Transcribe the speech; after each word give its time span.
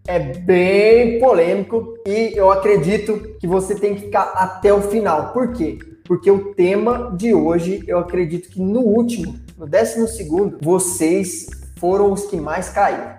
é 0.06 0.18
bem 0.18 1.20
polêmico 1.20 1.94
e 2.06 2.32
eu 2.34 2.50
acredito 2.50 3.36
que 3.38 3.46
você 3.46 3.74
tem 3.74 3.94
que 3.94 4.02
ficar 4.02 4.32
até 4.34 4.72
o 4.72 4.82
final. 4.82 5.32
Por 5.32 5.52
quê? 5.52 5.78
Porque 6.04 6.30
o 6.30 6.52
tema 6.54 7.14
de 7.16 7.32
hoje, 7.32 7.84
eu 7.86 7.98
acredito 7.98 8.48
que 8.50 8.60
no 8.60 8.80
último, 8.80 9.36
no 9.56 9.66
décimo 9.66 10.08
segundo, 10.08 10.58
vocês 10.60 11.46
foram 11.78 12.12
os 12.12 12.26
que 12.26 12.36
mais 12.36 12.68
caíram. 12.68 13.14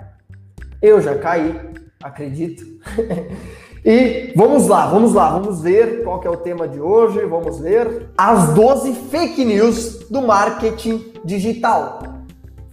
Eu 0.82 1.02
já 1.02 1.18
caí, 1.18 1.60
acredito. 2.04 2.66
E 3.86 4.32
vamos 4.34 4.70
lá, 4.70 4.86
vamos 4.88 5.14
lá, 5.14 5.32
vamos 5.38 5.62
ver 5.62 6.04
qual 6.04 6.22
é 6.24 6.30
o 6.30 6.38
tema 6.38 6.66
de 6.70 6.80
hoje. 6.80 7.20
Vamos 7.26 7.60
ver 7.60 8.08
as 8.18 8.54
12 8.54 8.94
fake 9.12 9.44
news 9.44 10.06
do 10.10 10.22
marketing 10.22 11.12
digital. 11.26 12.02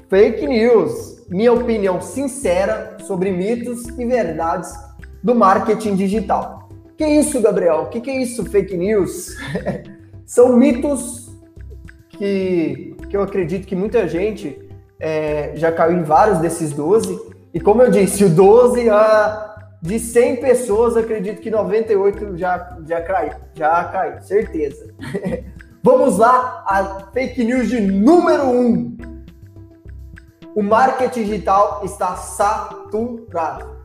Fake 0.08 0.46
news, 0.46 1.26
minha 1.28 1.52
opinião 1.52 2.00
sincera 2.00 2.96
sobre 3.04 3.32
mitos 3.32 3.88
e 3.98 4.04
verdades 4.04 4.72
do 5.20 5.34
marketing 5.34 5.96
digital. 5.96 6.68
Que 6.96 7.04
isso, 7.04 7.40
Gabriel? 7.40 7.86
Que, 7.86 8.00
que 8.00 8.10
é 8.10 8.22
isso, 8.22 8.44
fake 8.44 8.76
news? 8.76 9.36
São 10.24 10.56
mitos 10.56 11.28
que, 12.10 12.94
que 13.08 13.16
eu 13.16 13.22
acredito 13.22 13.66
que 13.66 13.74
muita 13.74 14.06
gente 14.06 14.56
é, 15.00 15.50
já 15.56 15.72
caiu 15.72 15.98
em 15.98 16.04
vários 16.04 16.38
desses 16.38 16.70
12. 16.70 17.18
E 17.52 17.58
como 17.58 17.82
eu 17.82 17.90
disse, 17.90 18.24
o 18.24 18.28
12 18.28 18.88
a 18.88 18.96
ah, 18.96 19.49
de 19.82 19.98
100 19.98 20.36
pessoas, 20.36 20.96
acredito 20.96 21.40
que 21.40 21.50
98 21.50 22.36
já, 22.36 22.76
já 22.86 23.00
caiu. 23.00 23.32
Já 23.54 23.84
caiu, 23.84 24.20
certeza. 24.20 24.92
Vamos 25.82 26.18
lá, 26.18 26.62
a 26.66 27.10
fake 27.12 27.42
news 27.42 27.68
de 27.68 27.80
número 27.80 28.44
1. 28.44 28.60
Um. 28.60 28.96
O 30.54 30.62
marketing 30.62 31.22
digital 31.22 31.80
está 31.84 32.16
saturado. 32.16 33.80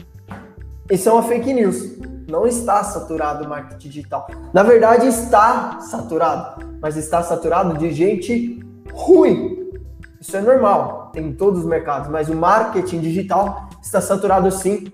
Isso 0.92 1.08
é 1.08 1.14
uma 1.14 1.24
fake 1.24 1.53
news. 1.53 1.97
Não 2.30 2.46
está 2.46 2.84
saturado 2.84 3.46
o 3.46 3.50
marketing 3.50 3.88
digital. 3.88 4.28
Na 4.53 4.64
verdade, 4.64 5.08
está 5.08 5.80
saturado. 5.80 6.66
Mas 6.81 6.97
está 6.97 7.24
saturado 7.24 7.78
de 7.78 7.91
gente 7.91 8.59
ruim. 8.91 9.72
Isso 10.20 10.36
é 10.36 10.41
normal, 10.41 11.12
em 11.16 11.31
todos 11.34 11.62
os 11.62 11.66
mercados. 11.66 12.09
Mas 12.09 12.28
o 12.28 12.36
marketing 12.36 13.00
digital 13.00 13.70
está 13.81 14.02
saturado 14.02 14.52
sim 14.52 14.91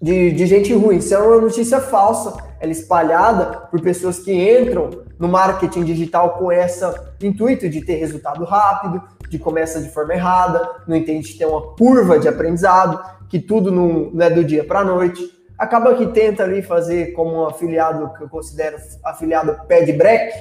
de, 0.00 0.32
de 0.32 0.46
gente 0.46 0.72
ruim. 0.72 0.96
Isso 0.96 1.14
é 1.14 1.18
uma 1.18 1.40
notícia 1.40 1.80
falsa. 1.80 2.36
Ela 2.58 2.70
é 2.70 2.72
espalhada 2.72 3.68
por 3.70 3.80
pessoas 3.80 4.18
que 4.18 4.32
entram 4.32 4.90
no 5.18 5.28
marketing 5.28 5.84
digital 5.84 6.38
com 6.38 6.50
essa 6.50 7.14
intuito 7.20 7.68
de 7.68 7.82
ter 7.82 7.96
resultado 7.96 8.44
rápido, 8.44 9.02
de 9.28 9.38
começa 9.38 9.80
de 9.80 9.90
forma 9.90 10.14
errada, 10.14 10.68
não 10.86 10.96
entende 10.96 11.36
tem 11.36 11.46
uma 11.46 11.74
curva 11.76 12.18
de 12.18 12.26
aprendizado, 12.26 13.00
que 13.28 13.38
tudo 13.38 13.70
não, 13.70 14.10
não 14.10 14.26
é 14.26 14.30
do 14.30 14.42
dia 14.42 14.64
para 14.64 14.80
a 14.80 14.84
noite. 14.84 15.22
Acaba 15.58 15.94
que 15.94 16.06
tenta 16.06 16.42
ali 16.42 16.62
fazer 16.62 17.12
como 17.12 17.42
um 17.42 17.46
afiliado 17.46 18.12
que 18.14 18.24
eu 18.24 18.28
considero 18.28 18.78
afiliado 19.04 19.56
pé 19.68 19.82
de 19.82 19.92
break, 19.92 20.32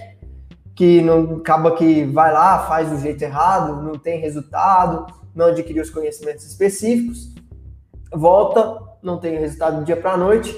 que 0.74 1.02
não 1.02 1.38
acaba 1.38 1.76
que 1.76 2.06
vai 2.06 2.31
lá, 2.31 2.59
faz 2.59 2.90
do 2.90 2.97
jeito 3.00 3.22
errado, 3.22 3.84
não 3.84 4.00
tem 4.00 4.20
resultado, 4.20 5.06
não 5.36 5.47
adquiriu 5.47 5.84
os 5.84 5.90
conhecimentos 5.90 6.46
específicos, 6.46 7.36
volta 8.14 8.89
não 9.02 9.18
tem 9.18 9.38
resultado 9.38 9.80
do 9.80 9.86
dia 9.86 9.98
para 9.98 10.14
a 10.14 10.18
noite 10.18 10.54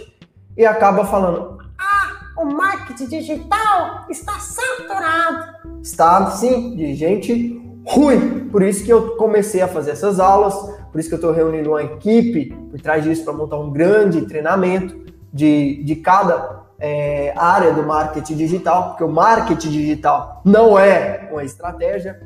e 0.58 0.66
acaba 0.66 1.06
falando: 1.06 1.58
Ah, 1.78 2.42
o 2.42 2.46
marketing 2.46 3.08
digital 3.08 4.06
está 4.10 4.34
saturado. 4.40 5.80
Está, 5.82 6.32
sim, 6.32 6.76
de 6.76 6.94
gente 6.96 7.62
ruim. 7.86 8.50
Por 8.50 8.64
isso 8.64 8.84
que 8.84 8.92
eu 8.92 9.16
comecei 9.16 9.62
a 9.62 9.68
fazer 9.68 9.92
essas 9.92 10.20
aulas, 10.20 10.54
por 10.92 11.00
isso 11.00 11.10
que 11.10 11.16
eu 11.16 11.18
estou 11.18 11.32
reunindo 11.32 11.70
uma 11.70 11.84
equipe 11.84 12.54
por 12.70 12.80
trás 12.80 13.04
disso 13.04 13.24
para 13.24 13.34
montar 13.34 13.58
um 13.58 13.72
grande 13.72 14.22
treinamento 14.22 15.00
de, 15.34 15.84
de 15.84 15.96
cada 15.96 16.64
é, 16.80 17.34
área 17.38 17.74
do 17.74 17.84
marketing 17.84 18.36
digital, 18.36 18.90
porque 18.90 19.04
o 19.04 19.10
marketing 19.10 19.70
digital 19.70 20.42
não 20.44 20.78
é 20.78 21.30
uma 21.32 21.44
estratégia. 21.44 22.22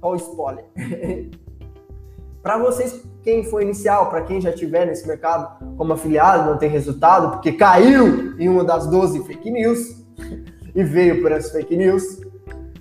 Olha 0.00 0.14
o 0.14 0.16
spoiler. 0.16 0.64
para 2.42 2.58
vocês 2.58 3.02
quem 3.22 3.44
for 3.44 3.62
inicial, 3.62 4.10
para 4.10 4.22
quem 4.22 4.40
já 4.40 4.50
estiver 4.50 4.86
nesse 4.86 5.06
mercado 5.06 5.64
como 5.76 5.92
afiliado, 5.92 6.50
não 6.50 6.58
tem 6.58 6.68
resultado, 6.68 7.30
porque 7.30 7.52
caiu 7.52 8.34
em 8.38 8.48
uma 8.48 8.64
das 8.64 8.86
12 8.88 9.24
fake 9.24 9.50
news 9.50 10.04
e 10.74 10.82
veio 10.82 11.22
por 11.22 11.30
essas 11.30 11.52
fake 11.52 11.76
news, 11.76 12.02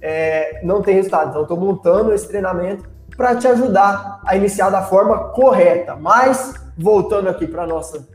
é, 0.02 0.62
não 0.64 0.82
tem 0.82 0.96
resultado. 0.96 1.30
Então, 1.30 1.44
estou 1.44 1.60
montando 1.60 2.12
esse 2.12 2.28
treinamento 2.28 2.90
para 3.16 3.36
te 3.36 3.48
ajudar 3.48 4.20
a 4.26 4.36
iniciar 4.36 4.72
da 4.72 4.82
forma 4.82 5.30
correta. 5.30 5.96
Mas, 5.96 6.56
voltando 6.76 7.30
aqui 7.30 7.46
para 7.46 7.68
nossa 7.68 8.08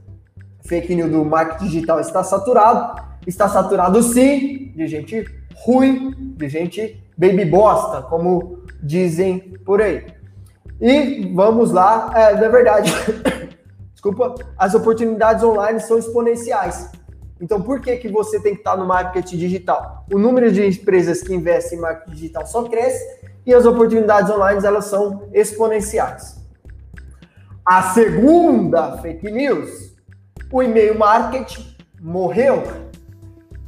fake 0.65 0.97
news 0.97 1.13
do 1.13 1.25
marketing 1.25 1.67
digital, 1.67 2.01
está 2.01 2.25
saturado. 2.25 3.01
Está 3.25 3.49
saturado 3.49 4.03
sim 4.03 4.73
de 4.75 4.87
gente 4.89 5.25
ruim, 5.65 6.35
de 6.37 6.49
gente 6.49 7.01
baby 7.17 7.45
bosta, 7.45 8.03
como 8.03 8.65
dizem 8.83 9.55
por 9.65 9.81
aí. 9.81 10.16
E 10.81 11.33
vamos 11.35 11.73
lá, 11.73 12.13
é, 12.15 12.35
na 12.35 12.49
verdade, 12.49 12.93
desculpa, 13.93 14.35
as 14.59 14.75
oportunidades 14.75 15.43
online 15.43 15.81
são 15.81 15.99
exponenciais. 15.99 16.91
Então, 17.41 17.61
por 17.61 17.81
que, 17.81 17.97
que 17.97 18.09
você 18.09 18.41
tem 18.41 18.55
que 18.55 18.61
estar 18.61 18.77
no 18.77 18.87
marketing 18.87 19.37
digital? 19.37 20.07
O 20.13 20.19
número 20.19 20.51
de 20.51 20.67
empresas 20.67 21.23
que 21.23 21.35
investem 21.35 21.79
em 21.79 21.83
marketing 21.83 22.15
digital 22.15 22.47
só 22.47 22.63
cresce 22.65 23.05
e 23.45 23.55
as 23.55 23.65
oportunidades 23.67 24.31
online 24.31 24.65
elas 24.65 24.87
são 24.87 25.29
exponenciais. 25.33 26.37
A 27.65 27.83
segunda 27.95 28.99
fake 28.99 29.31
news, 29.31 29.95
o 30.53 30.63
e-mail 30.63 30.99
marketing 30.99 31.77
morreu. 32.01 32.63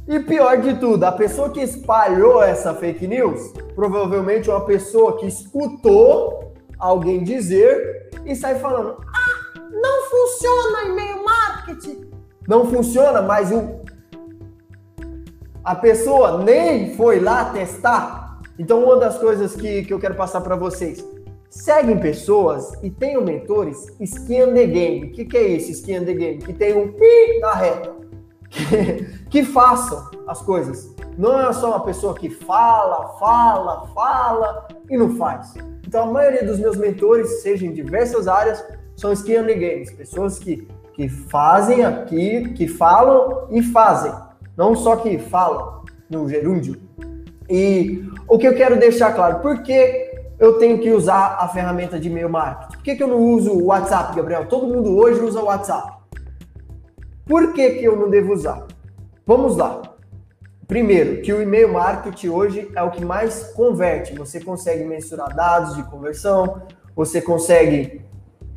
E 0.07 0.19
pior 0.19 0.57
de 0.57 0.75
tudo, 0.79 1.03
a 1.03 1.11
pessoa 1.11 1.51
que 1.51 1.61
espalhou 1.61 2.41
essa 2.41 2.73
fake 2.73 3.05
news, 3.07 3.53
provavelmente 3.75 4.49
uma 4.49 4.65
pessoa 4.65 5.17
que 5.17 5.27
escutou 5.27 6.48
alguém 6.79 7.23
dizer 7.23 8.09
e 8.25 8.35
sai 8.35 8.57
falando: 8.59 8.97
ah, 9.05 9.59
não 9.69 10.09
funciona 10.09 10.83
e-mail 10.87 11.23
marketing. 11.23 12.09
Não 12.47 12.65
funciona, 12.65 13.21
mas 13.21 13.51
o, 13.51 13.81
a 15.63 15.75
pessoa 15.75 16.43
nem 16.43 16.95
foi 16.95 17.19
lá 17.19 17.45
testar. 17.51 18.39
Então, 18.57 18.83
uma 18.83 18.97
das 18.97 19.17
coisas 19.17 19.55
que, 19.55 19.83
que 19.83 19.93
eu 19.93 19.99
quero 19.99 20.15
passar 20.15 20.41
para 20.41 20.55
vocês. 20.55 21.05
Seguem 21.49 21.97
pessoas 21.99 22.73
e 22.83 22.91
tenham 22.91 23.23
mentores 23.23 23.87
skin 23.99 24.53
the 24.53 24.65
game. 24.65 25.07
O 25.07 25.11
que, 25.11 25.25
que 25.25 25.37
é 25.37 25.47
isso, 25.47 25.71
skin 25.71 26.05
the 26.05 26.13
game? 26.13 26.37
Que 26.37 26.53
tem 26.53 26.75
um 26.75 26.91
pi 26.91 27.39
na 27.39 27.53
reta. 27.53 27.95
Que, 29.29 29.43
façam 29.43 30.09
as 30.27 30.41
coisas. 30.41 30.93
Não 31.17 31.39
é 31.39 31.53
só 31.53 31.69
uma 31.69 31.81
pessoa 31.81 32.15
que 32.15 32.29
fala, 32.29 33.09
fala, 33.19 33.87
fala 33.93 34.67
e 34.89 34.97
não 34.97 35.15
faz. 35.17 35.53
Então, 35.87 36.09
a 36.09 36.11
maioria 36.11 36.43
dos 36.43 36.59
meus 36.59 36.75
mentores, 36.75 37.41
seja 37.41 37.65
em 37.65 37.71
diversas 37.71 38.27
áreas, 38.27 38.63
são 38.95 39.13
skin 39.13 39.37
and 39.37 39.59
games, 39.59 39.91
pessoas 39.91 40.39
que, 40.39 40.67
que 40.93 41.07
fazem 41.07 41.85
aqui, 41.85 42.49
que 42.53 42.67
falam 42.67 43.47
e 43.51 43.61
fazem, 43.61 44.13
não 44.57 44.75
só 44.75 44.95
que 44.95 45.17
falam 45.19 45.83
no 46.09 46.27
gerúndio. 46.27 46.81
E 47.49 48.03
o 48.27 48.37
que 48.37 48.47
eu 48.47 48.55
quero 48.55 48.79
deixar 48.79 49.13
claro, 49.13 49.39
por 49.39 49.61
que 49.63 50.09
eu 50.39 50.57
tenho 50.57 50.79
que 50.79 50.91
usar 50.91 51.37
a 51.39 51.47
ferramenta 51.47 51.99
de 51.99 52.07
e-mail 52.07 52.29
marketing? 52.29 52.73
Por 52.73 52.83
que, 52.83 52.95
que 52.95 53.03
eu 53.03 53.07
não 53.07 53.19
uso 53.19 53.51
o 53.51 53.65
WhatsApp, 53.65 54.15
Gabriel? 54.15 54.45
Todo 54.47 54.67
mundo 54.67 54.95
hoje 54.95 55.19
usa 55.19 55.41
o 55.41 55.45
WhatsApp. 55.45 55.98
Por 57.29 57.53
que, 57.53 57.69
que 57.75 57.85
eu 57.85 57.95
não 57.95 58.09
devo 58.09 58.33
usar? 58.33 58.65
Vamos 59.23 59.55
lá. 59.55 59.83
Primeiro, 60.67 61.21
que 61.21 61.31
o 61.31 61.39
e-mail 61.39 61.71
marketing 61.71 62.29
hoje 62.29 62.71
é 62.75 62.81
o 62.81 62.89
que 62.89 63.05
mais 63.05 63.53
converte. 63.53 64.15
Você 64.15 64.39
consegue 64.39 64.83
mensurar 64.83 65.35
dados 65.35 65.75
de 65.75 65.83
conversão, 65.83 66.63
você 66.95 67.21
consegue 67.21 68.01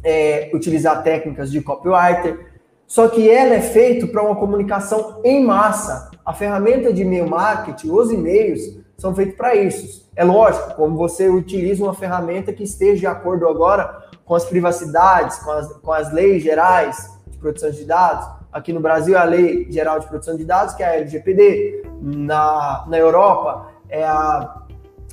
é, 0.02 0.50
utilizar 0.54 1.02
técnicas 1.02 1.52
de 1.52 1.60
copywriter, 1.60 2.46
só 2.86 3.08
que 3.08 3.28
ela 3.28 3.52
é 3.52 3.60
feito 3.60 4.08
para 4.08 4.22
uma 4.22 4.36
comunicação 4.36 5.20
em 5.22 5.44
massa. 5.44 6.10
A 6.24 6.32
ferramenta 6.32 6.94
de 6.94 7.02
e-mail 7.02 7.28
marketing, 7.28 7.90
os 7.90 8.10
e-mails, 8.10 8.78
são 8.96 9.14
feitos 9.14 9.36
para 9.36 9.54
isso. 9.54 10.10
É 10.16 10.24
lógico, 10.24 10.76
como 10.76 10.96
você 10.96 11.28
utiliza 11.28 11.84
uma 11.84 11.92
ferramenta 11.92 12.54
que 12.54 12.62
esteja 12.62 13.00
de 13.00 13.06
acordo 13.06 13.46
agora 13.46 14.02
com 14.24 14.34
as 14.34 14.46
privacidades, 14.46 15.38
com 15.40 15.50
as, 15.50 15.72
com 15.74 15.92
as 15.92 16.10
leis 16.10 16.42
gerais 16.42 17.10
de 17.26 17.36
proteção 17.36 17.70
de 17.70 17.84
dados. 17.84 18.41
Aqui 18.52 18.72
no 18.72 18.80
Brasil 18.80 19.16
é 19.16 19.18
a 19.18 19.24
Lei 19.24 19.66
Geral 19.70 19.98
de 19.98 20.06
Proteção 20.06 20.36
de 20.36 20.44
Dados, 20.44 20.74
que 20.74 20.82
é 20.82 20.86
a 20.86 20.96
LGPD. 20.96 21.84
Na, 22.02 22.84
na 22.86 22.98
Europa 22.98 23.72
é 23.88 24.04
a, 24.04 24.62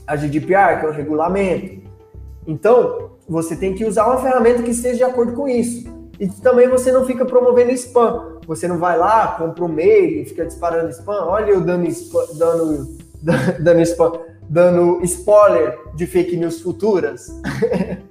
a 0.05 0.15
GDPR, 0.15 0.79
que 0.79 0.85
é 0.85 0.89
o 0.89 0.91
regulamento. 0.91 1.87
Então, 2.45 3.11
você 3.27 3.55
tem 3.55 3.73
que 3.73 3.85
usar 3.85 4.07
uma 4.07 4.17
ferramenta 4.17 4.61
que 4.61 4.71
esteja 4.71 4.97
de 4.97 5.03
acordo 5.03 5.33
com 5.33 5.47
isso. 5.47 5.87
E 6.19 6.27
também 6.27 6.67
você 6.67 6.91
não 6.91 7.05
fica 7.05 7.23
promovendo 7.23 7.71
spam. 7.71 8.39
Você 8.45 8.67
não 8.67 8.77
vai 8.77 8.97
lá, 8.97 9.35
compra 9.37 9.63
um 9.63 9.69
mail 9.69 10.21
e 10.21 10.25
fica 10.25 10.45
disparando 10.45 10.89
spam. 10.89 11.25
Olha 11.25 11.51
eu 11.51 11.61
dando, 11.61 11.87
spam, 11.87 12.25
dando, 12.37 12.97
dando 13.63 13.79
spam, 13.81 14.19
dando 14.49 14.99
spoiler 15.03 15.79
de 15.95 16.05
fake 16.05 16.35
news 16.35 16.59
futuras. 16.59 17.29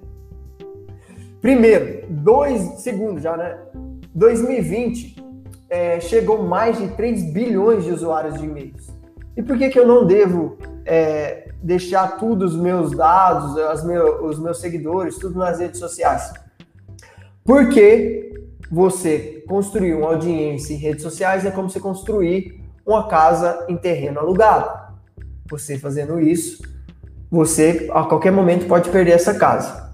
Primeiro, 1.42 2.06
dois 2.08 2.80
segundos 2.80 3.22
já, 3.22 3.36
né? 3.36 3.58
2020 4.18 5.16
é, 5.70 6.00
chegou 6.00 6.42
mais 6.42 6.76
de 6.78 6.88
3 6.88 7.32
bilhões 7.32 7.84
de 7.84 7.92
usuários 7.92 8.38
de 8.38 8.44
e-mails. 8.44 8.88
E 9.36 9.42
por 9.42 9.56
que, 9.56 9.68
que 9.68 9.78
eu 9.78 9.86
não 9.86 10.04
devo 10.04 10.58
é, 10.84 11.48
deixar 11.62 12.18
tudo 12.18 12.44
os 12.44 12.56
meus 12.56 12.96
dados, 12.96 13.56
as 13.58 13.84
meu, 13.84 14.24
os 14.24 14.38
meus 14.38 14.60
seguidores, 14.60 15.18
tudo 15.18 15.38
nas 15.38 15.58
redes 15.60 15.78
sociais. 15.78 16.32
Porque 17.44 18.32
você 18.70 19.44
construir 19.48 19.94
uma 19.94 20.08
audiência 20.08 20.74
em 20.74 20.76
redes 20.76 21.02
sociais 21.02 21.44
é 21.44 21.50
como 21.50 21.70
se 21.70 21.80
construir 21.80 22.60
uma 22.84 23.06
casa 23.06 23.66
em 23.68 23.76
terreno 23.76 24.20
alugado. 24.20 24.70
Você 25.50 25.78
fazendo 25.78 26.20
isso, 26.20 26.62
você 27.30 27.88
a 27.92 28.04
qualquer 28.04 28.32
momento 28.32 28.66
pode 28.66 28.90
perder 28.90 29.12
essa 29.12 29.34
casa. 29.34 29.88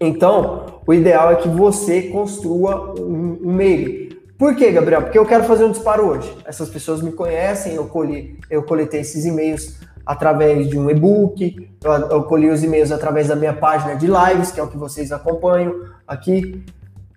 Então, 0.00 0.79
o 0.86 0.94
ideal 0.94 1.32
é 1.32 1.36
que 1.36 1.48
você 1.48 2.02
construa 2.02 2.94
um, 2.98 3.38
um 3.42 3.52
meio. 3.52 4.10
Por 4.38 4.56
quê, 4.56 4.72
Gabriel? 4.72 5.02
Porque 5.02 5.18
eu 5.18 5.26
quero 5.26 5.44
fazer 5.44 5.64
um 5.64 5.70
disparo 5.70 6.06
hoje. 6.06 6.34
Essas 6.46 6.68
pessoas 6.70 7.02
me 7.02 7.12
conhecem, 7.12 7.74
eu, 7.74 7.86
colhi, 7.86 8.38
eu 8.50 8.62
coletei 8.62 9.00
esses 9.00 9.24
e-mails 9.26 9.78
através 10.04 10.68
de 10.68 10.78
um 10.78 10.90
e-book, 10.90 11.68
eu, 11.84 11.92
eu 11.92 12.22
colhi 12.24 12.48
os 12.48 12.64
e-mails 12.64 12.90
através 12.90 13.28
da 13.28 13.36
minha 13.36 13.52
página 13.52 13.94
de 13.94 14.06
lives, 14.06 14.50
que 14.50 14.58
é 14.58 14.62
o 14.62 14.66
que 14.66 14.76
vocês 14.76 15.12
acompanham 15.12 15.84
aqui. 16.08 16.64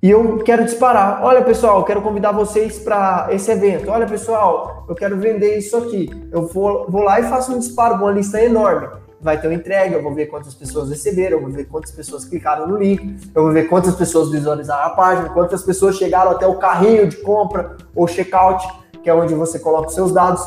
E 0.03 0.11
eu 0.11 0.39
quero 0.39 0.65
disparar. 0.65 1.23
Olha, 1.23 1.41
pessoal, 1.41 1.79
eu 1.79 1.85
quero 1.85 2.01
convidar 2.01 2.33
vocês 2.33 2.77
para 2.77 3.29
esse 3.31 3.49
evento. 3.49 3.89
Olha, 3.89 4.05
pessoal, 4.05 4.85
eu 4.89 4.93
quero 4.93 5.17
vender 5.17 5.57
isso 5.57 5.77
aqui. 5.77 6.09
Eu 6.29 6.45
vou, 6.47 6.85
vou 6.89 7.03
lá 7.03 7.21
e 7.21 7.23
faço 7.23 7.53
um 7.53 7.59
disparo, 7.59 7.95
uma 7.95 8.11
lista 8.11 8.43
enorme. 8.43 8.89
Vai 9.23 9.39
ter 9.39 9.47
uma 9.47 9.53
entrega, 9.53 9.95
eu 9.95 10.03
vou 10.03 10.13
ver 10.13 10.25
quantas 10.25 10.53
pessoas 10.53 10.89
receberam, 10.89 11.37
eu 11.37 11.41
vou 11.41 11.49
ver 11.49 11.63
quantas 11.63 11.91
pessoas 11.91 12.25
clicaram 12.25 12.67
no 12.67 12.77
link, 12.77 13.17
eu 13.33 13.43
vou 13.43 13.53
ver 13.53 13.69
quantas 13.69 13.95
pessoas 13.95 14.29
visualizaram 14.29 14.85
a 14.85 14.89
página, 14.89 15.29
quantas 15.29 15.63
pessoas 15.63 15.95
chegaram 15.95 16.31
até 16.31 16.45
o 16.45 16.59
carrinho 16.59 17.07
de 17.07 17.15
compra 17.17 17.77
ou 17.95 18.05
checkout, 18.05 18.67
que 19.01 19.09
é 19.09 19.13
onde 19.13 19.33
você 19.33 19.57
coloca 19.59 19.87
os 19.87 19.95
seus 19.95 20.11
dados. 20.11 20.41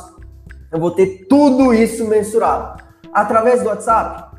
Eu 0.71 0.79
vou 0.79 0.91
ter 0.91 1.27
tudo 1.27 1.73
isso 1.73 2.07
mensurado. 2.07 2.83
Através 3.11 3.63
do 3.63 3.69
WhatsApp, 3.71 4.37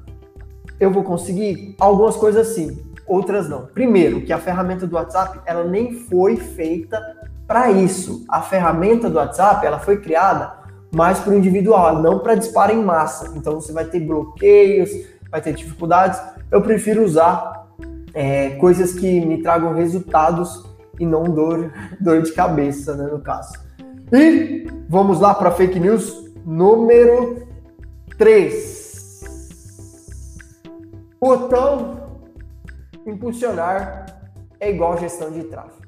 eu 0.80 0.92
vou 0.92 1.04
conseguir 1.04 1.75
algumas 1.80 2.16
coisas 2.16 2.50
sim, 2.50 2.78
outras 3.07 3.50
não. 3.50 3.66
Primeiro, 3.66 4.22
que 4.22 4.31
a 4.31 4.38
ferramenta 4.38 4.86
do 4.86 4.95
WhatsApp, 4.98 5.39
ela 5.48 5.63
nem 5.63 5.94
foi 5.94 6.38
feita 6.38 7.01
para 7.48 7.72
isso. 7.72 8.24
A 8.30 8.39
ferramenta 8.42 9.10
do 9.10 9.18
WhatsApp, 9.18 9.66
ela 9.66 9.80
foi 9.80 9.98
criada 10.00 10.67
mais 10.94 11.19
para 11.19 11.34
o 11.34 11.38
individual, 11.38 12.01
não 12.01 12.19
para 12.19 12.36
disparo 12.36 12.72
em 12.72 12.84
massa. 12.84 13.34
Então 13.36 13.60
você 13.60 13.72
vai 13.72 13.86
ter 13.86 14.00
bloqueios, 14.00 14.89
vai 15.30 15.42
ter 15.42 15.54
dificuldades. 15.54 16.19
Eu 16.51 16.62
prefiro 16.62 17.04
usar 17.04 17.68
é, 18.13 18.51
coisas 18.51 18.94
que 18.94 19.25
me 19.25 19.42
tragam 19.42 19.74
resultados 19.74 20.66
e 21.00 21.06
não 21.06 21.24
dor, 21.24 21.72
dor 22.00 22.22
de 22.22 22.31
cabeça, 22.31 22.95
né, 22.95 23.07
no 23.12 23.19
caso. 23.19 23.54
E 24.12 24.68
vamos 24.88 25.19
lá 25.19 25.34
para 25.34 25.51
fake 25.51 25.80
news 25.80 26.31
número 26.45 27.48
3. 28.18 28.78
Botão 31.19 31.98
impulsionar 33.06 34.06
é 34.60 34.69
igual 34.69 34.98
gestão 34.98 35.31
de 35.31 35.44
tráfego. 35.44 35.88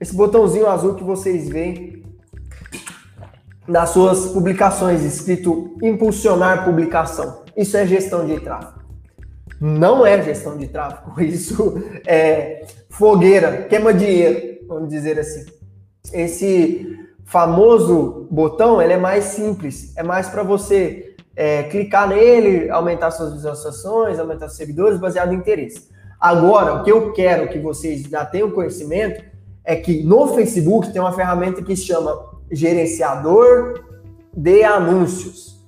Esse 0.00 0.14
botãozinho 0.14 0.68
azul 0.68 0.94
que 0.94 1.02
vocês 1.02 1.48
veem 1.48 1.97
nas 3.68 3.90
suas 3.90 4.26
publicações, 4.28 5.04
escrito 5.04 5.76
impulsionar 5.82 6.64
publicação. 6.64 7.42
Isso 7.54 7.76
é 7.76 7.86
gestão 7.86 8.26
de 8.26 8.40
tráfego. 8.40 8.78
Não 9.60 10.06
é 10.06 10.22
gestão 10.22 10.56
de 10.56 10.68
tráfego, 10.68 11.20
isso 11.20 11.82
é 12.06 12.64
fogueira, 12.88 13.66
queima 13.68 13.92
dinheiro, 13.92 14.66
vamos 14.66 14.88
dizer 14.88 15.18
assim. 15.18 15.44
Esse 16.12 16.98
famoso 17.24 18.26
botão, 18.30 18.80
ele 18.80 18.94
é 18.94 18.96
mais 18.96 19.24
simples, 19.24 19.94
é 19.96 20.02
mais 20.02 20.28
para 20.28 20.42
você 20.42 21.14
é, 21.36 21.64
clicar 21.64 22.08
nele, 22.08 22.70
aumentar 22.70 23.10
suas 23.10 23.34
visualizações, 23.34 24.18
aumentar 24.18 24.48
seus 24.48 24.56
seguidores, 24.56 24.98
baseado 24.98 25.32
em 25.34 25.36
interesse. 25.36 25.88
Agora, 26.18 26.74
o 26.74 26.82
que 26.82 26.90
eu 26.90 27.12
quero 27.12 27.48
que 27.48 27.58
vocês 27.58 28.02
já 28.02 28.24
tenham 28.24 28.50
conhecimento 28.50 29.22
é 29.62 29.76
que 29.76 30.02
no 30.02 30.28
Facebook 30.28 30.90
tem 30.90 31.00
uma 31.00 31.12
ferramenta 31.12 31.62
que 31.62 31.76
se 31.76 31.84
chama 31.84 32.37
gerenciador 32.50 33.84
de 34.36 34.62
anúncios, 34.64 35.64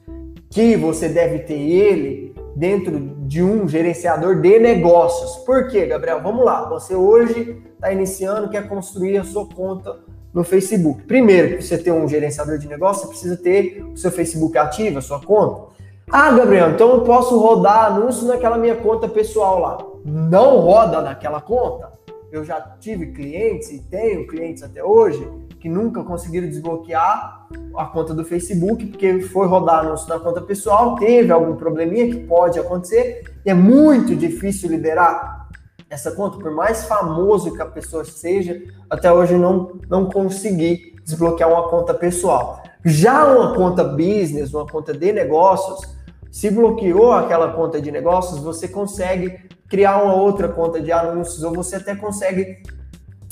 que 0.49 0.77
você 0.77 1.09
deve 1.09 1.41
ter 1.41 1.59
ele 1.59 2.35
dentro 2.57 2.99
de 3.27 3.43
um 3.43 3.69
gerenciador 3.69 4.41
de 4.41 4.59
negócios. 4.59 5.45
Por 5.45 5.69
quê, 5.69 5.87
Gabriel? 5.87 6.21
Vamos 6.23 6.45
lá. 6.45 6.69
Você 6.69 6.95
hoje 6.95 7.63
está 7.75 7.93
iniciando, 7.93 8.49
quer 8.49 8.69
construir 8.69 9.19
a 9.19 9.25
sua 9.25 9.47
conta 9.47 10.01
no 10.33 10.45
Facebook. 10.45 11.03
Primeiro, 11.03 11.51
para 11.51 11.63
você 11.63 11.79
ter 11.79 11.93
um 11.93 12.07
gerenciador 12.09 12.59
de 12.59 12.69
negócio, 12.69 13.03
você 13.03 13.09
precisa 13.09 13.37
ter 13.37 13.85
o 13.93 13.97
seu 13.97 14.11
Facebook 14.11 14.57
ativo, 14.59 14.99
a 14.99 15.03
sua 15.03 15.21
conta. 15.21 15.71
Ah, 16.11 16.33
Gabriel, 16.33 16.71
então 16.71 16.91
eu 16.91 17.01
posso 17.03 17.39
rodar 17.39 17.87
anúncio 17.87 18.27
naquela 18.27 18.59
minha 18.59 18.75
conta 18.77 19.09
pessoal 19.09 19.61
lá. 19.61 19.79
Não 20.05 20.59
roda 20.59 21.01
naquela 21.01 21.41
conta. 21.41 21.93
Eu 22.33 22.45
já 22.45 22.61
tive 22.81 23.07
clientes 23.13 23.71
e 23.71 23.81
tenho 23.81 24.27
clientes 24.27 24.63
até 24.63 24.83
hoje 24.83 25.27
que 25.61 25.69
nunca 25.69 26.03
conseguiram 26.03 26.49
desbloquear 26.49 27.47
a 27.77 27.85
conta 27.85 28.15
do 28.15 28.25
Facebook 28.25 28.87
porque 28.87 29.21
foi 29.21 29.47
rodar 29.47 29.81
anúncio 29.81 30.09
na 30.09 30.19
conta 30.19 30.41
pessoal, 30.41 30.97
teve 30.97 31.31
algum 31.31 31.55
probleminha 31.55 32.09
que 32.09 32.25
pode 32.25 32.59
acontecer 32.59 33.23
e 33.45 33.51
é 33.51 33.55
muito 33.55 34.17
difícil 34.17 34.71
liderar 34.71 35.49
essa 35.91 36.13
conta, 36.13 36.39
por 36.39 36.53
mais 36.53 36.85
famoso 36.85 37.53
que 37.53 37.61
a 37.61 37.67
pessoa 37.67 38.05
seja, 38.05 38.63
até 38.89 39.13
hoje 39.13 39.35
não, 39.35 39.79
não 39.89 40.07
consegui 40.07 40.95
desbloquear 41.05 41.51
uma 41.51 41.69
conta 41.69 41.93
pessoal. 41.93 42.63
Já 42.85 43.27
uma 43.27 43.55
conta 43.55 43.85
business, 43.85 44.55
uma 44.55 44.67
conta 44.67 44.95
de 44.97 45.13
negócios, 45.13 45.95
se 46.31 46.49
bloqueou 46.49 47.13
aquela 47.13 47.53
conta 47.53 47.81
de 47.83 47.91
negócios, 47.91 48.41
você 48.41 48.69
consegue 48.69 49.51
criar 49.69 50.03
uma 50.03 50.15
outra 50.15 50.49
conta 50.49 50.81
de 50.81 50.91
anúncios 50.93 51.43
ou 51.43 51.53
você 51.53 51.77
até 51.77 51.95
consegue 51.95 52.63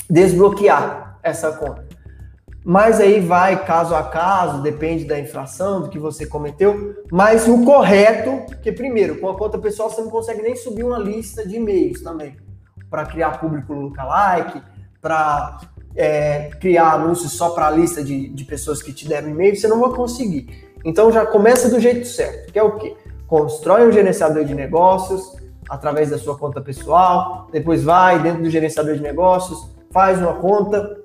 desbloquear 0.09 1.17
essa 1.23 1.51
conta. 1.53 1.88
Mas 2.63 2.99
aí 2.99 3.19
vai 3.21 3.63
caso 3.65 3.95
a 3.95 4.03
caso, 4.03 4.61
depende 4.61 5.05
da 5.05 5.17
infração, 5.19 5.81
do 5.81 5.89
que 5.89 5.97
você 5.97 6.25
cometeu. 6.25 7.03
Mas 7.11 7.47
o 7.47 7.63
correto, 7.63 8.45
que 8.61 8.71
primeiro, 8.71 9.19
com 9.19 9.29
a 9.29 9.37
conta 9.37 9.57
pessoal 9.57 9.89
você 9.89 10.01
não 10.01 10.09
consegue 10.09 10.41
nem 10.41 10.55
subir 10.55 10.83
uma 10.83 10.99
lista 10.99 11.47
de 11.47 11.55
e-mails 11.55 12.01
também 12.01 12.35
para 12.89 13.05
criar 13.05 13.39
público 13.39 13.73
lookalike, 13.73 14.61
para 15.01 15.59
é, 15.95 16.49
criar 16.59 16.93
anúncios 16.93 17.33
só 17.33 17.51
para 17.51 17.67
a 17.67 17.71
lista 17.71 18.03
de, 18.03 18.29
de 18.29 18.43
pessoas 18.43 18.81
que 18.81 18.91
te 18.91 19.07
deram 19.07 19.29
e-mail, 19.29 19.55
você 19.55 19.67
não 19.67 19.79
vai 19.79 19.91
conseguir. 19.91 20.69
Então 20.83 21.11
já 21.11 21.25
começa 21.25 21.69
do 21.69 21.79
jeito 21.79 22.07
certo, 22.07 22.51
que 22.51 22.59
é 22.59 22.63
o 22.63 22.77
quê? 22.77 22.95
Constrói 23.27 23.87
um 23.87 23.91
gerenciador 23.91 24.43
de 24.43 24.55
negócios 24.55 25.37
através 25.69 26.09
da 26.09 26.17
sua 26.17 26.37
conta 26.37 26.59
pessoal, 26.59 27.47
depois 27.51 27.83
vai 27.83 28.21
dentro 28.21 28.41
do 28.41 28.49
gerenciador 28.49 28.95
de 28.95 29.01
negócios, 29.01 29.69
faz 29.91 30.19
uma 30.19 30.33
conta 30.33 30.97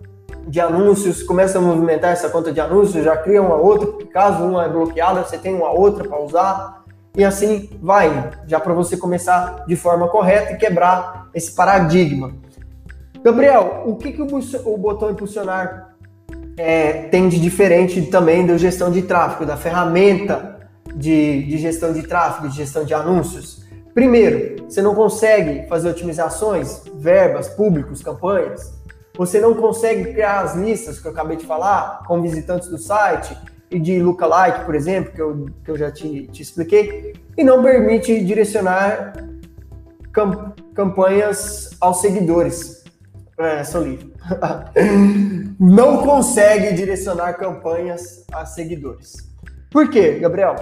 de 0.46 0.60
anúncios, 0.60 1.22
começa 1.22 1.58
a 1.58 1.60
movimentar 1.60 2.12
essa 2.12 2.28
conta 2.28 2.52
de 2.52 2.60
anúncios, 2.60 3.04
já 3.04 3.16
cria 3.16 3.42
uma 3.42 3.56
outra, 3.56 4.06
caso 4.06 4.44
uma 4.44 4.64
é 4.64 4.68
bloqueada, 4.68 5.24
você 5.24 5.38
tem 5.38 5.54
uma 5.54 5.70
outra 5.70 6.08
para 6.08 6.20
usar, 6.20 6.84
e 7.16 7.24
assim 7.24 7.70
vai, 7.80 8.30
já 8.46 8.58
para 8.58 8.74
você 8.74 8.96
começar 8.96 9.64
de 9.66 9.76
forma 9.76 10.08
correta 10.08 10.52
e 10.52 10.56
quebrar 10.56 11.28
esse 11.34 11.52
paradigma. 11.52 12.32
Gabriel, 13.22 13.84
o 13.86 13.96
que, 13.96 14.12
que 14.12 14.20
o 14.20 14.76
botão 14.76 15.10
impulsionar 15.10 15.94
é, 16.56 17.04
tem 17.08 17.28
de 17.28 17.40
diferente 17.40 18.02
também 18.02 18.46
da 18.46 18.58
gestão 18.58 18.90
de 18.90 19.02
tráfego, 19.02 19.46
da 19.46 19.56
ferramenta 19.56 20.68
de, 20.94 21.44
de 21.44 21.56
gestão 21.56 21.92
de 21.92 22.02
tráfego, 22.02 22.48
de 22.48 22.56
gestão 22.56 22.84
de 22.84 22.92
anúncios? 22.92 23.64
Primeiro, 23.94 24.64
você 24.68 24.82
não 24.82 24.94
consegue 24.94 25.68
fazer 25.68 25.88
otimizações, 25.88 26.82
verbas, 26.96 27.48
públicos, 27.48 28.02
campanhas. 28.02 28.74
Você 29.16 29.40
não 29.40 29.54
consegue 29.54 30.12
criar 30.12 30.40
as 30.40 30.56
listas 30.56 30.98
que 30.98 31.06
eu 31.06 31.12
acabei 31.12 31.36
de 31.36 31.46
falar, 31.46 32.02
com 32.06 32.20
visitantes 32.20 32.68
do 32.68 32.78
site 32.78 33.36
e 33.70 33.78
de 33.78 34.00
lookalike, 34.02 34.64
por 34.64 34.74
exemplo, 34.74 35.12
que 35.12 35.22
eu, 35.22 35.46
que 35.64 35.70
eu 35.70 35.78
já 35.78 35.90
te, 35.90 36.26
te 36.28 36.42
expliquei, 36.42 37.14
e 37.36 37.44
não 37.44 37.62
permite 37.62 38.24
direcionar 38.24 39.12
campanhas 40.74 41.76
aos 41.80 42.00
seguidores. 42.00 42.84
É, 43.38 43.62
sou 43.62 43.82
livre. 43.82 44.12
não 45.58 46.02
consegue 46.02 46.72
direcionar 46.72 47.34
campanhas 47.34 48.24
a 48.32 48.44
seguidores. 48.44 49.16
Por 49.70 49.90
quê, 49.90 50.18
Gabriel? 50.18 50.56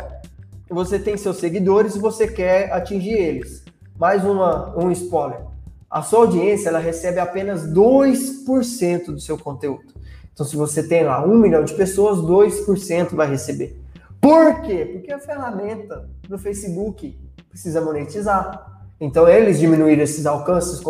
Você 0.71 0.99
tem 0.99 1.17
seus 1.17 1.37
seguidores 1.37 1.95
e 1.97 1.99
você 1.99 2.27
quer 2.27 2.73
atingir 2.73 3.13
eles. 3.13 3.63
Mais 3.99 4.25
uma, 4.25 4.75
um 4.77 4.91
spoiler. 4.91 5.52
A 5.93 6.01
sua 6.01 6.21
audiência 6.21 6.71
ela 6.71 6.79
recebe 6.79 7.21
apenas 7.21 7.69
2% 7.69 9.07
do 9.07 9.21
seu 9.21 9.37
conteúdo. 9.37 9.93
Então, 10.33 10.47
se 10.47 10.57
você 10.57 10.83
tem 10.83 11.05
lá 11.05 11.23
um 11.23 11.37
milhão 11.37 11.63
de 11.63 11.75
pessoas, 11.75 12.19
2% 12.19 13.15
vai 13.15 13.29
receber. 13.29 13.79
Por 14.19 14.63
quê? 14.63 14.89
Porque 14.91 15.13
a 15.13 15.19
ferramenta 15.19 16.09
do 16.27 16.39
Facebook 16.39 17.19
precisa 17.51 17.83
monetizar. 17.83 18.73
Então 18.99 19.29
eles 19.29 19.59
diminuíram 19.59 20.03
esses 20.03 20.25
alcances 20.25 20.81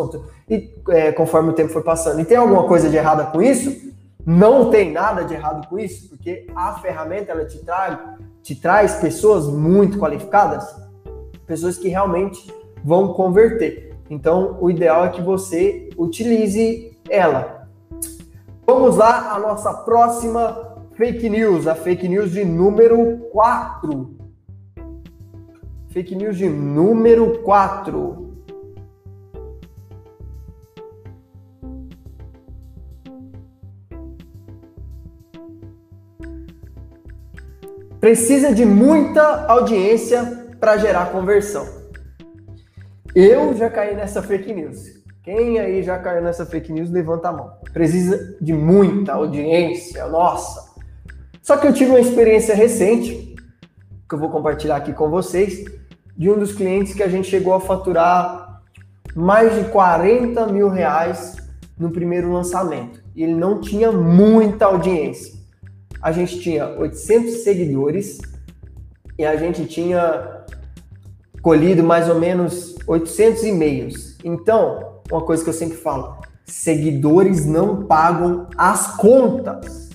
é, 0.90 1.10
conforme 1.12 1.50
o 1.50 1.54
tempo 1.54 1.72
foi 1.72 1.82
passando. 1.82 2.20
E 2.20 2.24
tem 2.24 2.36
alguma 2.36 2.68
coisa 2.68 2.88
de 2.88 2.96
errada 2.96 3.24
com 3.24 3.42
isso? 3.42 3.90
Não 4.24 4.70
tem 4.70 4.92
nada 4.92 5.24
de 5.24 5.34
errado 5.34 5.66
com 5.66 5.78
isso, 5.78 6.10
porque 6.10 6.46
a 6.54 6.74
ferramenta 6.74 7.32
ela 7.32 7.44
te 7.44 7.58
traz, 7.64 7.98
te 8.42 8.54
traz 8.54 8.94
pessoas 8.96 9.46
muito 9.46 9.98
qualificadas, 9.98 10.64
pessoas 11.46 11.76
que 11.76 11.88
realmente 11.88 12.54
vão 12.84 13.14
converter. 13.14 13.91
Então 14.12 14.58
o 14.60 14.70
ideal 14.70 15.06
é 15.06 15.08
que 15.08 15.22
você 15.22 15.88
utilize 15.96 16.94
ela. 17.08 17.66
Vamos 18.66 18.98
lá, 18.98 19.32
a 19.32 19.38
nossa 19.38 19.72
próxima 19.72 20.76
fake 20.94 21.30
news, 21.30 21.66
a 21.66 21.74
fake 21.74 22.06
news 22.06 22.30
de 22.30 22.44
número 22.44 23.16
4. 23.32 24.14
Fake 25.88 26.14
news 26.14 26.36
de 26.36 26.46
número 26.46 27.38
4. 27.38 28.30
Precisa 37.98 38.54
de 38.54 38.66
muita 38.66 39.46
audiência 39.46 40.50
para 40.60 40.76
gerar 40.76 41.10
conversão. 41.12 41.81
Eu 43.14 43.54
já 43.54 43.68
caí 43.68 43.94
nessa 43.94 44.22
fake 44.22 44.52
news. 44.54 45.02
Quem 45.22 45.58
aí 45.60 45.82
já 45.82 45.98
caiu 45.98 46.22
nessa 46.22 46.46
fake 46.46 46.72
news, 46.72 46.90
levanta 46.90 47.28
a 47.28 47.32
mão. 47.32 47.52
Precisa 47.72 48.36
de 48.40 48.52
muita 48.52 49.12
audiência, 49.12 50.06
nossa. 50.08 50.72
Só 51.42 51.56
que 51.56 51.66
eu 51.66 51.72
tive 51.72 51.90
uma 51.90 52.00
experiência 52.00 52.54
recente, 52.54 53.36
que 54.08 54.14
eu 54.14 54.18
vou 54.18 54.30
compartilhar 54.30 54.76
aqui 54.76 54.92
com 54.92 55.10
vocês, 55.10 55.64
de 56.16 56.30
um 56.30 56.38
dos 56.38 56.52
clientes 56.52 56.94
que 56.94 57.02
a 57.02 57.08
gente 57.08 57.28
chegou 57.28 57.54
a 57.54 57.60
faturar 57.60 58.62
mais 59.14 59.54
de 59.54 59.70
40 59.70 60.46
mil 60.46 60.68
reais 60.68 61.36
no 61.78 61.90
primeiro 61.90 62.32
lançamento. 62.32 63.02
E 63.14 63.22
ele 63.22 63.34
não 63.34 63.60
tinha 63.60 63.92
muita 63.92 64.66
audiência. 64.66 65.34
A 66.00 66.10
gente 66.10 66.40
tinha 66.40 66.66
800 66.66 67.44
seguidores 67.44 68.18
e 69.18 69.24
a 69.24 69.36
gente 69.36 69.66
tinha 69.66 70.41
colhido 71.42 71.82
mais 71.82 72.08
ou 72.08 72.18
menos 72.18 72.76
800 72.86 73.42
e-mails. 73.44 74.16
Então, 74.24 75.00
uma 75.10 75.20
coisa 75.20 75.42
que 75.42 75.50
eu 75.50 75.54
sempre 75.54 75.76
falo: 75.76 76.16
seguidores 76.46 77.44
não 77.44 77.84
pagam 77.84 78.48
as 78.56 78.96
contas. 78.96 79.90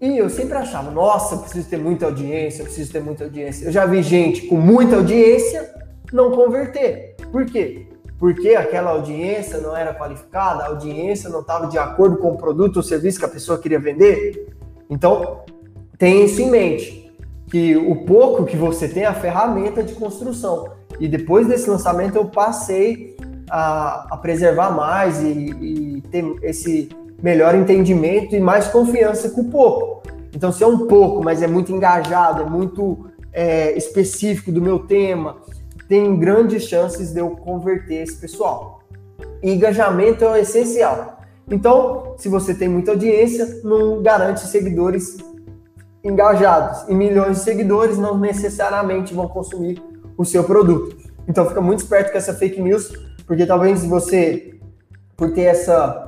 E 0.00 0.18
eu 0.18 0.28
sempre 0.28 0.58
achava, 0.58 0.90
nossa, 0.90 1.34
eu 1.34 1.38
preciso 1.38 1.68
ter 1.68 1.78
muita 1.78 2.06
audiência, 2.06 2.60
eu 2.60 2.66
preciso 2.66 2.92
ter 2.92 3.00
muita 3.00 3.24
audiência. 3.24 3.64
Eu 3.64 3.72
já 3.72 3.86
vi 3.86 4.02
gente 4.02 4.46
com 4.48 4.56
muita 4.56 4.96
audiência 4.96 5.72
não 6.12 6.30
converter. 6.30 7.16
Por 7.32 7.46
quê? 7.46 7.86
Porque 8.18 8.50
aquela 8.50 8.90
audiência 8.90 9.58
não 9.58 9.74
era 9.74 9.94
qualificada, 9.94 10.64
a 10.64 10.66
audiência 10.68 11.30
não 11.30 11.40
estava 11.40 11.68
de 11.68 11.78
acordo 11.78 12.18
com 12.18 12.32
o 12.32 12.36
produto 12.36 12.76
ou 12.76 12.82
serviço 12.82 13.18
que 13.18 13.24
a 13.24 13.28
pessoa 13.28 13.58
queria 13.58 13.80
vender. 13.80 14.54
Então, 14.90 15.40
tenha 15.98 16.24
isso 16.24 16.40
em 16.42 16.50
mente, 16.50 17.03
que 17.54 17.76
o 17.76 17.94
pouco 17.94 18.44
que 18.44 18.56
você 18.56 18.88
tem 18.88 19.04
é 19.04 19.06
a 19.06 19.14
ferramenta 19.14 19.80
de 19.80 19.94
construção. 19.94 20.72
E 20.98 21.06
depois 21.06 21.46
desse 21.46 21.70
lançamento 21.70 22.16
eu 22.16 22.24
passei 22.24 23.16
a, 23.48 24.08
a 24.10 24.16
preservar 24.16 24.72
mais 24.72 25.22
e, 25.22 25.52
e 25.62 26.02
ter 26.10 26.24
esse 26.42 26.88
melhor 27.22 27.54
entendimento 27.54 28.34
e 28.34 28.40
mais 28.40 28.66
confiança 28.66 29.28
com 29.30 29.42
o 29.42 29.44
pouco. 29.44 30.02
Então, 30.34 30.50
se 30.50 30.64
é 30.64 30.66
um 30.66 30.88
pouco, 30.88 31.22
mas 31.22 31.42
é 31.42 31.46
muito 31.46 31.70
engajado, 31.70 32.42
é 32.42 32.44
muito 32.44 33.06
é, 33.32 33.70
específico 33.78 34.50
do 34.50 34.60
meu 34.60 34.80
tema, 34.80 35.36
tem 35.88 36.16
grandes 36.18 36.64
chances 36.64 37.12
de 37.12 37.20
eu 37.20 37.30
converter 37.36 38.02
esse 38.02 38.16
pessoal. 38.16 38.80
E 39.40 39.52
engajamento 39.52 40.24
é 40.24 40.28
o 40.28 40.34
essencial. 40.34 41.20
Então, 41.48 42.14
se 42.16 42.28
você 42.28 42.52
tem 42.52 42.66
muita 42.66 42.90
audiência, 42.90 43.60
não 43.62 44.02
garante 44.02 44.40
seguidores 44.40 45.18
engajados. 46.04 46.88
E 46.88 46.94
milhões 46.94 47.38
de 47.38 47.44
seguidores 47.44 47.98
não 47.98 48.18
necessariamente 48.18 49.14
vão 49.14 49.26
consumir 49.26 49.82
o 50.16 50.24
seu 50.24 50.44
produto. 50.44 50.96
Então, 51.26 51.46
fica 51.46 51.60
muito 51.60 51.80
esperto 51.80 52.12
com 52.12 52.18
essa 52.18 52.34
fake 52.34 52.60
news, 52.60 52.92
porque 53.26 53.46
talvez 53.46 53.84
você, 53.84 54.60
por 55.16 55.32
ter 55.32 55.44
essa 55.44 56.04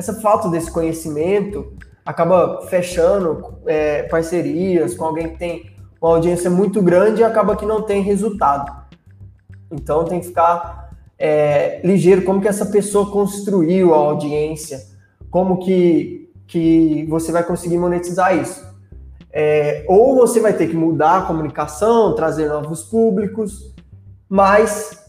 essa 0.00 0.14
falta 0.14 0.48
desse 0.48 0.70
conhecimento 0.70 1.74
acaba 2.04 2.62
fechando 2.68 3.58
é, 3.66 4.04
parcerias 4.04 4.94
com 4.94 5.04
alguém 5.04 5.28
que 5.28 5.38
tem 5.38 5.70
uma 6.00 6.12
audiência 6.12 6.48
muito 6.48 6.80
grande 6.80 7.20
e 7.20 7.24
acaba 7.24 7.54
que 7.54 7.66
não 7.66 7.82
tem 7.82 8.02
resultado. 8.02 8.72
Então 9.70 10.04
tem 10.04 10.20
que 10.20 10.28
ficar 10.28 10.90
é, 11.18 11.80
ligeiro 11.84 12.22
como 12.22 12.40
que 12.40 12.48
essa 12.48 12.66
pessoa 12.66 13.10
construiu 13.10 13.94
a 13.94 13.98
audiência, 13.98 14.80
como 15.30 15.58
que, 15.58 16.32
que 16.46 17.06
você 17.08 17.30
vai 17.30 17.44
conseguir 17.44 17.76
monetizar 17.76 18.34
isso. 18.34 18.69
É, 19.32 19.84
ou 19.88 20.16
você 20.16 20.40
vai 20.40 20.52
ter 20.52 20.66
que 20.68 20.76
mudar 20.76 21.18
a 21.18 21.22
comunicação, 21.22 22.14
trazer 22.14 22.48
novos 22.48 22.82
públicos, 22.82 23.74
mas 24.28 25.00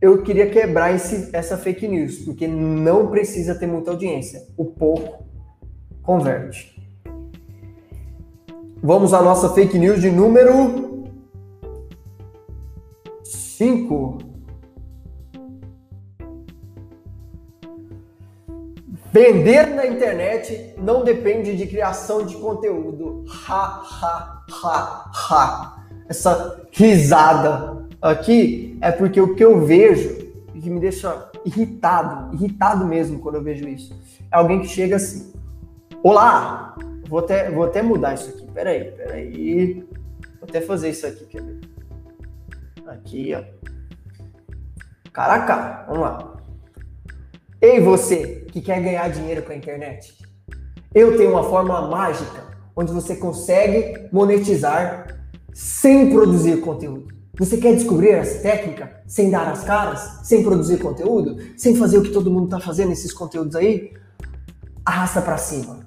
eu 0.00 0.22
queria 0.22 0.50
quebrar 0.50 0.94
esse, 0.94 1.30
essa 1.32 1.56
fake 1.56 1.86
news, 1.86 2.18
porque 2.18 2.46
não 2.46 3.08
precisa 3.08 3.54
ter 3.54 3.66
muita 3.66 3.90
audiência. 3.92 4.42
O 4.56 4.64
pouco 4.64 5.24
converte. 6.02 6.72
Vamos 8.82 9.14
à 9.14 9.22
nossa 9.22 9.48
fake 9.50 9.78
news 9.78 10.00
de 10.00 10.10
número 10.10 11.04
5. 13.22 14.31
Vender 19.12 19.66
na 19.74 19.86
internet 19.86 20.74
não 20.78 21.04
depende 21.04 21.54
de 21.54 21.66
criação 21.66 22.24
de 22.24 22.34
conteúdo. 22.36 23.26
Ha, 23.46 23.82
ha, 24.00 24.44
ha, 24.50 25.10
ha. 25.12 25.84
Essa 26.08 26.66
risada 26.72 27.86
aqui 28.00 28.78
é 28.80 28.90
porque 28.90 29.20
o 29.20 29.34
que 29.34 29.44
eu 29.44 29.60
vejo 29.66 30.32
e 30.54 30.60
que 30.62 30.70
me 30.70 30.80
deixa 30.80 31.30
irritado, 31.44 32.34
irritado 32.34 32.86
mesmo 32.86 33.18
quando 33.18 33.34
eu 33.34 33.42
vejo 33.42 33.68
isso, 33.68 33.94
é 34.30 34.36
alguém 34.36 34.62
que 34.62 34.68
chega 34.68 34.96
assim: 34.96 35.30
Olá, 36.02 36.74
vou 37.06 37.18
até, 37.18 37.50
vou 37.50 37.64
até 37.64 37.82
mudar 37.82 38.14
isso 38.14 38.30
aqui, 38.30 38.46
peraí, 38.50 38.92
peraí, 38.92 39.86
vou 40.40 40.48
até 40.48 40.62
fazer 40.62 40.88
isso 40.88 41.06
aqui, 41.06 41.26
quer 41.26 41.42
ver? 41.42 41.60
Aqui, 42.86 43.34
ó. 43.34 43.44
Cara 45.12 45.34
a 45.34 45.42
cara, 45.42 45.84
vamos 45.86 46.00
lá. 46.00 46.41
Ei, 47.62 47.78
você 47.78 48.44
que 48.50 48.60
quer 48.60 48.82
ganhar 48.82 49.08
dinheiro 49.08 49.42
com 49.42 49.52
a 49.52 49.56
internet, 49.56 50.18
eu 50.92 51.16
tenho 51.16 51.30
uma 51.30 51.44
forma 51.44 51.88
mágica 51.88 52.44
onde 52.74 52.92
você 52.92 53.14
consegue 53.14 54.08
monetizar 54.10 55.06
sem 55.54 56.10
produzir 56.10 56.60
conteúdo. 56.60 57.06
Você 57.38 57.58
quer 57.58 57.76
descobrir 57.76 58.10
essa 58.10 58.42
técnica 58.42 59.00
sem 59.06 59.30
dar 59.30 59.46
as 59.46 59.62
caras, 59.62 60.00
sem 60.24 60.42
produzir 60.42 60.78
conteúdo, 60.78 61.36
sem 61.56 61.76
fazer 61.76 61.98
o 61.98 62.02
que 62.02 62.10
todo 62.10 62.32
mundo 62.32 62.46
está 62.46 62.58
fazendo 62.58 62.90
esses 62.90 63.12
conteúdos 63.12 63.54
aí? 63.54 63.92
arrasta 64.84 65.22
para 65.22 65.38
cima. 65.38 65.86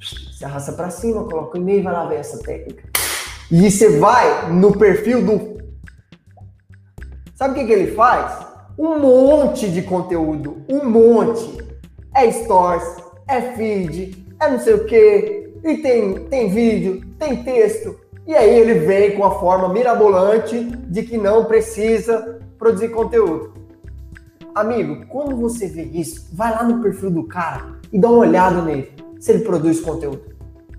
Você 0.00 0.44
arrasta 0.44 0.72
para 0.74 0.90
cima, 0.90 1.24
coloca 1.24 1.58
o 1.58 1.60
e-mail 1.60 1.80
e 1.80 1.82
vai 1.82 1.92
lá 1.92 2.06
ver 2.06 2.20
essa 2.20 2.38
técnica. 2.38 2.84
E 3.50 3.68
você 3.68 3.98
vai 3.98 4.52
no 4.52 4.78
perfil 4.78 5.24
do. 5.24 5.56
Sabe 7.34 7.52
o 7.52 7.56
que, 7.56 7.66
que 7.66 7.72
ele 7.72 7.96
faz? 7.96 8.46
Um 8.78 8.98
monte 8.98 9.70
de 9.70 9.82
conteúdo. 9.82 10.58
Um 10.68 10.88
monte. 10.88 11.64
É 12.14 12.30
stories, 12.30 12.96
é 13.28 13.40
feed, 13.52 14.26
é 14.40 14.50
não 14.50 14.58
sei 14.58 14.74
o 14.74 14.84
que. 14.84 15.52
E 15.64 15.78
tem, 15.78 16.14
tem 16.26 16.48
vídeo, 16.48 17.02
tem 17.18 17.42
texto. 17.42 17.98
E 18.26 18.34
aí 18.34 18.58
ele 18.58 18.74
vem 18.80 19.16
com 19.16 19.24
a 19.24 19.38
forma 19.38 19.68
mirabolante 19.68 20.60
de 20.64 21.02
que 21.02 21.16
não 21.16 21.44
precisa 21.44 22.40
produzir 22.58 22.88
conteúdo. 22.88 23.54
Amigo, 24.54 25.06
quando 25.06 25.36
você 25.36 25.66
vê 25.66 25.82
isso, 25.82 26.28
vai 26.32 26.50
lá 26.50 26.64
no 26.64 26.82
perfil 26.82 27.10
do 27.10 27.24
cara 27.24 27.76
e 27.92 27.98
dá 27.98 28.08
uma 28.08 28.18
olhada 28.18 28.62
nele, 28.62 28.90
se 29.20 29.32
ele 29.32 29.44
produz 29.44 29.80
conteúdo. 29.80 30.22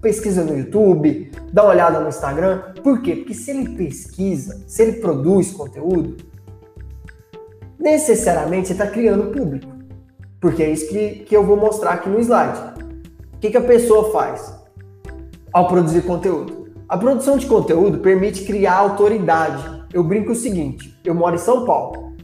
Pesquisa 0.01 0.43
no 0.43 0.57
YouTube, 0.57 1.31
dá 1.53 1.63
uma 1.63 1.71
olhada 1.71 1.99
no 1.99 2.09
Instagram. 2.09 2.73
Por 2.83 3.01
quê? 3.01 3.15
Porque 3.17 3.33
se 3.33 3.51
ele 3.51 3.75
pesquisa, 3.75 4.63
se 4.67 4.81
ele 4.81 4.93
produz 4.93 5.51
conteúdo, 5.51 6.17
necessariamente 7.79 8.67
você 8.67 8.73
está 8.73 8.87
criando 8.87 9.31
público. 9.31 9.71
Porque 10.39 10.63
é 10.63 10.69
isso 10.69 10.87
que, 10.89 11.09
que 11.25 11.35
eu 11.35 11.43
vou 11.43 11.57
mostrar 11.57 11.91
aqui 11.91 12.09
no 12.09 12.19
slide. 12.19 12.59
O 13.33 13.39
que, 13.39 13.51
que 13.51 13.57
a 13.57 13.61
pessoa 13.61 14.11
faz 14.11 14.55
ao 15.51 15.67
produzir 15.67 16.01
conteúdo? 16.01 16.67
A 16.87 16.97
produção 16.97 17.37
de 17.37 17.45
conteúdo 17.45 17.99
permite 17.99 18.43
criar 18.43 18.75
autoridade. 18.75 19.85
Eu 19.93 20.03
brinco 20.03 20.31
o 20.31 20.35
seguinte: 20.35 20.97
eu 21.03 21.13
moro 21.13 21.35
em 21.35 21.39
São 21.39 21.65
Paulo. 21.65 22.15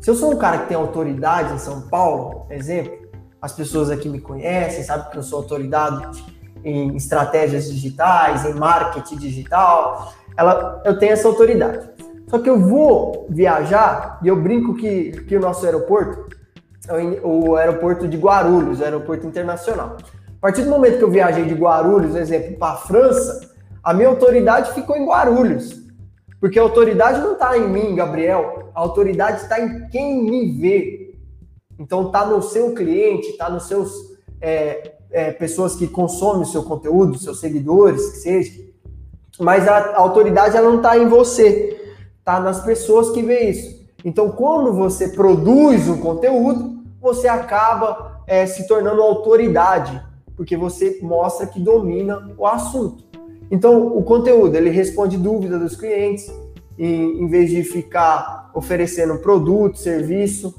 Se 0.00 0.10
eu 0.10 0.14
sou 0.14 0.32
um 0.32 0.36
cara 0.36 0.58
que 0.58 0.68
tem 0.68 0.76
autoridade 0.76 1.54
em 1.54 1.58
São 1.58 1.82
Paulo, 1.82 2.46
exemplo, 2.50 2.98
as 3.40 3.52
pessoas 3.52 3.90
aqui 3.90 4.08
me 4.08 4.20
conhecem, 4.20 4.82
sabem 4.82 5.10
que 5.10 5.18
eu 5.18 5.22
sou 5.22 5.38
autoridade 5.38 6.24
em 6.64 6.96
estratégias 6.96 7.70
digitais, 7.70 8.44
em 8.44 8.54
marketing 8.54 9.16
digital, 9.16 10.12
ela, 10.36 10.82
eu 10.84 10.98
tenho 10.98 11.12
essa 11.12 11.28
autoridade. 11.28 11.90
Só 12.30 12.38
que 12.38 12.48
eu 12.48 12.60
vou 12.60 13.26
viajar 13.28 14.20
e 14.22 14.28
eu 14.28 14.36
brinco 14.36 14.74
que, 14.74 15.10
que 15.26 15.36
o 15.36 15.40
nosso 15.40 15.66
aeroporto 15.66 16.30
é 16.88 17.20
o 17.24 17.56
aeroporto 17.56 18.06
de 18.06 18.16
Guarulhos, 18.16 18.80
aeroporto 18.80 19.26
internacional. 19.26 19.96
A 20.28 20.40
partir 20.40 20.62
do 20.62 20.70
momento 20.70 20.98
que 20.98 21.04
eu 21.04 21.10
viajei 21.10 21.44
de 21.44 21.54
Guarulhos, 21.54 22.14
exemplo, 22.14 22.56
para 22.56 22.74
a 22.74 22.76
França, 22.76 23.50
a 23.82 23.92
minha 23.92 24.08
autoridade 24.08 24.72
ficou 24.72 24.96
em 24.96 25.04
Guarulhos. 25.04 25.80
Porque 26.40 26.58
a 26.58 26.62
autoridade 26.62 27.20
não 27.20 27.32
está 27.32 27.58
em 27.58 27.68
mim, 27.68 27.96
Gabriel, 27.96 28.70
a 28.74 28.80
autoridade 28.80 29.42
está 29.42 29.60
em 29.60 29.88
quem 29.88 30.22
me 30.22 30.52
vê. 30.52 31.14
Então 31.78 32.06
está 32.06 32.24
no 32.24 32.40
seu 32.40 32.74
cliente, 32.74 33.28
está 33.28 33.50
nos 33.50 33.66
seus 33.66 33.92
é, 34.40 34.92
é, 35.10 35.32
pessoas 35.32 35.74
que 35.74 35.88
consomem 35.88 36.42
o 36.42 36.46
seu 36.46 36.62
conteúdo, 36.62 37.18
seus 37.18 37.40
seguidores, 37.40 38.08
que 38.10 38.18
seja. 38.18 38.52
Mas 39.38 39.66
a, 39.66 39.76
a 39.76 39.98
autoridade 39.98 40.56
ela 40.56 40.70
não 40.70 40.76
está 40.76 40.96
em 40.96 41.08
você, 41.08 41.79
está 42.30 42.38
nas 42.38 42.60
pessoas 42.60 43.10
que 43.10 43.22
vê 43.22 43.50
isso. 43.50 43.80
Então, 44.04 44.30
quando 44.30 44.72
você 44.72 45.08
produz 45.08 45.88
um 45.88 45.98
conteúdo, 45.98 46.84
você 47.00 47.26
acaba 47.26 48.22
é, 48.26 48.46
se 48.46 48.68
tornando 48.68 49.02
autoridade, 49.02 50.00
porque 50.36 50.56
você 50.56 51.00
mostra 51.02 51.46
que 51.46 51.58
domina 51.58 52.32
o 52.38 52.46
assunto. 52.46 53.04
Então, 53.50 53.96
o 53.96 54.02
conteúdo 54.04 54.54
ele 54.54 54.70
responde 54.70 55.16
dúvidas 55.16 55.60
dos 55.60 55.76
clientes, 55.76 56.32
em 56.78 57.26
vez 57.26 57.50
de 57.50 57.62
ficar 57.62 58.50
oferecendo 58.54 59.18
produto, 59.18 59.76
serviço. 59.76 60.54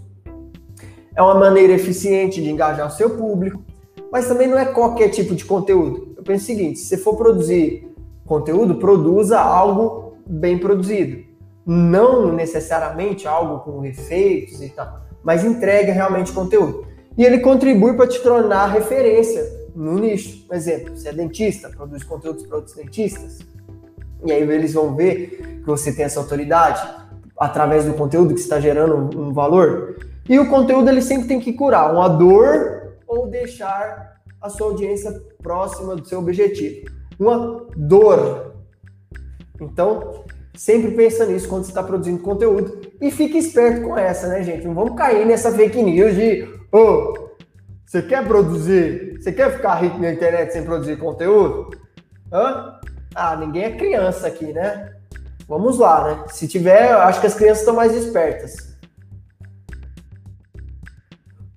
É 1.15 1.21
uma 1.21 1.33
maneira 1.35 1.73
eficiente 1.73 2.41
de 2.41 2.49
engajar 2.49 2.87
o 2.87 2.91
seu 2.91 3.11
público, 3.11 3.63
mas 4.11 4.27
também 4.27 4.47
não 4.47 4.57
é 4.57 4.65
qualquer 4.65 5.09
tipo 5.09 5.33
de 5.33 5.45
conteúdo. 5.45 6.13
Eu 6.15 6.23
penso 6.23 6.43
o 6.43 6.47
seguinte: 6.47 6.79
se 6.79 6.85
você 6.85 6.97
for 6.97 7.15
produzir 7.15 7.89
conteúdo, 8.25 8.75
produza 8.75 9.39
algo 9.39 10.13
bem 10.27 10.59
produzido 10.59 11.30
não 11.65 12.31
necessariamente 12.31 13.27
algo 13.27 13.59
com 13.59 13.85
efeitos 13.85 14.61
e 14.61 14.69
tal, 14.69 15.01
mas 15.23 15.43
entrega 15.43 15.93
realmente 15.93 16.31
conteúdo. 16.31 16.87
E 17.17 17.23
ele 17.23 17.39
contribui 17.39 17.93
para 17.93 18.07
te 18.07 18.19
tornar 18.21 18.67
referência 18.67 19.43
no 19.75 19.97
nicho. 19.99 20.45
Por 20.47 20.55
exemplo, 20.55 20.95
se 20.97 21.07
é 21.07 21.13
dentista, 21.13 21.69
produz 21.69 22.03
conteúdos 22.03 22.45
para 22.45 22.57
outros 22.57 22.75
dentistas, 22.75 23.39
e 24.23 24.31
aí 24.31 24.41
eles 24.41 24.73
vão 24.73 24.95
ver 24.95 25.61
que 25.61 25.65
você 25.65 25.93
tem 25.93 26.05
essa 26.05 26.19
autoridade 26.19 26.81
através 27.37 27.85
do 27.85 27.93
conteúdo 27.93 28.35
que 28.35 28.39
está 28.39 28.59
gerando 28.59 29.19
um, 29.19 29.33
valor. 29.33 29.97
E 30.29 30.39
o 30.39 30.47
conteúdo 30.47 30.89
ele 30.89 31.01
sempre 31.01 31.27
tem 31.27 31.39
que 31.39 31.53
curar 31.53 31.91
uma 31.91 32.07
dor 32.07 32.97
ou 33.07 33.27
deixar 33.27 34.21
a 34.39 34.49
sua 34.49 34.67
audiência 34.67 35.11
próxima 35.41 35.95
do 35.95 36.07
seu 36.07 36.19
objetivo. 36.19 36.87
Uma 37.19 37.65
dor. 37.75 38.53
Então, 39.59 40.23
Sempre 40.55 40.91
pensa 40.91 41.25
nisso 41.25 41.47
quando 41.47 41.63
você 41.63 41.71
está 41.71 41.81
produzindo 41.81 42.21
conteúdo. 42.21 42.81
E 42.99 43.09
fique 43.09 43.37
esperto 43.37 43.83
com 43.83 43.97
essa, 43.97 44.27
né, 44.27 44.43
gente? 44.43 44.67
Não 44.67 44.73
vamos 44.73 44.95
cair 44.97 45.25
nessa 45.25 45.51
fake 45.51 45.81
news 45.81 46.15
de 46.15 46.43
ô, 46.71 46.77
oh, 46.77 47.29
você 47.85 48.01
quer 48.01 48.25
produzir? 48.25 49.17
Você 49.19 49.31
quer 49.31 49.55
ficar 49.55 49.75
rico 49.75 49.97
na 49.97 50.11
internet 50.11 50.51
sem 50.51 50.63
produzir 50.63 50.97
conteúdo? 50.97 51.71
Hã? 52.31 52.79
Ah, 53.15 53.35
ninguém 53.35 53.63
é 53.63 53.75
criança 53.75 54.27
aqui, 54.27 54.53
né? 54.53 54.93
Vamos 55.47 55.77
lá, 55.77 56.03
né? 56.05 56.23
Se 56.29 56.47
tiver, 56.47 56.91
acho 56.91 57.19
que 57.19 57.27
as 57.27 57.33
crianças 57.33 57.59
estão 57.59 57.75
mais 57.75 57.93
espertas. 57.93 58.77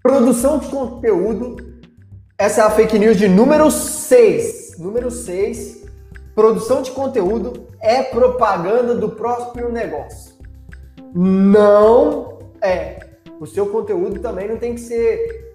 Produção 0.02 0.58
de 0.58 0.68
conteúdo. 0.68 1.56
Essa 2.36 2.62
é 2.62 2.64
a 2.64 2.70
fake 2.70 2.98
news 2.98 3.16
de 3.16 3.28
número 3.28 3.70
6. 3.70 4.78
Número 4.78 5.10
6 5.10 5.83
Produção 6.34 6.82
de 6.82 6.90
conteúdo 6.90 7.68
é 7.80 8.02
propaganda 8.02 8.94
do 8.94 9.10
próprio 9.10 9.70
negócio. 9.70 10.34
Não 11.14 12.38
é. 12.60 12.98
O 13.38 13.46
seu 13.46 13.66
conteúdo 13.66 14.18
também 14.20 14.48
não 14.48 14.56
tem 14.56 14.74
que 14.74 14.80
ser 14.80 15.52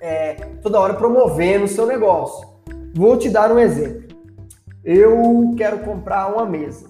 é, 0.00 0.34
toda 0.62 0.80
hora 0.80 0.94
promovendo 0.94 1.66
o 1.66 1.68
seu 1.68 1.86
negócio. 1.86 2.48
Vou 2.94 3.16
te 3.18 3.28
dar 3.28 3.52
um 3.52 3.58
exemplo. 3.58 4.02
Eu 4.82 5.54
quero 5.56 5.80
comprar 5.80 6.34
uma 6.34 6.46
mesa. 6.46 6.86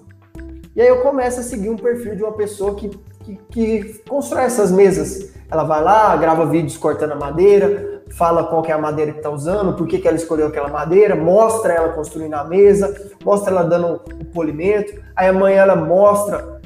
E 0.75 0.81
aí 0.81 0.87
eu 0.87 1.01
começo 1.01 1.39
a 1.39 1.43
seguir 1.43 1.69
um 1.69 1.77
perfil 1.77 2.15
de 2.15 2.23
uma 2.23 2.33
pessoa 2.33 2.75
que, 2.75 2.89
que, 3.23 3.35
que 3.49 4.01
constrói 4.07 4.45
essas 4.45 4.71
mesas. 4.71 5.33
Ela 5.51 5.63
vai 5.63 5.83
lá, 5.83 6.15
grava 6.15 6.45
vídeos 6.45 6.77
cortando 6.77 7.11
a 7.11 7.15
madeira, 7.15 7.92
fala 8.11 8.45
qual 8.45 8.65
é 8.65 8.71
a 8.71 8.77
madeira 8.77 9.11
que 9.11 9.17
está 9.17 9.29
usando, 9.29 9.75
por 9.75 9.87
que, 9.87 9.99
que 9.99 10.07
ela 10.07 10.17
escolheu 10.17 10.47
aquela 10.47 10.69
madeira, 10.69 11.15
mostra 11.15 11.73
ela 11.73 11.89
construindo 11.89 12.33
a 12.33 12.43
mesa, 12.43 13.11
mostra 13.23 13.51
ela 13.51 13.63
dando 13.63 14.01
o 14.21 14.25
polimento, 14.25 15.01
aí 15.15 15.27
amanhã 15.27 15.61
ela 15.61 15.75
mostra 15.75 16.61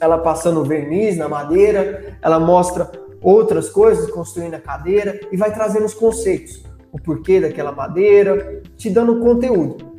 ela 0.00 0.18
passando 0.18 0.64
verniz 0.64 1.16
na 1.16 1.28
madeira, 1.28 2.16
ela 2.22 2.40
mostra 2.40 2.90
outras 3.22 3.68
coisas, 3.68 4.10
construindo 4.10 4.54
a 4.54 4.60
cadeira 4.60 5.20
e 5.30 5.36
vai 5.36 5.52
trazendo 5.52 5.84
os 5.84 5.94
conceitos, 5.94 6.64
o 6.90 6.98
porquê 6.98 7.40
daquela 7.40 7.70
madeira, 7.70 8.62
te 8.76 8.88
dando 8.88 9.20
conteúdo. 9.20 9.90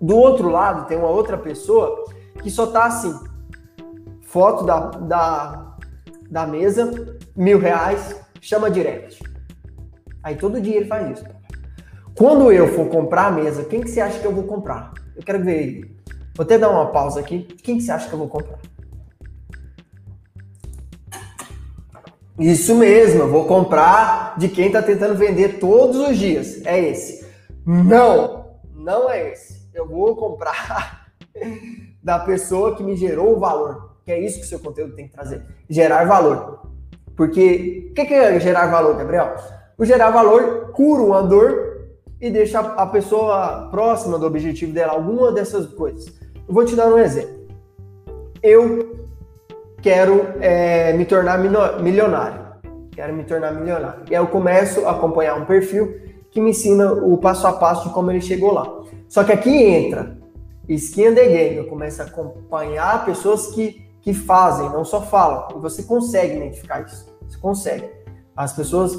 Do 0.00 0.16
outro 0.16 0.48
lado, 0.48 0.86
tem 0.86 0.96
uma 0.96 1.08
outra 1.08 1.36
pessoa 1.36 2.04
que 2.42 2.50
só 2.50 2.66
tá 2.66 2.86
assim, 2.86 3.14
foto 4.22 4.64
da, 4.64 4.90
da, 4.90 5.76
da 6.30 6.46
mesa, 6.46 7.18
mil 7.36 7.58
reais, 7.58 8.16
chama 8.40 8.70
direct. 8.70 9.31
Aí 10.22 10.36
todo 10.36 10.60
dia 10.60 10.76
ele 10.76 10.86
faz 10.86 11.18
isso. 11.18 11.24
Quando 12.16 12.52
eu 12.52 12.68
for 12.68 12.88
comprar 12.88 13.26
a 13.26 13.30
mesa, 13.30 13.64
quem 13.64 13.80
que 13.80 13.90
você 13.90 14.00
acha 14.00 14.18
que 14.18 14.26
eu 14.26 14.34
vou 14.34 14.44
comprar? 14.44 14.92
Eu 15.16 15.22
quero 15.22 15.42
ver 15.42 15.62
ele. 15.62 15.96
Vou 16.34 16.44
até 16.44 16.58
dar 16.58 16.70
uma 16.70 16.86
pausa 16.86 17.20
aqui. 17.20 17.42
Quem 17.62 17.78
que 17.78 17.82
você 17.82 17.92
acha 17.92 18.08
que 18.08 18.14
eu 18.14 18.18
vou 18.18 18.28
comprar? 18.28 18.58
Isso 22.38 22.74
mesmo, 22.74 23.22
eu 23.22 23.28
vou 23.28 23.46
comprar 23.46 24.38
de 24.38 24.48
quem 24.48 24.66
está 24.66 24.82
tentando 24.82 25.14
vender 25.14 25.58
todos 25.58 25.96
os 25.96 26.16
dias. 26.18 26.64
É 26.64 26.78
esse. 26.78 27.26
Não, 27.64 28.56
não 28.74 29.10
é 29.10 29.32
esse. 29.32 29.68
Eu 29.74 29.86
vou 29.86 30.16
comprar 30.16 31.12
da 32.02 32.18
pessoa 32.18 32.74
que 32.76 32.82
me 32.82 32.96
gerou 32.96 33.36
o 33.36 33.40
valor. 33.40 33.96
Que 34.04 34.12
é 34.12 34.20
isso 34.20 34.38
que 34.38 34.44
o 34.44 34.48
seu 34.48 34.58
conteúdo 34.58 34.94
tem 34.94 35.06
que 35.06 35.12
trazer. 35.12 35.44
Gerar 35.68 36.04
valor. 36.04 36.66
Porque 37.16 37.88
o 37.90 37.94
que, 37.94 38.04
que 38.04 38.14
é 38.14 38.40
gerar 38.40 38.66
valor, 38.66 38.96
Gabriel? 38.96 39.36
O 39.82 39.84
gerar 39.84 40.10
valor 40.10 40.70
cura 40.70 41.02
uma 41.02 41.20
dor 41.24 41.88
e 42.20 42.30
deixa 42.30 42.60
a 42.60 42.86
pessoa 42.86 43.66
próxima 43.68 44.16
do 44.16 44.24
objetivo 44.24 44.72
dela, 44.72 44.92
alguma 44.92 45.32
dessas 45.32 45.66
coisas. 45.66 46.06
Eu 46.46 46.54
vou 46.54 46.64
te 46.64 46.76
dar 46.76 46.86
um 46.86 46.96
exemplo. 46.96 47.48
Eu 48.40 49.08
quero 49.82 50.24
é, 50.40 50.92
me 50.92 51.04
tornar 51.04 51.36
milionário. 51.82 52.40
Quero 52.92 53.12
me 53.12 53.24
tornar 53.24 53.50
milionário. 53.54 54.04
E 54.08 54.14
aí 54.14 54.22
eu 54.22 54.28
começo 54.28 54.86
a 54.86 54.92
acompanhar 54.92 55.34
um 55.34 55.46
perfil 55.46 56.00
que 56.30 56.40
me 56.40 56.50
ensina 56.50 56.92
o 56.92 57.18
passo 57.18 57.44
a 57.48 57.52
passo 57.52 57.88
de 57.88 57.92
como 57.92 58.08
ele 58.12 58.20
chegou 58.20 58.52
lá. 58.52 58.84
Só 59.08 59.24
que 59.24 59.32
aqui 59.32 59.50
entra 59.50 60.16
skin 60.68 61.12
the 61.12 61.26
game. 61.26 61.56
Eu 61.56 61.66
começo 61.66 62.00
a 62.00 62.04
acompanhar 62.04 63.04
pessoas 63.04 63.48
que, 63.48 63.84
que 64.00 64.14
fazem, 64.14 64.70
não 64.70 64.84
só 64.84 65.02
falam. 65.02 65.48
E 65.56 65.60
você 65.60 65.82
consegue 65.82 66.36
identificar 66.36 66.82
isso. 66.82 67.04
Você 67.28 67.36
consegue. 67.36 67.90
As 68.36 68.52
pessoas 68.52 68.96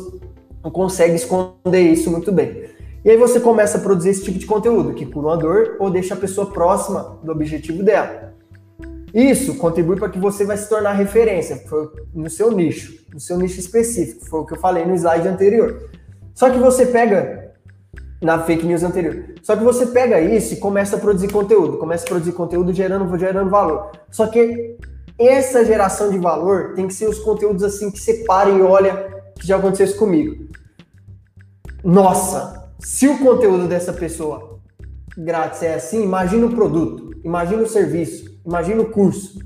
consegue 0.72 1.16
esconder 1.16 1.82
isso 1.82 2.10
muito 2.10 2.32
bem. 2.32 2.66
E 3.04 3.10
aí 3.12 3.18
você 3.18 3.40
começa 3.40 3.78
a 3.78 3.82
produzir 3.82 4.10
esse 4.10 4.24
tipo 4.24 4.40
de 4.40 4.46
conteúdo, 4.46 4.94
que 4.94 5.06
cura 5.06 5.28
uma 5.28 5.38
dor 5.38 5.76
ou 5.80 5.90
deixa 5.90 6.14
a 6.14 6.18
pessoa 6.18 6.48
próxima 6.48 7.20
do 7.22 7.32
objetivo 7.32 7.84
dela. 7.84 8.34
Isso 9.14 9.56
contribui 9.56 9.98
para 9.98 10.10
que 10.10 10.18
você 10.18 10.44
vai 10.44 10.58
se 10.58 10.68
tornar 10.68 10.94
referência 10.94 11.64
no 12.14 12.30
seu 12.30 12.52
nicho, 12.52 13.06
no 13.14 13.20
seu 13.20 13.38
nicho 13.38 13.60
específico. 13.60 14.26
Foi 14.26 14.40
o 14.40 14.46
que 14.46 14.54
eu 14.54 14.60
falei 14.60 14.86
no 14.86 14.96
slide 14.96 15.28
anterior. 15.28 15.90
Só 16.34 16.50
que 16.50 16.58
você 16.58 16.86
pega 16.86 17.52
na 18.22 18.40
fake 18.40 18.66
news 18.66 18.82
anterior. 18.84 19.36
Só 19.44 19.56
que 19.56 19.64
você 19.64 19.86
pega 19.88 20.20
isso 20.20 20.54
e 20.54 20.58
começa 20.58 20.96
a 20.96 21.00
produzir 21.00 21.28
conteúdo, 21.32 21.78
começa 21.78 22.06
a 22.06 22.08
produzir 22.08 22.32
conteúdo 22.32 22.74
gerando, 22.74 23.16
gerando 23.18 23.50
valor. 23.50 23.92
Só 24.10 24.26
que 24.28 24.78
essa 25.20 25.64
geração 25.64 26.10
de 26.10 26.18
valor 26.18 26.74
tem 26.74 26.88
que 26.88 26.94
ser 26.94 27.08
os 27.08 27.20
conteúdos 27.20 27.64
assim 27.64 27.92
que 27.92 28.00
você 28.00 28.24
para 28.24 28.50
e 28.50 28.62
olha 28.62 29.13
que 29.44 29.48
já 29.48 29.58
aconteceu 29.58 29.86
isso 29.86 29.98
comigo. 29.98 30.48
Nossa, 31.84 32.72
se 32.80 33.10
o 33.10 33.20
conteúdo 33.20 33.68
dessa 33.68 33.92
pessoa 33.92 34.62
grátis 35.18 35.62
é 35.62 35.76
assim, 35.76 36.02
imagina 36.02 36.46
o 36.46 36.56
produto, 36.56 37.12
imagina 37.26 37.62
o 37.62 37.68
serviço, 37.68 38.40
imagina 38.46 38.82
o 38.82 38.90
curso. 38.90 39.40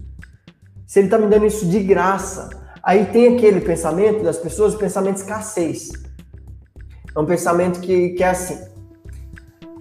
Se 0.85 0.99
ele 0.99 1.07
está 1.07 1.17
me 1.17 1.25
dando 1.25 1.47
isso 1.47 1.65
de 1.65 1.79
graça, 1.81 2.47
aí 2.83 3.07
tem 3.07 3.35
aquele 3.35 3.59
pensamento 3.59 4.23
das 4.23 4.37
pessoas, 4.37 4.75
o 4.75 4.77
pensamento 4.77 5.17
escassez. 5.17 5.89
É 7.15 7.19
um 7.19 7.25
pensamento 7.25 7.79
que, 7.79 8.09
que 8.09 8.23
é 8.23 8.29
assim. 8.29 8.67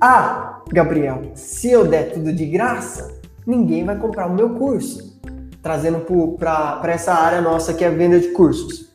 Ah, 0.00 0.62
Gabriel, 0.72 1.33
se 1.35 1.70
eu 1.70 1.87
der 1.87 2.14
tudo 2.14 2.33
de 2.33 2.46
graça, 2.46 3.20
ninguém 3.46 3.85
vai 3.85 3.98
comprar 3.98 4.26
o 4.29 4.35
meu 4.35 4.55
curso. 4.55 5.20
Trazendo 5.62 6.00
para 6.38 6.81
essa 6.87 7.12
área 7.12 7.42
nossa 7.42 7.74
que 7.74 7.85
é 7.85 7.90
venda 7.90 8.18
de 8.18 8.29
cursos. 8.29 8.86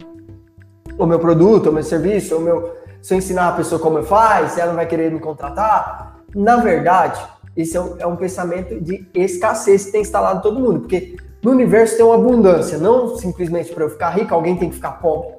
O 0.98 1.06
meu 1.06 1.20
produto, 1.20 1.70
o 1.70 1.74
meu 1.74 1.84
serviço, 1.84 2.38
o 2.38 2.42
meu, 2.42 2.76
se 3.02 3.14
eu 3.14 3.18
ensinar 3.18 3.50
a 3.50 3.52
pessoa 3.54 3.80
como 3.80 4.02
faz, 4.04 4.58
ela 4.58 4.70
não 4.70 4.76
vai 4.76 4.86
querer 4.86 5.12
me 5.12 5.20
contratar. 5.20 6.20
Na 6.36 6.58
verdade, 6.58 7.22
esse 7.56 7.76
é 7.76 7.82
um, 7.82 7.96
é 8.00 8.08
um 8.08 8.16
pensamento 8.16 8.80
de 8.80 9.08
escassez 9.14 9.86
que 9.86 9.92
tem 9.92 10.02
instalado 10.02 10.42
todo 10.42 10.60
mundo, 10.60 10.82
porque 10.82 11.18
no 11.44 11.52
universo 11.52 11.98
tem 11.98 12.06
uma 12.06 12.16
abundância, 12.16 12.78
não 12.78 13.18
simplesmente 13.18 13.74
para 13.74 13.84
eu 13.84 13.90
ficar 13.90 14.10
rico, 14.12 14.34
alguém 14.34 14.56
tem 14.56 14.70
que 14.70 14.76
ficar 14.76 14.92
pobre. 14.94 15.30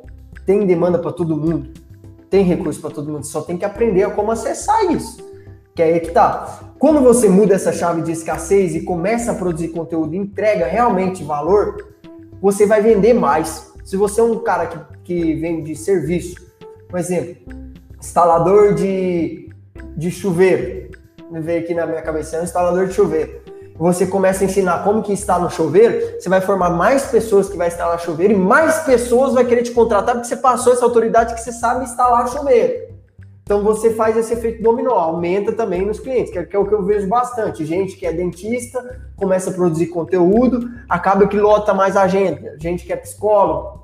Tem 0.45 0.67
demanda 0.67 0.99
para 0.99 1.13
todo 1.13 1.37
mundo 1.37 1.83
tem 2.33 2.45
recurso 2.45 2.81
para 2.81 2.89
todo 2.89 3.13
mundo, 3.13 3.27
só 3.27 3.43
tem 3.43 3.59
que 3.59 3.65
aprender 3.67 4.05
a 4.05 4.11
como 4.11 4.33
acessar 4.33 4.91
isso. 4.91 5.19
Que 5.75 5.83
aí 5.83 5.93
é 5.93 6.01
que 6.01 6.13
tá. 6.13 6.61
Quando 6.79 7.03
você 7.03 7.29
muda 7.29 7.55
essa 7.55 7.75
chave 7.75 8.01
de 8.01 8.11
escassez 8.11 8.75
e 8.75 8.81
começa 8.81 9.33
a 9.33 9.35
produzir 9.35 9.69
conteúdo, 9.69 10.17
entrega 10.17 10.67
realmente 10.67 11.23
valor, 11.23 11.93
você 12.41 12.65
vai 12.65 12.81
vender 12.81 13.13
mais. 13.13 13.71
Se 13.85 13.99
você 13.99 14.23
é 14.23 14.25
um 14.25 14.39
cara 14.39 14.65
que, 14.65 14.79
que 15.13 15.35
vende 15.35 15.77
serviço, 15.77 16.37
por 16.89 16.99
exemplo, 16.99 17.37
instalador 18.01 18.75
de, 18.75 19.51
de 19.97 20.11
chuveiro, 20.11 20.91
me 21.31 21.41
veio 21.41 21.61
aqui 21.61 21.75
na 21.75 21.87
minha 21.87 22.03
cabeça, 22.03 22.37
é 22.37 22.41
um 22.41 22.45
instalador 22.45 22.87
de 22.87 22.95
chuveiro 22.95 23.43
você 23.75 24.07
começa 24.07 24.45
a 24.45 24.47
ensinar 24.47 24.85
como 24.85 25.03
que 25.03 25.13
está 25.13 25.39
no 25.39 25.51
chuveiro, 25.51 26.21
você 26.21 26.29
vai 26.29 26.41
formar 26.41 26.71
mais 26.71 27.07
pessoas 27.07 27.49
que 27.49 27.57
vai 27.57 27.69
instalar 27.69 27.99
chuveiro 27.99 28.33
e 28.33 28.37
mais 28.37 28.81
pessoas 28.81 29.33
vai 29.33 29.45
querer 29.45 29.63
te 29.63 29.73
contratar 29.73 30.15
porque 30.15 30.29
você 30.29 30.37
passou 30.37 30.73
essa 30.73 30.85
autoridade 30.85 31.35
que 31.35 31.41
você 31.41 31.51
sabe 31.51 31.85
instalar 31.85 32.29
chuveiro. 32.29 32.93
Então 33.43 33.65
você 33.65 33.93
faz 33.93 34.17
esse 34.17 34.33
efeito 34.33 34.63
dominó, 34.63 34.93
aumenta 34.93 35.53
também 35.53 35.85
nos 35.85 35.99
clientes, 35.99 36.33
que 36.33 36.39
é, 36.39 36.45
que 36.45 36.55
é 36.55 36.59
o 36.59 36.65
que 36.65 36.73
eu 36.73 36.85
vejo 36.85 37.09
bastante. 37.09 37.65
Gente 37.65 37.97
que 37.97 38.07
é 38.07 38.13
dentista, 38.13 39.01
começa 39.17 39.51
a 39.51 39.53
produzir 39.53 39.89
conteúdo, 39.89 40.71
acaba 40.89 41.27
que 41.27 41.37
lota 41.37 41.75
mais 41.75 41.97
agenda. 41.97 42.57
Gente 42.61 42.87
que 42.87 42.93
é 42.93 42.97
psicólogo, 42.97 43.82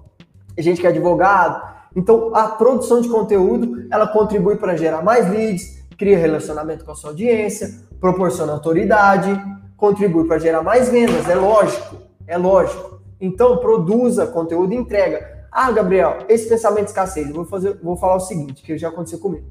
gente 0.62 0.80
que 0.80 0.86
é 0.86 0.90
advogado. 0.90 1.78
Então 1.94 2.34
a 2.34 2.48
produção 2.48 3.00
de 3.00 3.08
conteúdo, 3.08 3.86
ela 3.90 4.06
contribui 4.06 4.56
para 4.56 4.76
gerar 4.76 5.02
mais 5.02 5.30
leads, 5.30 5.78
cria 5.96 6.18
relacionamento 6.18 6.84
com 6.84 6.92
a 6.92 6.94
sua 6.94 7.10
audiência, 7.10 7.86
proporciona 8.00 8.52
autoridade, 8.52 9.40
contribui 9.76 10.26
para 10.26 10.38
gerar 10.38 10.62
mais 10.62 10.88
vendas, 10.88 11.28
é 11.28 11.34
lógico, 11.34 11.96
é 12.26 12.36
lógico. 12.36 13.00
Então 13.20 13.58
produza 13.58 14.26
conteúdo 14.26 14.72
e 14.72 14.76
entrega. 14.76 15.38
Ah, 15.50 15.72
Gabriel, 15.72 16.18
esse 16.28 16.48
pensamento 16.48 16.84
de 16.84 16.90
escassez, 16.90 17.30
vou 17.32 17.44
fazer, 17.44 17.78
vou 17.82 17.96
falar 17.96 18.16
o 18.16 18.20
seguinte, 18.20 18.62
que 18.62 18.76
já 18.78 18.88
aconteceu 18.88 19.18
comigo. 19.18 19.46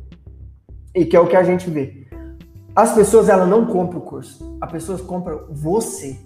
E 0.96 1.06
que 1.06 1.16
é 1.16 1.20
o 1.20 1.28
que 1.28 1.36
a 1.36 1.44
gente 1.44 1.70
vê. 1.70 2.08
As 2.76 2.94
pessoas 2.94 3.28
elas 3.28 3.50
não 3.50 3.66
compram 3.66 4.00
o 4.00 4.04
curso, 4.04 4.58
as 4.62 4.72
pessoas 4.72 5.02
compram 5.02 5.48
você. 5.50 6.18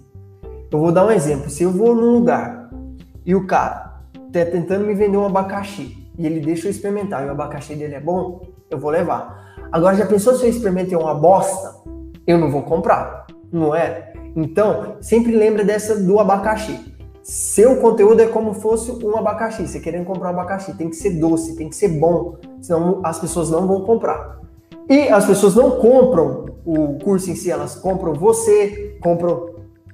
Eu 0.69 0.79
vou 0.79 0.91
dar 0.91 1.05
um 1.05 1.11
exemplo. 1.11 1.49
Se 1.49 1.63
eu 1.63 1.71
vou 1.71 1.95
num 1.95 2.11
lugar 2.11 2.69
e 3.25 3.33
o 3.33 3.47
cara 3.47 3.90
tá 4.31 4.45
tentando 4.45 4.85
me 4.85 4.93
vender 4.93 5.17
um 5.17 5.25
abacaxi 5.25 5.97
e 6.17 6.25
ele 6.25 6.39
deixa 6.39 6.67
eu 6.67 6.71
experimentar 6.71 7.23
e 7.23 7.27
o 7.27 7.31
abacaxi 7.31 7.75
dele 7.75 7.95
é 7.95 7.99
bom, 7.99 8.41
eu 8.69 8.79
vou 8.79 8.91
levar. 8.91 9.55
Agora 9.71 9.95
já 9.95 10.05
pensou 10.05 10.35
se 10.35 10.45
eu 10.45 10.49
experimentei 10.49 10.97
uma 10.97 11.13
bosta? 11.13 11.81
Eu 12.27 12.37
não 12.37 12.51
vou 12.51 12.61
comprar 12.63 13.21
não 13.51 13.75
é? 13.75 14.13
Então, 14.35 14.95
sempre 15.01 15.35
lembra 15.35 15.63
dessa 15.63 15.99
do 15.99 16.19
abacaxi. 16.19 16.79
Seu 17.21 17.77
conteúdo 17.77 18.21
é 18.21 18.27
como 18.27 18.53
fosse 18.53 18.91
um 19.05 19.17
abacaxi. 19.17 19.67
Você 19.67 19.79
querendo 19.79 20.05
comprar 20.05 20.29
um 20.29 20.31
abacaxi, 20.31 20.73
tem 20.73 20.89
que 20.89 20.95
ser 20.95 21.19
doce, 21.19 21.55
tem 21.55 21.69
que 21.69 21.75
ser 21.75 21.89
bom, 21.89 22.37
senão 22.61 23.01
as 23.03 23.19
pessoas 23.19 23.51
não 23.51 23.67
vão 23.67 23.81
comprar. 23.81 24.39
E 24.89 25.09
as 25.09 25.25
pessoas 25.25 25.55
não 25.55 25.71
compram 25.71 26.45
o 26.65 26.97
curso 27.03 27.29
em 27.29 27.35
si, 27.35 27.51
elas 27.51 27.75
compram 27.75 28.13
você, 28.13 28.97
compram 29.01 29.50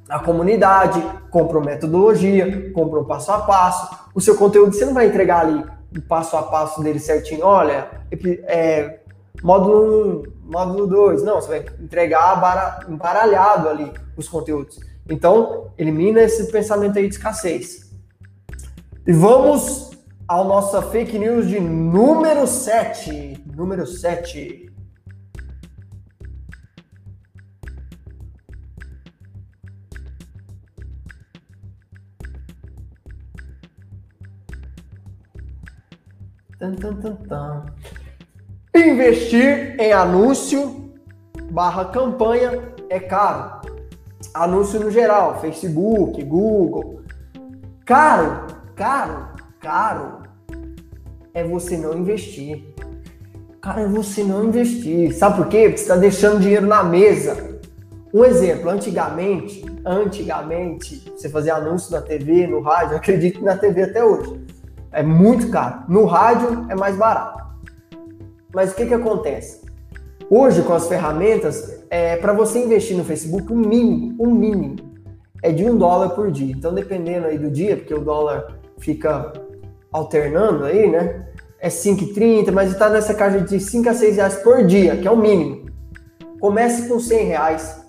a 0.10 0.20
comunidade, 0.20 1.02
compram 1.30 1.62
metodologia, 1.62 2.72
compram 2.72 3.04
passo 3.04 3.32
a 3.32 3.40
passo. 3.40 4.08
O 4.16 4.22
seu 4.22 4.36
conteúdo 4.36 4.74
você 4.74 4.86
não 4.86 4.94
vai 4.94 5.08
entregar 5.08 5.42
ali 5.42 5.64
o 5.96 6.02
passo 6.02 6.38
a 6.38 6.44
passo 6.44 6.82
dele 6.82 7.00
certinho. 7.00 7.46
Olha, 7.46 7.90
é, 8.46 9.00
módulo 9.44 10.24
1, 10.46 10.52
módulo 10.52 10.88
2. 10.88 11.24
Não, 11.24 11.42
você 11.42 11.48
vai 11.48 11.66
entregar 11.80 12.86
embaralhado 12.88 13.70
ali 13.70 13.92
os 14.16 14.28
conteúdos. 14.28 14.80
Então, 15.10 15.72
elimina 15.78 16.22
esse 16.22 16.52
pensamento 16.52 16.98
aí 16.98 17.08
de 17.08 17.16
escassez. 17.16 17.92
E 19.06 19.14
vamos 19.14 19.92
à 20.28 20.44
nossa 20.44 20.82
fake 20.82 21.18
news 21.18 21.48
de 21.48 21.60
número 21.60 22.46
7. 22.46 23.44
Número 23.56 23.88
7. 23.88 24.67
Tan, 36.60 36.74
tan, 36.76 36.96
tan, 36.96 37.16
tan. 37.28 37.66
Investir 38.76 39.76
em 39.80 39.94
anúncio 39.94 40.92
barra 41.52 41.86
campanha 41.86 42.74
é 42.90 43.00
caro. 43.00 43.62
Anúncio 44.34 44.80
no 44.80 44.90
geral, 44.90 45.40
Facebook, 45.40 46.24
Google. 46.24 47.02
Caro, 47.86 48.48
caro, 48.76 49.30
caro 49.60 50.24
é 51.38 51.44
você 51.44 51.78
não 51.78 51.96
investir. 51.96 52.74
Cara, 53.62 53.82
é 53.82 53.88
você 53.88 54.24
não 54.24 54.46
investir. 54.46 55.14
Sabe 55.14 55.38
por 55.38 55.48
quê? 55.50 55.64
Porque 55.66 55.78
você 55.78 55.84
está 55.84 55.96
deixando 55.96 56.40
dinheiro 56.40 56.66
na 56.66 56.84
mesa. 56.84 57.60
Um 58.12 58.26
exemplo, 58.26 58.72
antigamente, 58.72 59.64
antigamente, 59.86 61.04
você 61.12 61.30
fazia 61.30 61.54
anúncio 61.54 61.92
na 61.92 62.02
TV, 62.02 62.48
no 62.48 62.62
rádio, 62.62 62.98
acredito 62.98 63.38
que 63.38 63.46
na 63.46 63.56
TV 63.56 63.84
até 63.84 64.04
hoje. 64.04 64.47
É 64.98 65.04
muito 65.04 65.52
caro. 65.52 65.84
No 65.88 66.06
rádio 66.06 66.66
é 66.70 66.76
mais 66.76 66.98
barato. 66.98 67.46
Mas 68.52 68.72
o 68.72 68.76
que, 68.76 68.88
que 68.88 68.96
acontece? 68.96 69.62
Hoje, 70.28 70.64
com 70.64 70.74
as 70.74 70.88
ferramentas, 70.88 71.84
é, 71.88 72.16
para 72.16 72.34
você 72.34 72.64
investir 72.64 72.98
no 72.98 73.04
Facebook, 73.04 73.54
o 73.54 73.56
mínimo, 73.56 74.16
o 74.18 74.28
mínimo, 74.28 74.76
é 75.44 75.52
de 75.52 75.64
um 75.66 75.78
dólar 75.78 76.10
por 76.16 76.32
dia. 76.32 76.52
Então, 76.52 76.74
dependendo 76.74 77.28
aí 77.28 77.38
do 77.38 77.52
dia, 77.52 77.78
porque 77.78 77.94
o 77.94 78.02
dólar 78.02 78.58
fica 78.80 79.34
alternando 79.92 80.66
aí, 80.66 80.90
né? 80.90 81.28
É 81.60 81.70
5,30, 81.70 82.52
mas 82.52 82.72
está 82.72 82.90
nessa 82.90 83.14
caixa 83.14 83.42
de 83.42 83.60
5 83.60 83.88
a 83.88 83.94
6 83.94 84.16
reais 84.16 84.36
por 84.38 84.66
dia, 84.66 84.98
que 84.98 85.08
é 85.08 85.12
o 85.12 85.16
mínimo. 85.16 85.68
Comece 86.40 86.90
com 86.90 87.00
100 87.00 87.24
reais. 87.24 87.86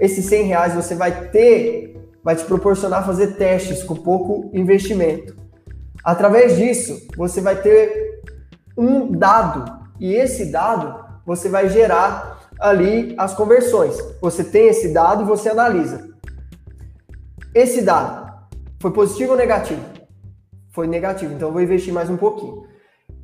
Esses 0.00 0.24
100 0.24 0.46
reais 0.46 0.74
você 0.74 0.96
vai 0.96 1.28
ter, 1.28 1.96
vai 2.24 2.34
te 2.34 2.44
proporcionar 2.44 3.06
fazer 3.06 3.36
testes 3.36 3.84
com 3.84 3.94
pouco 3.94 4.50
investimento. 4.52 5.45
Através 6.06 6.54
disso, 6.56 7.08
você 7.16 7.40
vai 7.40 7.60
ter 7.60 8.22
um 8.78 9.10
dado 9.10 9.64
e 9.98 10.14
esse 10.14 10.52
dado 10.52 11.04
você 11.26 11.48
vai 11.48 11.68
gerar 11.68 12.48
ali 12.60 13.12
as 13.18 13.34
conversões. 13.34 13.98
Você 14.20 14.44
tem 14.44 14.68
esse 14.68 14.92
dado 14.92 15.22
e 15.22 15.26
você 15.26 15.48
analisa. 15.48 16.08
Esse 17.52 17.82
dado 17.82 18.32
foi 18.80 18.92
positivo 18.92 19.32
ou 19.32 19.36
negativo? 19.36 19.82
Foi 20.70 20.86
negativo, 20.86 21.34
então 21.34 21.48
eu 21.48 21.52
vou 21.52 21.60
investir 21.60 21.92
mais 21.92 22.08
um 22.08 22.16
pouquinho. 22.16 22.68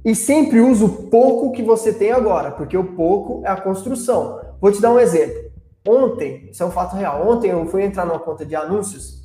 E 0.04 0.12
sempre 0.16 0.60
usa 0.60 0.84
o 0.84 1.06
pouco 1.08 1.52
que 1.52 1.62
você 1.62 1.92
tem 1.92 2.10
agora, 2.10 2.50
porque 2.50 2.76
o 2.76 2.96
pouco 2.96 3.46
é 3.46 3.48
a 3.48 3.60
construção. 3.60 4.40
Vou 4.60 4.72
te 4.72 4.80
dar 4.80 4.90
um 4.90 4.98
exemplo. 4.98 5.52
Ontem, 5.86 6.48
isso 6.50 6.64
é 6.64 6.66
um 6.66 6.72
fato 6.72 6.96
real. 6.96 7.28
Ontem 7.28 7.52
eu 7.52 7.64
fui 7.66 7.84
entrar 7.84 8.04
numa 8.04 8.18
conta 8.18 8.44
de 8.44 8.56
anúncios 8.56 9.21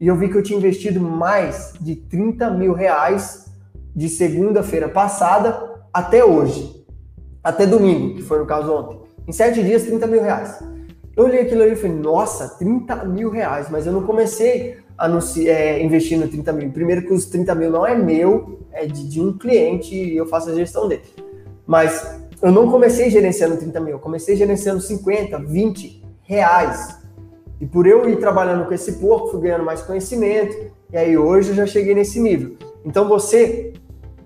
e 0.00 0.06
eu 0.06 0.16
vi 0.16 0.28
que 0.28 0.36
eu 0.36 0.42
tinha 0.42 0.58
investido 0.58 1.00
mais 1.00 1.74
de 1.78 1.94
30 1.94 2.50
mil 2.50 2.72
reais 2.72 3.52
de 3.94 4.08
segunda-feira 4.08 4.88
passada 4.88 5.82
até 5.92 6.24
hoje. 6.24 6.78
até 7.42 7.66
domingo, 7.66 8.16
que 8.16 8.22
foi 8.22 8.38
no 8.38 8.46
caso 8.46 8.70
ontem. 8.72 9.00
Em 9.26 9.32
sete 9.32 9.62
dias, 9.62 9.84
30 9.84 10.06
mil 10.06 10.22
reais. 10.22 10.62
Eu 11.16 11.24
olhei 11.24 11.40
aquilo 11.40 11.62
ali 11.62 11.72
e 11.72 11.76
falei, 11.76 11.96
nossa, 11.96 12.48
30 12.58 13.04
mil 13.06 13.30
reais, 13.30 13.68
mas 13.70 13.86
eu 13.86 13.92
não 13.92 14.02
comecei 14.02 14.76
a 14.98 15.08
é, 15.46 15.82
investindo 15.82 16.28
30 16.28 16.52
mil. 16.52 16.70
Primeiro 16.70 17.02
que 17.02 17.12
os 17.12 17.26
30 17.26 17.54
mil 17.54 17.70
não 17.70 17.86
é 17.86 17.96
meu, 17.96 18.60
é 18.72 18.86
de, 18.86 19.08
de 19.08 19.20
um 19.20 19.36
cliente 19.36 19.94
e 19.94 20.16
eu 20.16 20.26
faço 20.26 20.50
a 20.50 20.54
gestão 20.54 20.86
dele. 20.86 21.02
Mas 21.66 22.20
eu 22.42 22.52
não 22.52 22.70
comecei 22.70 23.10
gerenciando 23.10 23.56
30 23.56 23.80
mil, 23.80 23.92
eu 23.92 23.98
comecei 23.98 24.36
gerenciando 24.36 24.80
50, 24.80 25.38
20 25.38 26.04
reais. 26.22 26.99
E 27.60 27.66
por 27.66 27.86
eu 27.86 28.08
ir 28.08 28.16
trabalhando 28.16 28.66
com 28.66 28.72
esse 28.72 28.94
pouco, 28.94 29.28
fui 29.28 29.42
ganhando 29.42 29.64
mais 29.64 29.82
conhecimento, 29.82 30.56
e 30.90 30.96
aí 30.96 31.16
hoje 31.16 31.50
eu 31.50 31.54
já 31.54 31.66
cheguei 31.66 31.94
nesse 31.94 32.18
nível. 32.18 32.56
Então 32.84 33.06
você, 33.06 33.74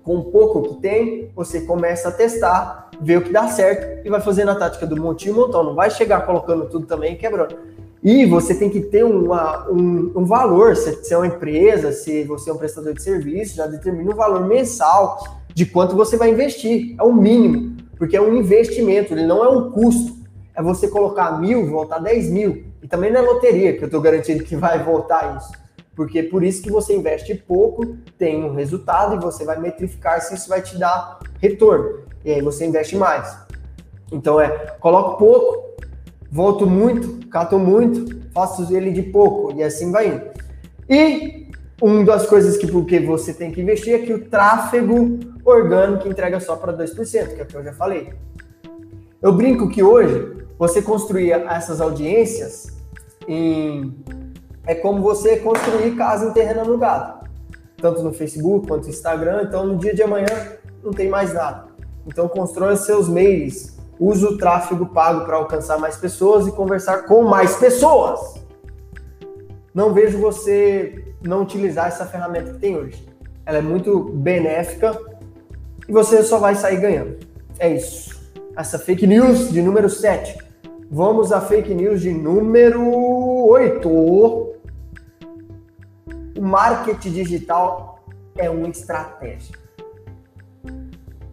com 0.03 0.17
o 0.17 0.23
pouco 0.25 0.61
que 0.63 0.81
tem, 0.81 1.31
você 1.35 1.61
começa 1.61 2.07
a 2.07 2.11
testar, 2.11 2.89
ver 3.01 3.17
o 3.17 3.21
que 3.21 3.33
dá 3.33 3.47
certo 3.47 4.05
e 4.05 4.09
vai 4.09 4.21
fazendo 4.21 4.51
a 4.51 4.55
tática 4.55 4.87
do 4.87 4.95
montinho 4.95 5.33
e 5.33 5.37
montão. 5.37 5.63
Não 5.63 5.75
vai 5.75 5.91
chegar 5.91 6.25
colocando 6.25 6.69
tudo 6.69 6.85
também 6.85 7.13
e 7.13 7.17
quebrando. 7.17 7.57
E 8.01 8.25
você 8.25 8.53
tem 8.53 8.69
que 8.69 8.81
ter 8.81 9.03
uma, 9.03 9.67
um, 9.69 10.11
um 10.15 10.25
valor, 10.25 10.75
se 10.75 10.93
você 10.93 11.13
é 11.13 11.17
uma 11.17 11.27
empresa, 11.27 11.91
se 11.91 12.23
você 12.23 12.49
é 12.49 12.53
um 12.53 12.57
prestador 12.57 12.93
de 12.93 13.01
serviço, 13.01 13.55
já 13.55 13.65
determina 13.67 14.11
um 14.11 14.15
valor 14.15 14.47
mensal 14.47 15.17
de 15.53 15.65
quanto 15.65 15.95
você 15.95 16.15
vai 16.15 16.29
investir. 16.29 16.95
É 16.99 17.03
o 17.03 17.11
mínimo, 17.11 17.75
porque 17.97 18.15
é 18.15 18.21
um 18.21 18.35
investimento, 18.35 19.13
ele 19.13 19.25
não 19.25 19.43
é 19.43 19.49
um 19.49 19.71
custo. 19.71 20.13
É 20.55 20.61
você 20.61 20.87
colocar 20.87 21.39
mil, 21.41 21.67
voltar 21.67 21.99
10 21.99 22.29
mil. 22.29 22.63
E 22.85 22.87
também 22.87 23.11
não 23.11 23.19
é 23.19 23.23
loteria, 23.23 23.75
que 23.75 23.83
eu 23.83 23.87
estou 23.87 23.99
garantindo 23.99 24.43
que 24.43 24.55
vai 24.55 24.83
voltar 24.83 25.37
isso. 25.37 25.51
Porque 25.95 26.21
por 26.21 26.43
isso 26.43 26.61
que 26.61 26.69
você 26.69 26.95
investe 26.95 27.33
pouco, 27.33 27.97
tem 28.15 28.43
um 28.43 28.53
resultado 28.53 29.15
e 29.15 29.19
você 29.19 29.43
vai 29.43 29.59
metrificar 29.59 30.21
se 30.21 30.35
isso 30.35 30.47
vai 30.47 30.61
te 30.61 30.77
dar 30.77 31.17
retorno. 31.41 32.01
E 32.23 32.31
aí 32.31 32.43
você 32.43 32.63
investe 32.63 32.95
mais. 32.95 33.35
Então 34.11 34.39
é, 34.39 34.49
coloco 34.79 35.17
pouco, 35.17 35.75
volto 36.31 36.67
muito, 36.67 37.27
cato 37.27 37.57
muito, 37.57 38.29
faço 38.31 38.71
ele 38.71 38.91
de 38.91 39.01
pouco 39.01 39.51
e 39.57 39.63
assim 39.63 39.91
vai 39.91 40.09
indo. 40.09 40.21
E 40.87 41.49
uma 41.81 42.05
das 42.05 42.27
coisas 42.27 42.55
que 42.55 42.67
porque 42.67 42.99
você 42.99 43.33
tem 43.33 43.51
que 43.51 43.61
investir 43.61 43.95
é 43.95 43.97
que 44.05 44.13
o 44.13 44.29
tráfego 44.29 45.17
orgânico 45.43 46.07
entrega 46.07 46.39
só 46.39 46.55
para 46.55 46.71
2%, 46.71 47.33
que 47.33 47.41
é 47.41 47.43
o 47.43 47.47
que 47.47 47.55
eu 47.55 47.63
já 47.63 47.73
falei. 47.73 48.13
Eu 49.23 49.33
brinco 49.33 49.71
que 49.71 49.81
hoje 49.81 50.45
você 50.55 50.83
construir 50.83 51.31
essas 51.31 51.81
audiências 51.81 52.74
em 53.27 53.93
é 54.67 54.73
como 54.73 55.01
você 55.01 55.37
construir 55.37 55.95
casa 55.95 56.27
em 56.27 56.33
terreno 56.33 56.61
alugado, 56.61 57.27
tanto 57.77 58.01
no 58.01 58.11
Facebook 58.11 58.67
quanto 58.67 58.85
no 58.85 58.89
Instagram. 58.89 59.43
Então, 59.43 59.65
no 59.65 59.77
dia 59.77 59.93
de 59.93 60.01
amanhã 60.01 60.25
não 60.83 60.91
tem 60.91 61.07
mais 61.07 61.33
nada. 61.33 61.65
Então, 62.07 62.27
constrói 62.27 62.75
seus 62.77 63.07
mails, 63.07 63.77
use 63.99 64.25
o 64.25 64.37
tráfego 64.37 64.87
pago 64.87 65.25
para 65.25 65.37
alcançar 65.37 65.77
mais 65.77 65.97
pessoas 65.97 66.47
e 66.47 66.51
conversar 66.51 67.03
com 67.05 67.23
mais 67.23 67.55
pessoas. 67.57 68.43
Não 69.73 69.93
vejo 69.93 70.17
você 70.17 71.13
não 71.21 71.41
utilizar 71.43 71.87
essa 71.87 72.05
ferramenta 72.05 72.53
que 72.53 72.59
tem 72.59 72.75
hoje. 72.75 73.05
Ela 73.45 73.59
é 73.59 73.61
muito 73.61 73.99
benéfica 73.99 74.97
e 75.87 75.91
você 75.91 76.23
só 76.23 76.39
vai 76.39 76.55
sair 76.55 76.77
ganhando. 76.77 77.17
É 77.59 77.69
isso. 77.69 78.15
Essa 78.57 78.79
fake 78.79 79.05
news 79.05 79.51
de 79.51 79.61
número 79.61 79.89
7. 79.89 80.37
Vamos 80.89 81.31
à 81.31 81.41
fake 81.41 81.73
news 81.73 82.01
de 82.01 82.11
número 82.11 82.81
8 83.47 84.55
o 86.37 86.41
marketing 86.41 87.11
digital 87.11 87.99
é 88.37 88.49
uma 88.49 88.67
estratégia. 88.67 89.55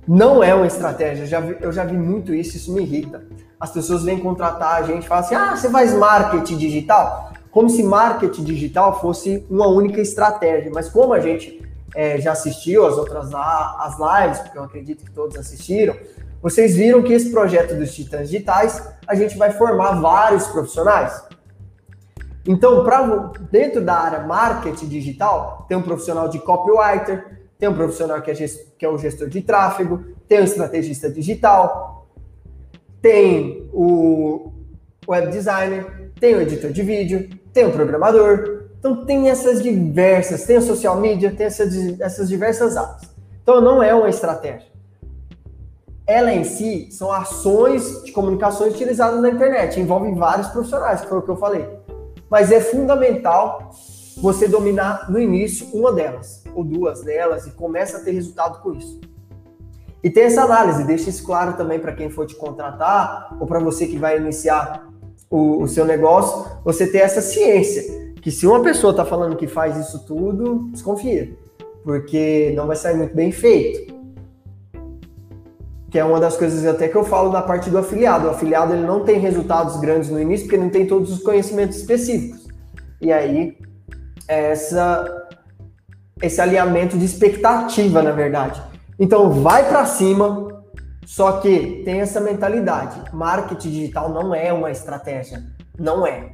Não 0.06 0.42
é 0.42 0.54
uma 0.54 0.66
estratégia, 0.66 1.24
eu 1.24 1.26
já, 1.26 1.40
vi, 1.40 1.56
eu 1.60 1.72
já 1.72 1.84
vi 1.84 1.96
muito 1.96 2.34
isso, 2.34 2.56
isso 2.56 2.72
me 2.72 2.82
irrita. 2.82 3.24
As 3.58 3.70
pessoas 3.70 4.04
vêm 4.04 4.18
contratar 4.18 4.76
a 4.76 4.82
gente 4.82 5.04
e 5.04 5.08
falam 5.08 5.24
assim: 5.24 5.34
ah, 5.34 5.56
você 5.56 5.70
faz 5.70 5.92
marketing 5.94 6.56
digital? 6.56 7.32
Como 7.50 7.68
se 7.68 7.82
marketing 7.82 8.44
digital 8.44 9.00
fosse 9.00 9.46
uma 9.50 9.68
única 9.68 10.00
estratégia. 10.00 10.70
Mas 10.74 10.88
como 10.88 11.12
a 11.12 11.20
gente 11.20 11.60
é, 11.94 12.20
já 12.20 12.32
assistiu 12.32 12.86
as 12.86 12.96
outras 12.96 13.32
as 13.34 13.96
lives, 13.98 14.40
porque 14.40 14.58
eu 14.58 14.64
acredito 14.64 15.04
que 15.04 15.10
todos 15.10 15.36
assistiram, 15.36 15.94
vocês 16.42 16.74
viram 16.74 17.02
que 17.02 17.12
esse 17.12 17.30
projeto 17.30 17.76
dos 17.76 17.94
Titãs 17.94 18.28
Digitais, 18.28 18.82
a 19.06 19.14
gente 19.14 19.38
vai 19.38 19.52
formar 19.52 20.00
vários 20.00 20.48
profissionais. 20.48 21.22
Então, 22.44 22.82
pra, 22.82 23.30
dentro 23.48 23.80
da 23.80 23.94
área 23.94 24.26
marketing 24.26 24.88
digital, 24.88 25.64
tem 25.68 25.78
um 25.78 25.82
profissional 25.82 26.28
de 26.28 26.40
copywriter, 26.40 27.42
tem 27.56 27.68
um 27.68 27.74
profissional 27.74 28.20
que 28.20 28.32
é, 28.32 28.34
que 28.34 28.84
é 28.84 28.88
o 28.88 28.98
gestor 28.98 29.28
de 29.28 29.40
tráfego, 29.40 30.04
tem 30.26 30.40
o 30.40 30.44
estrategista 30.44 31.08
digital, 31.08 32.08
tem 33.00 33.70
o 33.72 34.52
web 35.08 35.30
designer, 35.30 36.10
tem 36.18 36.34
o 36.34 36.40
editor 36.40 36.72
de 36.72 36.82
vídeo, 36.82 37.30
tem 37.52 37.64
o 37.66 37.70
programador. 37.70 38.64
Então, 38.80 39.04
tem 39.06 39.30
essas 39.30 39.62
diversas, 39.62 40.42
tem 40.42 40.58
o 40.58 40.62
social 40.62 41.00
media, 41.00 41.30
tem 41.30 41.46
essas 41.46 42.28
diversas 42.28 42.76
áreas. 42.76 43.08
Então, 43.40 43.60
não 43.60 43.80
é 43.80 43.94
uma 43.94 44.08
estratégia. 44.08 44.71
Ela 46.12 46.32
em 46.32 46.44
si 46.44 46.88
são 46.90 47.10
ações 47.10 48.02
de 48.04 48.12
comunicações 48.12 48.74
utilizadas 48.74 49.20
na 49.20 49.30
internet, 49.30 49.80
envolve 49.80 50.12
vários 50.12 50.48
profissionais, 50.48 51.00
que 51.00 51.08
foi 51.08 51.18
o 51.18 51.22
que 51.22 51.30
eu 51.30 51.36
falei 51.36 51.66
mas 52.32 52.50
é 52.50 52.62
fundamental 52.62 53.72
você 54.16 54.48
dominar 54.48 55.10
no 55.10 55.20
início 55.20 55.66
uma 55.74 55.92
delas 55.92 56.42
ou 56.54 56.64
duas 56.64 57.02
delas 57.02 57.46
e 57.46 57.50
começa 57.50 57.98
a 57.98 58.00
ter 58.00 58.12
resultado 58.12 58.62
com 58.62 58.72
isso. 58.72 58.98
E 60.02 60.08
tem 60.08 60.24
essa 60.24 60.42
análise, 60.42 60.82
deixa 60.84 61.10
isso 61.10 61.26
claro 61.26 61.52
também 61.58 61.78
para 61.78 61.92
quem 61.92 62.08
for 62.08 62.26
te 62.26 62.34
contratar 62.34 63.36
ou 63.38 63.46
para 63.46 63.58
você 63.58 63.86
que 63.86 63.98
vai 63.98 64.16
iniciar 64.16 64.88
o, 65.28 65.62
o, 65.62 65.68
seu 65.68 65.84
negócio, 65.84 66.46
você 66.64 66.86
ter 66.86 67.00
essa 67.00 67.20
ciência 67.20 68.14
que 68.22 68.30
se 68.30 68.46
uma 68.46 68.62
pessoa 68.62 68.92
está 68.92 69.04
falando 69.04 69.36
que 69.36 69.46
faz 69.46 69.76
isso 69.76 70.06
tudo, 70.06 70.70
desconfia, 70.72 71.36
porque 71.84 72.54
não 72.56 72.66
vai 72.66 72.76
sair 72.76 72.96
muito 72.96 73.14
bem 73.14 73.30
feito 73.30 73.92
que 75.92 75.98
é 75.98 76.04
uma 76.04 76.18
das 76.18 76.38
coisas 76.38 76.64
até 76.64 76.88
que 76.88 76.96
eu 76.96 77.04
falo 77.04 77.30
da 77.30 77.42
parte 77.42 77.68
do 77.68 77.76
afiliado. 77.76 78.26
O 78.26 78.30
afiliado 78.30 78.72
ele 78.72 78.86
não 78.86 79.04
tem 79.04 79.18
resultados 79.18 79.78
grandes 79.78 80.08
no 80.08 80.18
início 80.18 80.46
porque 80.46 80.58
não 80.58 80.70
tem 80.70 80.86
todos 80.86 81.12
os 81.12 81.22
conhecimentos 81.22 81.76
específicos. 81.76 82.48
E 82.98 83.12
aí 83.12 83.58
essa 84.26 85.28
esse 86.22 86.40
alinhamento 86.40 86.96
de 86.96 87.04
expectativa, 87.04 88.02
na 88.02 88.12
verdade. 88.12 88.62
Então 88.98 89.30
vai 89.30 89.68
para 89.68 89.84
cima, 89.84 90.64
só 91.04 91.40
que 91.40 91.82
tem 91.84 92.00
essa 92.00 92.20
mentalidade. 92.20 92.98
Marketing 93.12 93.70
digital 93.70 94.08
não 94.08 94.34
é 94.34 94.50
uma 94.50 94.70
estratégia, 94.70 95.42
não 95.78 96.06
é. 96.06 96.32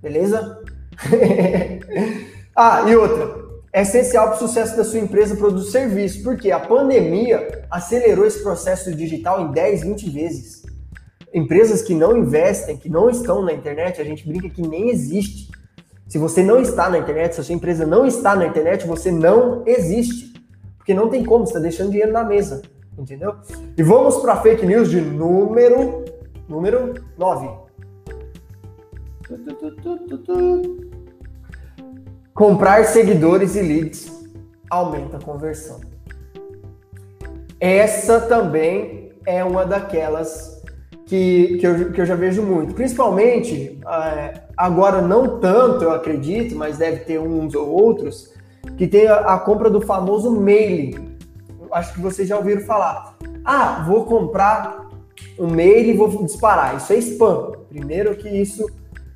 Beleza? 0.00 0.62
ah, 2.56 2.82
e 2.88 2.96
outra, 2.96 3.45
é 3.76 3.82
essencial 3.82 4.28
para 4.28 4.36
o 4.36 4.38
sucesso 4.38 4.74
da 4.74 4.82
sua 4.82 5.00
empresa, 5.00 5.36
produto 5.36 5.66
serviço, 5.66 6.22
porque 6.22 6.50
a 6.50 6.58
pandemia 6.58 7.66
acelerou 7.70 8.24
esse 8.24 8.42
processo 8.42 8.90
digital 8.94 9.38
em 9.42 9.52
10, 9.52 9.82
20 9.82 10.08
vezes. 10.08 10.62
Empresas 11.34 11.82
que 11.82 11.94
não 11.94 12.16
investem, 12.16 12.78
que 12.78 12.88
não 12.88 13.10
estão 13.10 13.42
na 13.42 13.52
internet, 13.52 14.00
a 14.00 14.04
gente 14.04 14.26
brinca 14.26 14.48
que 14.48 14.66
nem 14.66 14.88
existe. 14.88 15.50
Se 16.08 16.16
você 16.16 16.42
não 16.42 16.58
está 16.58 16.88
na 16.88 16.96
internet, 16.96 17.34
se 17.34 17.42
a 17.42 17.44
sua 17.44 17.54
empresa 17.54 17.84
não 17.84 18.06
está 18.06 18.34
na 18.34 18.46
internet, 18.46 18.86
você 18.86 19.12
não 19.12 19.62
existe. 19.66 20.32
Porque 20.78 20.94
não 20.94 21.10
tem 21.10 21.22
como, 21.22 21.44
você 21.44 21.50
está 21.50 21.60
deixando 21.60 21.90
dinheiro 21.90 22.12
na 22.12 22.24
mesa. 22.24 22.62
Entendeu? 22.98 23.34
E 23.76 23.82
vamos 23.82 24.16
para 24.22 24.40
fake 24.40 24.64
news 24.64 24.88
de 24.88 25.02
número, 25.02 26.02
número 26.48 26.94
9. 27.18 27.50
Comprar 32.36 32.84
seguidores 32.84 33.56
e 33.56 33.62
leads 33.62 34.12
aumenta 34.68 35.16
a 35.16 35.20
conversão. 35.20 35.80
Essa 37.58 38.20
também 38.20 39.10
é 39.24 39.42
uma 39.42 39.64
daquelas 39.64 40.62
que, 41.06 41.56
que, 41.58 41.66
eu, 41.66 41.92
que 41.92 42.00
eu 42.02 42.04
já 42.04 42.14
vejo 42.14 42.42
muito. 42.42 42.74
Principalmente, 42.74 43.80
é, 43.88 44.42
agora 44.54 45.00
não 45.00 45.40
tanto, 45.40 45.84
eu 45.84 45.92
acredito, 45.92 46.54
mas 46.54 46.76
deve 46.76 47.04
ter 47.04 47.18
uns 47.18 47.54
ou 47.54 47.70
outros, 47.70 48.34
que 48.76 48.86
tem 48.86 49.06
a, 49.06 49.16
a 49.16 49.38
compra 49.38 49.70
do 49.70 49.80
famoso 49.80 50.30
mailing. 50.38 51.16
Acho 51.72 51.94
que 51.94 52.00
vocês 52.00 52.28
já 52.28 52.36
ouviram 52.36 52.60
falar. 52.66 53.16
Ah, 53.46 53.82
vou 53.88 54.04
comprar 54.04 54.90
um 55.38 55.46
mail 55.46 55.88
e 55.88 55.94
vou 55.94 56.22
disparar. 56.22 56.76
Isso 56.76 56.92
é 56.92 56.96
spam. 56.96 57.52
Primeiro 57.70 58.14
que 58.14 58.28
isso 58.28 58.66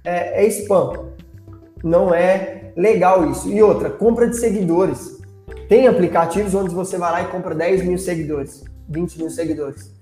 é, 0.04 0.42
é 0.42 0.46
spam. 0.46 1.10
Não 1.84 2.14
é 2.14 2.59
legal 2.80 3.30
isso. 3.30 3.48
E 3.48 3.62
outra, 3.62 3.90
compra 3.90 4.26
de 4.26 4.36
seguidores. 4.36 5.20
Tem 5.68 5.86
aplicativos 5.86 6.54
onde 6.54 6.74
você 6.74 6.96
vai 6.96 7.12
lá 7.12 7.22
e 7.22 7.26
compra 7.26 7.54
10 7.54 7.84
mil 7.84 7.98
seguidores, 7.98 8.64
20 8.88 9.18
mil 9.18 9.30
seguidores. 9.30 9.94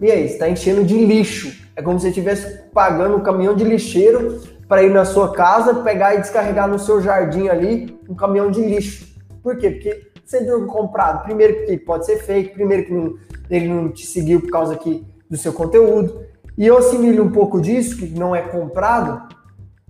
E 0.00 0.10
aí, 0.10 0.26
está 0.26 0.48
enchendo 0.48 0.84
de 0.84 0.98
lixo. 1.06 1.64
É 1.76 1.82
como 1.82 1.98
se 1.98 2.02
você 2.02 2.08
estivesse 2.08 2.68
pagando 2.74 3.16
um 3.16 3.22
caminhão 3.22 3.54
de 3.54 3.64
lixeiro 3.64 4.42
para 4.68 4.82
ir 4.82 4.90
na 4.90 5.04
sua 5.04 5.32
casa, 5.32 5.82
pegar 5.82 6.14
e 6.14 6.20
descarregar 6.20 6.68
no 6.68 6.78
seu 6.78 7.00
jardim 7.00 7.48
ali 7.48 7.98
um 8.08 8.14
caminhão 8.14 8.50
de 8.50 8.60
lixo. 8.60 9.14
Por 9.42 9.56
quê? 9.56 9.70
Porque 9.70 10.14
deu 10.44 10.66
comprado. 10.66 11.22
Primeiro 11.24 11.64
que 11.64 11.76
pode 11.78 12.06
ser 12.06 12.18
fake, 12.18 12.54
primeiro 12.54 12.84
que 12.84 12.92
não, 12.92 13.14
ele 13.48 13.68
não 13.68 13.90
te 13.90 14.06
seguiu 14.06 14.40
por 14.40 14.50
causa 14.50 14.76
que 14.76 15.06
do 15.30 15.36
seu 15.36 15.52
conteúdo. 15.52 16.22
E 16.56 16.66
eu 16.66 16.78
assimilo 16.78 17.24
um 17.24 17.30
pouco 17.30 17.60
disso, 17.60 17.96
que 17.96 18.06
não 18.06 18.34
é 18.34 18.42
comprado, 18.42 19.28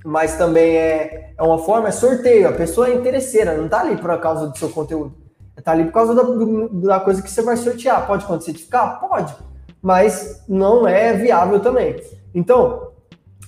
mas 0.04 0.36
também 0.36 0.76
é, 0.76 1.32
é 1.36 1.42
uma 1.42 1.58
forma, 1.58 1.88
é 1.88 1.90
sorteio. 1.90 2.46
A 2.46 2.52
pessoa 2.52 2.88
é 2.88 2.94
interesseira, 2.94 3.56
não 3.56 3.64
está 3.64 3.80
ali 3.80 3.96
por 3.96 4.20
causa 4.20 4.46
do 4.46 4.58
seu 4.58 4.68
conteúdo. 4.68 5.14
Está 5.56 5.72
ali 5.72 5.84
por 5.84 5.92
causa 5.92 6.14
da, 6.14 6.22
da 6.88 7.00
coisa 7.00 7.22
que 7.22 7.30
você 7.30 7.40
vai 7.40 7.56
sortear. 7.56 8.06
Pode 8.06 8.26
ficar? 8.52 9.00
Pode. 9.00 9.34
Mas 9.80 10.44
não 10.46 10.86
é 10.86 11.14
viável 11.14 11.58
também. 11.58 11.96
Então, 12.34 12.90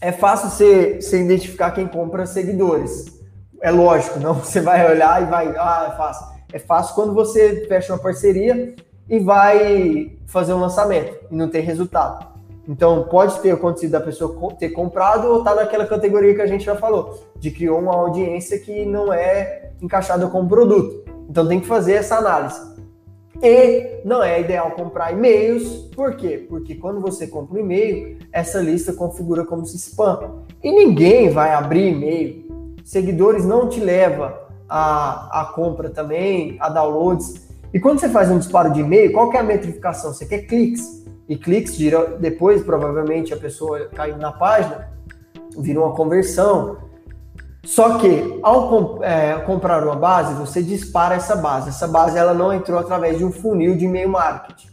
é 0.00 0.10
fácil 0.12 0.48
você, 0.48 1.00
você 1.00 1.22
identificar 1.22 1.72
quem 1.72 1.86
compra 1.86 2.24
seguidores. 2.24 3.20
É 3.60 3.70
lógico, 3.70 4.18
não 4.18 4.34
você 4.40 4.60
vai 4.60 4.90
olhar 4.90 5.22
e 5.22 5.26
vai, 5.26 5.54
ah, 5.58 5.90
é 5.92 5.96
fácil. 5.96 6.26
É 6.52 6.58
fácil 6.58 6.94
quando 6.94 7.12
você 7.12 7.66
fecha 7.66 7.92
uma 7.92 7.98
parceria 7.98 8.74
e 9.08 9.18
vai 9.18 10.16
fazer 10.26 10.54
um 10.54 10.60
lançamento 10.60 11.18
e 11.30 11.36
não 11.36 11.48
tem 11.48 11.60
resultado. 11.60 12.35
Então, 12.68 13.04
pode 13.04 13.38
ter 13.40 13.52
acontecido 13.52 13.92
da 13.92 14.00
pessoa 14.00 14.54
ter 14.58 14.70
comprado 14.70 15.28
ou 15.28 15.38
estar 15.38 15.54
tá 15.54 15.62
naquela 15.62 15.86
categoria 15.86 16.34
que 16.34 16.42
a 16.42 16.46
gente 16.46 16.64
já 16.64 16.74
falou, 16.74 17.22
de 17.38 17.50
criou 17.50 17.78
uma 17.78 17.94
audiência 17.94 18.58
que 18.58 18.84
não 18.84 19.12
é 19.12 19.70
encaixada 19.80 20.26
com 20.26 20.42
o 20.42 20.48
produto. 20.48 21.04
Então, 21.28 21.46
tem 21.46 21.60
que 21.60 21.66
fazer 21.66 21.92
essa 21.92 22.16
análise. 22.16 22.60
E 23.42 24.00
não 24.04 24.22
é 24.22 24.40
ideal 24.40 24.70
comprar 24.70 25.12
e-mails, 25.12 25.88
por 25.94 26.16
quê? 26.16 26.44
Porque 26.48 26.74
quando 26.74 27.00
você 27.00 27.26
compra 27.26 27.56
um 27.56 27.60
e-mail, 27.60 28.18
essa 28.32 28.60
lista 28.60 28.92
configura 28.92 29.44
como 29.44 29.64
se 29.66 29.76
spam. 29.76 30.42
E 30.62 30.72
ninguém 30.72 31.30
vai 31.30 31.52
abrir 31.52 31.92
e-mail. 31.92 32.46
Seguidores 32.82 33.44
não 33.44 33.68
te 33.68 33.78
leva 33.78 34.46
a, 34.68 35.42
a 35.42 35.44
compra 35.46 35.90
também, 35.90 36.56
a 36.60 36.68
downloads. 36.68 37.46
E 37.74 37.78
quando 37.78 38.00
você 38.00 38.08
faz 38.08 38.30
um 38.30 38.38
disparo 38.38 38.72
de 38.72 38.80
e-mail, 38.80 39.12
qual 39.12 39.30
que 39.30 39.36
é 39.36 39.40
a 39.40 39.44
metrificação? 39.44 40.12
Você 40.14 40.24
quer 40.24 40.46
cliques 40.46 41.05
e 41.28 41.36
cliques, 41.36 41.76
depois 42.20 42.62
provavelmente 42.62 43.34
a 43.34 43.36
pessoa 43.36 43.86
caiu 43.86 44.16
na 44.16 44.32
página, 44.32 44.88
vira 45.58 45.80
uma 45.80 45.94
conversão. 45.94 46.78
Só 47.64 47.98
que 47.98 48.38
ao 48.42 49.02
é, 49.02 49.34
comprar 49.40 49.82
uma 49.82 49.96
base, 49.96 50.34
você 50.34 50.62
dispara 50.62 51.16
essa 51.16 51.34
base. 51.34 51.70
Essa 51.70 51.88
base 51.88 52.16
ela 52.16 52.32
não 52.32 52.52
entrou 52.52 52.78
através 52.78 53.18
de 53.18 53.24
um 53.24 53.32
funil 53.32 53.76
de 53.76 53.86
e-mail 53.86 54.08
marketing. 54.08 54.68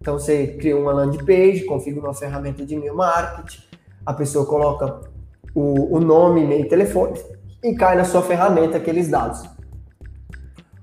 Então 0.00 0.18
você 0.18 0.46
cria 0.46 0.76
uma 0.76 0.92
landing 0.92 1.24
page, 1.24 1.64
configura 1.64 2.06
uma 2.06 2.14
ferramenta 2.14 2.64
de 2.64 2.74
e-mail 2.74 2.96
marketing, 2.96 3.62
a 4.04 4.12
pessoa 4.12 4.46
coloca 4.46 5.00
o, 5.54 5.96
o 5.96 6.00
nome, 6.00 6.42
e-mail 6.42 6.64
e 6.64 6.68
telefone 6.68 7.20
e 7.62 7.74
cai 7.74 7.96
na 7.96 8.04
sua 8.04 8.22
ferramenta 8.22 8.78
aqueles 8.78 9.08
dados. 9.08 9.42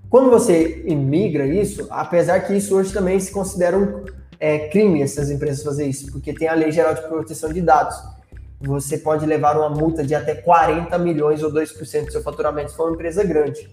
Quando 0.10 0.30
você 0.30 0.84
imigra 0.88 1.46
isso, 1.46 1.86
apesar 1.90 2.40
que 2.42 2.56
isso 2.56 2.76
hoje 2.76 2.94
também 2.94 3.20
se 3.20 3.32
considera 3.32 3.78
um, 3.78 4.06
é 4.40 4.70
crime 4.70 5.02
essas 5.02 5.30
empresas 5.30 5.64
fazer 5.64 5.86
isso, 5.86 6.12
porque 6.12 6.34
tem 6.34 6.48
a 6.48 6.54
Lei 6.54 6.72
Geral 6.72 6.94
de 6.94 7.02
Proteção 7.02 7.52
de 7.52 7.62
Dados. 7.62 7.98
Você 8.62 8.98
pode 8.98 9.26
levar 9.26 9.58
uma 9.58 9.70
multa 9.70 10.04
de 10.04 10.16
até 10.16 10.36
40 10.36 10.98
milhões 10.98 11.44
ou 11.44 11.52
2% 11.52 12.06
do 12.06 12.12
seu 12.12 12.22
faturamento 12.22 12.72
se 12.72 12.78
for 12.78 12.88
uma 12.88 12.96
empresa 12.96 13.24
grande. 13.24 13.70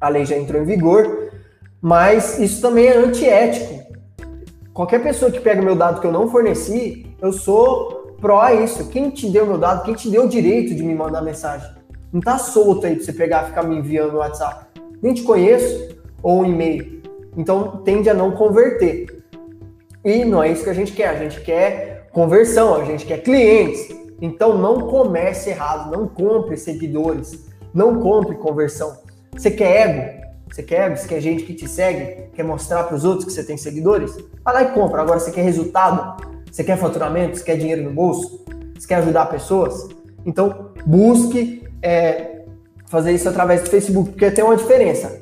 A 0.00 0.08
lei 0.08 0.24
já 0.24 0.36
entrou 0.36 0.62
em 0.62 0.64
vigor, 0.64 1.32
mas 1.80 2.38
isso 2.38 2.60
também 2.60 2.86
é 2.86 2.96
antiético. 2.96 3.86
Qualquer 4.72 5.02
pessoa 5.02 5.30
que 5.30 5.40
pega 5.40 5.60
meu 5.60 5.74
dado 5.74 6.00
que 6.00 6.06
eu 6.06 6.12
não 6.12 6.30
forneci, 6.30 7.14
eu 7.20 7.32
sou 7.32 8.16
pró 8.20 8.40
a 8.40 8.54
isso. 8.54 8.88
Quem 8.88 9.10
te 9.10 9.28
deu 9.28 9.46
meu 9.46 9.58
dado, 9.58 9.84
quem 9.84 9.94
te 9.94 10.08
deu 10.08 10.24
o 10.24 10.28
direito 10.28 10.74
de 10.74 10.82
me 10.82 10.94
mandar 10.94 11.20
mensagem? 11.20 11.68
Não 12.12 12.20
tá 12.20 12.38
solto 12.38 12.86
aí 12.86 12.94
pra 12.94 13.04
você 13.04 13.12
pegar 13.12 13.44
e 13.44 13.46
ficar 13.48 13.64
me 13.64 13.76
enviando 13.76 14.12
no 14.12 14.18
WhatsApp. 14.18 14.66
Nem 15.02 15.14
te 15.14 15.22
conheço, 15.22 15.96
ou 16.22 16.42
um 16.42 16.44
e-mail. 16.44 17.02
Então 17.36 17.82
tende 17.84 18.08
a 18.08 18.14
não 18.14 18.32
converter. 18.32 19.17
E 20.04 20.24
não 20.24 20.42
é 20.42 20.50
isso 20.50 20.64
que 20.64 20.70
a 20.70 20.74
gente 20.74 20.92
quer, 20.92 21.08
a 21.08 21.16
gente 21.16 21.40
quer 21.40 22.08
conversão, 22.12 22.74
a 22.74 22.84
gente 22.84 23.04
quer 23.04 23.18
clientes. 23.18 23.94
Então 24.20 24.58
não 24.58 24.82
comece 24.82 25.50
errado, 25.50 25.90
não 25.90 26.08
compre 26.08 26.56
seguidores, 26.56 27.46
não 27.72 28.00
compre 28.00 28.36
conversão. 28.36 28.98
Você 29.36 29.50
quer 29.50 29.88
ego? 29.88 30.28
Você 30.50 30.62
quer 30.62 30.86
ego? 30.86 30.96
Você 30.96 31.08
quer 31.08 31.20
gente 31.20 31.44
que 31.44 31.54
te 31.54 31.68
segue? 31.68 32.28
Quer 32.34 32.42
mostrar 32.42 32.84
para 32.84 32.96
os 32.96 33.04
outros 33.04 33.26
que 33.26 33.32
você 33.32 33.44
tem 33.44 33.56
seguidores? 33.56 34.16
Vai 34.44 34.54
lá 34.54 34.62
e 34.62 34.72
compra. 34.72 35.02
Agora 35.02 35.20
você 35.20 35.30
quer 35.30 35.42
resultado? 35.42 36.24
Você 36.50 36.64
quer 36.64 36.76
faturamento? 36.76 37.36
Você 37.36 37.44
quer 37.44 37.56
dinheiro 37.56 37.82
no 37.82 37.92
bolso? 37.92 38.44
Você 38.76 38.88
quer 38.88 38.96
ajudar 38.96 39.26
pessoas? 39.26 39.88
Então 40.24 40.72
busque 40.86 41.62
é, 41.82 42.42
fazer 42.86 43.12
isso 43.12 43.28
através 43.28 43.62
do 43.62 43.68
Facebook, 43.68 44.10
porque 44.10 44.30
tem 44.30 44.44
uma 44.44 44.56
diferença. 44.56 45.20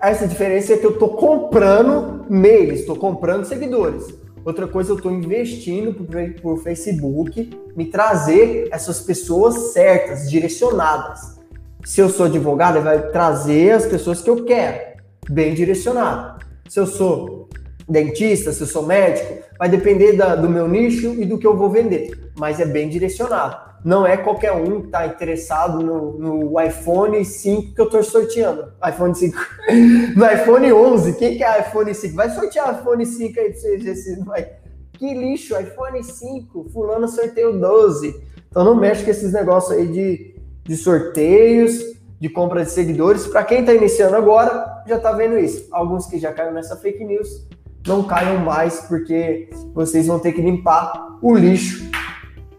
Essa 0.00 0.28
diferença 0.28 0.74
é 0.74 0.76
que 0.76 0.86
eu 0.86 0.92
estou 0.92 1.10
comprando 1.10 2.24
mails, 2.30 2.80
estou 2.80 2.94
comprando 2.94 3.44
seguidores. 3.44 4.06
Outra 4.44 4.68
coisa, 4.68 4.92
eu 4.92 4.96
estou 4.96 5.10
investindo 5.10 6.06
o 6.44 6.56
Facebook 6.56 7.50
me 7.76 7.86
trazer 7.86 8.68
essas 8.70 9.00
pessoas 9.00 9.72
certas, 9.72 10.30
direcionadas. 10.30 11.36
Se 11.84 12.00
eu 12.00 12.08
sou 12.08 12.26
advogado, 12.26 12.76
ele 12.76 12.84
vai 12.84 13.10
trazer 13.10 13.72
as 13.72 13.86
pessoas 13.86 14.22
que 14.22 14.30
eu 14.30 14.44
quero, 14.44 14.98
bem 15.28 15.52
direcionado. 15.52 16.44
Se 16.68 16.78
eu 16.78 16.86
sou 16.86 17.48
dentista, 17.88 18.52
se 18.52 18.60
eu 18.60 18.66
sou 18.68 18.86
médico, 18.86 19.42
vai 19.58 19.68
depender 19.68 20.12
da, 20.12 20.36
do 20.36 20.48
meu 20.48 20.68
nicho 20.68 21.14
e 21.14 21.24
do 21.24 21.38
que 21.38 21.46
eu 21.46 21.56
vou 21.56 21.70
vender, 21.70 22.30
mas 22.38 22.60
é 22.60 22.64
bem 22.64 22.88
direcionado 22.88 23.67
não 23.84 24.06
é 24.06 24.16
qualquer 24.16 24.52
um 24.52 24.80
que 24.80 24.86
está 24.86 25.06
interessado 25.06 25.80
no, 25.80 26.18
no, 26.18 26.60
iPhone 26.60 27.24
5 27.24 27.74
que 27.74 27.80
eu 27.80 27.86
estou 27.86 28.02
sorteando. 28.02 28.72
iPhone 28.86 29.14
5. 29.14 29.36
no 30.16 30.26
iPhone 30.26 30.72
11. 30.72 31.12
Quem 31.16 31.36
que 31.36 31.44
é 31.44 31.60
iPhone 31.60 31.94
5? 31.94 32.14
Vai 32.14 32.30
sortear 32.30 32.80
iPhone 32.80 33.04
5 33.04 33.40
aí 33.40 33.50
para 33.50 33.58
você 33.58 33.76
ver 33.76 34.24
vai. 34.24 34.52
Que 34.92 35.14
lixo, 35.14 35.58
iPhone 35.58 36.02
5. 36.02 36.70
Fulano 36.70 37.08
sorteio 37.08 37.58
12. 37.58 38.20
Então 38.50 38.64
não 38.64 38.74
mexe 38.74 39.04
com 39.04 39.10
esses 39.10 39.32
negócios 39.32 39.72
aí 39.72 39.86
de, 39.86 40.34
de 40.64 40.76
sorteios, 40.76 41.78
de 42.18 42.28
compra 42.28 42.64
de 42.64 42.70
seguidores. 42.70 43.26
Para 43.26 43.44
quem 43.44 43.60
está 43.60 43.72
iniciando 43.72 44.16
agora, 44.16 44.82
já 44.86 44.96
está 44.96 45.12
vendo 45.12 45.38
isso. 45.38 45.68
Alguns 45.70 46.06
que 46.06 46.18
já 46.18 46.32
caíram 46.32 46.54
nessa 46.54 46.76
fake 46.76 47.04
news, 47.04 47.46
não 47.86 48.02
caiam 48.02 48.38
mais, 48.38 48.80
porque 48.80 49.50
vocês 49.72 50.06
vão 50.06 50.18
ter 50.18 50.32
que 50.32 50.42
limpar 50.42 51.18
o 51.22 51.34
lixo 51.34 51.87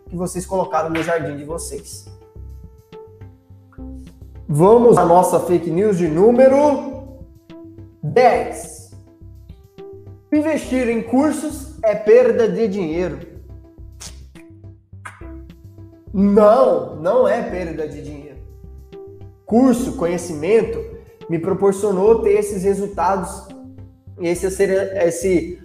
que 0.09 0.15
vocês 0.15 0.45
colocaram 0.45 0.89
no 0.89 1.01
jardim 1.03 1.37
de 1.37 1.43
vocês. 1.43 2.05
Vamos 4.47 4.97
à 4.97 5.05
nossa 5.05 5.39
fake 5.39 5.69
news 5.69 5.97
de 5.97 6.07
número 6.07 7.19
10. 8.01 8.91
Investir 10.33 10.89
em 10.89 11.03
cursos 11.03 11.77
é 11.83 11.93
perda 11.93 12.49
de 12.49 12.67
dinheiro. 12.67 13.19
Não, 16.11 16.95
não 16.95 17.27
é 17.27 17.43
perda 17.43 17.87
de 17.87 18.01
dinheiro. 18.01 18.37
Curso, 19.45 19.95
conhecimento, 19.95 20.83
me 21.29 21.37
proporcionou 21.37 22.23
ter 22.23 22.31
esses 22.31 22.63
resultados, 22.63 23.47
esse, 24.19 24.47
esse, 24.47 25.61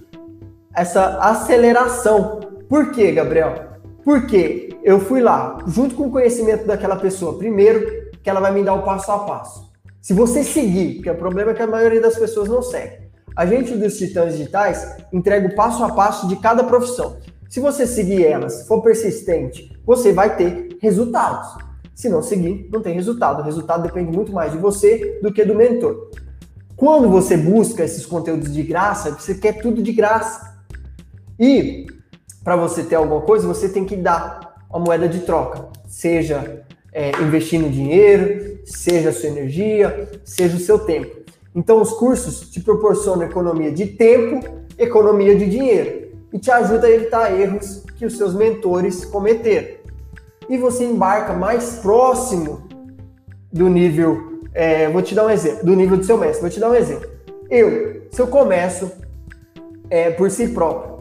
essa 0.74 1.18
aceleração. 1.20 2.40
Por 2.68 2.92
quê, 2.92 3.12
Gabriel? 3.12 3.73
Porque 4.05 4.79
eu 4.83 5.01
fui 5.01 5.21
lá, 5.21 5.59
junto 5.67 5.95
com 5.95 6.09
o 6.09 6.11
conhecimento 6.11 6.67
daquela 6.67 6.97
pessoa, 6.97 7.38
primeiro, 7.38 8.11
que 8.23 8.29
ela 8.29 8.40
vai 8.40 8.53
me 8.53 8.62
dar 8.62 8.75
o 8.75 8.83
passo 8.83 9.11
a 9.11 9.21
passo. 9.21 9.73
Se 10.01 10.12
você 10.12 10.45
seguir, 10.45 10.97
porque 10.97 11.11
o 11.11 11.17
problema 11.17 11.53
é 11.53 11.55
que 11.55 11.62
a 11.62 11.67
maioria 11.67 12.01
das 12.01 12.19
pessoas 12.19 12.49
não 12.49 12.62
segue. 12.62 13.05
A 13.35 13.47
gente 13.47 13.75
dos 13.75 13.97
Titãs 13.97 14.37
Digitais 14.37 14.97
entrega 15.12 15.49
o 15.49 15.55
passo 15.55 15.83
a 15.83 15.93
passo 15.93 16.29
de 16.29 16.37
cada 16.37 16.62
profissão. 16.62 17.17
Se 17.49 17.61
você 17.61 17.87
seguir 17.87 18.25
elas, 18.25 18.67
for 18.67 18.83
persistente, 18.83 19.75
você 19.85 20.12
vai 20.12 20.37
ter 20.37 20.77
resultados. 20.81 21.57
Se 21.95 22.09
não 22.09 22.23
seguir, 22.23 22.69
não 22.73 22.83
tem 22.83 22.95
resultado. 22.95 23.40
O 23.40 23.45
resultado 23.45 23.85
depende 23.85 24.14
muito 24.14 24.33
mais 24.33 24.53
de 24.53 24.59
você 24.59 25.19
do 25.23 25.33
que 25.33 25.45
do 25.45 25.55
mentor. 25.55 26.11
Quando 26.77 27.09
você 27.09 27.37
busca 27.37 27.85
esses 27.85 28.05
conteúdos 28.05 28.52
de 28.52 28.63
graça, 28.63 29.13
você 29.13 29.35
quer 29.35 29.63
tudo 29.63 29.83
de 29.83 29.92
graça. 29.92 30.55
E 31.38 31.87
para 32.45 32.57
você 32.57 32.85
ter 32.85 32.97
alguma 32.97 33.23
coisa, 33.23 33.49
você 33.49 33.69
tem 33.71 33.87
que 33.87 33.97
dar 33.97 34.55
uma 34.69 34.79
moeda 34.79 35.09
de 35.09 35.21
troca, 35.21 35.69
seja 35.87 36.63
é, 36.92 37.11
investindo 37.23 37.71
dinheiro, 37.71 38.61
seja 38.67 39.09
a 39.09 39.13
sua 39.13 39.31
energia, 39.31 40.11
seja 40.23 40.57
o 40.57 40.61
seu 40.61 40.79
tempo. 40.79 41.25
Então, 41.55 41.81
os 41.81 41.92
cursos 41.92 42.51
te 42.51 42.61
proporcionam 42.61 43.23
economia 43.23 43.73
de 43.73 43.87
tempo, 43.87 44.45
economia 44.77 45.35
de 45.35 45.49
dinheiro 45.49 46.13
e 46.33 46.38
te 46.38 46.51
ajuda 46.51 46.87
a 46.87 46.90
evitar 46.90 47.40
erros 47.40 47.85
que 47.97 48.05
os 48.05 48.17
seus 48.17 48.35
mentores 48.35 49.05
cometeram. 49.05 49.77
E 50.49 50.59
você 50.59 50.85
embarca 50.85 51.33
mais 51.33 51.77
próximo 51.77 52.69
do 53.53 53.69
nível, 53.69 54.40
é, 54.53 54.88
vou 54.90 55.01
te 55.01 55.15
dar 55.15 55.27
um 55.27 55.31
exemplo, 55.31 55.65
do 55.65 55.75
nível 55.75 55.97
do 55.97 56.05
seu 56.05 56.19
mestre. 56.19 56.40
Vou 56.40 56.51
te 56.51 56.61
dar 56.61 56.71
um 56.71 56.75
exemplo. 56.75 57.09
Eu, 57.49 58.03
se 58.11 58.21
eu 58.21 58.27
começo 58.27 58.90
é, 59.88 60.11
por 60.11 60.31
si 60.31 60.49
próprio, 60.49 60.94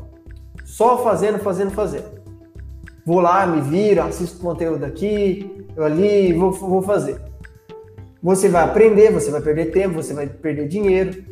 só 0.74 0.98
fazendo, 1.04 1.38
fazendo, 1.38 1.70
fazendo. 1.70 2.24
Vou 3.06 3.20
lá, 3.20 3.46
me 3.46 3.62
viro, 3.62 4.02
assisto 4.02 4.40
conteúdo 4.40 4.84
aqui, 4.84 5.68
eu 5.76 5.84
ali, 5.84 6.34
vou, 6.34 6.52
vou 6.52 6.82
fazer. 6.82 7.22
Você 8.24 8.50
vai 8.50 8.64
aprender, 8.64 9.12
você 9.12 9.30
vai 9.30 9.40
perder 9.40 9.72
tempo, 9.72 9.94
você 9.94 10.16
vai 10.16 10.26
perder 10.26 10.68
dinheiro. 10.68 11.26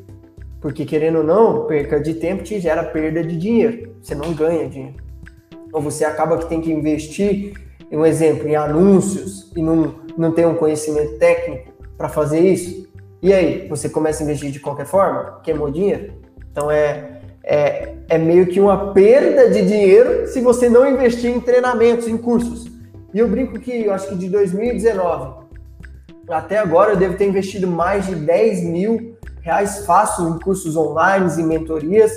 Porque, 0.61 0.85
querendo 0.85 1.19
ou 1.19 1.23
não, 1.23 1.65
perca 1.65 1.99
de 1.99 2.13
tempo 2.13 2.43
te 2.43 2.59
gera 2.59 2.83
perda 2.83 3.23
de 3.23 3.35
dinheiro. 3.35 3.95
Você 3.99 4.13
não 4.13 4.31
ganha 4.31 4.69
dinheiro. 4.69 4.97
Ou 5.73 5.81
você 5.81 6.05
acaba 6.05 6.37
que 6.37 6.47
tem 6.47 6.61
que 6.61 6.71
investir, 6.71 7.53
um 7.91 8.05
exemplo, 8.05 8.47
em 8.47 8.55
anúncios 8.55 9.51
e 9.55 9.61
não, 9.63 9.95
não 10.15 10.31
tem 10.31 10.45
um 10.45 10.53
conhecimento 10.53 11.17
técnico 11.17 11.73
para 11.97 12.09
fazer 12.09 12.41
isso. 12.41 12.87
E 13.23 13.33
aí, 13.33 13.67
você 13.67 13.89
começa 13.89 14.21
a 14.21 14.23
investir 14.23 14.51
de 14.51 14.59
qualquer 14.59 14.85
forma? 14.85 15.39
Queimou 15.41 15.71
dinheiro? 15.71 16.13
Então 16.51 16.69
é, 16.69 17.20
é, 17.43 17.93
é 18.07 18.17
meio 18.17 18.47
que 18.47 18.59
uma 18.59 18.93
perda 18.93 19.49
de 19.49 19.65
dinheiro 19.65 20.27
se 20.27 20.41
você 20.41 20.69
não 20.69 20.89
investir 20.89 21.29
em 21.29 21.39
treinamentos, 21.39 22.07
em 22.07 22.17
cursos. 22.17 22.69
E 23.13 23.19
eu 23.19 23.27
brinco 23.27 23.59
que 23.59 23.71
eu 23.85 23.93
acho 23.93 24.09
que 24.09 24.15
de 24.15 24.29
2019 24.29 25.41
até 26.29 26.57
agora 26.57 26.93
eu 26.93 26.97
devo 26.97 27.17
ter 27.17 27.27
investido 27.27 27.67
mais 27.67 28.05
de 28.05 28.15
10 28.15 28.63
mil 28.63 29.17
reais 29.41 29.85
fácil 29.85 30.29
em 30.29 30.39
cursos 30.39 30.75
online, 30.75 31.29
em 31.37 31.45
mentorias, 31.45 32.11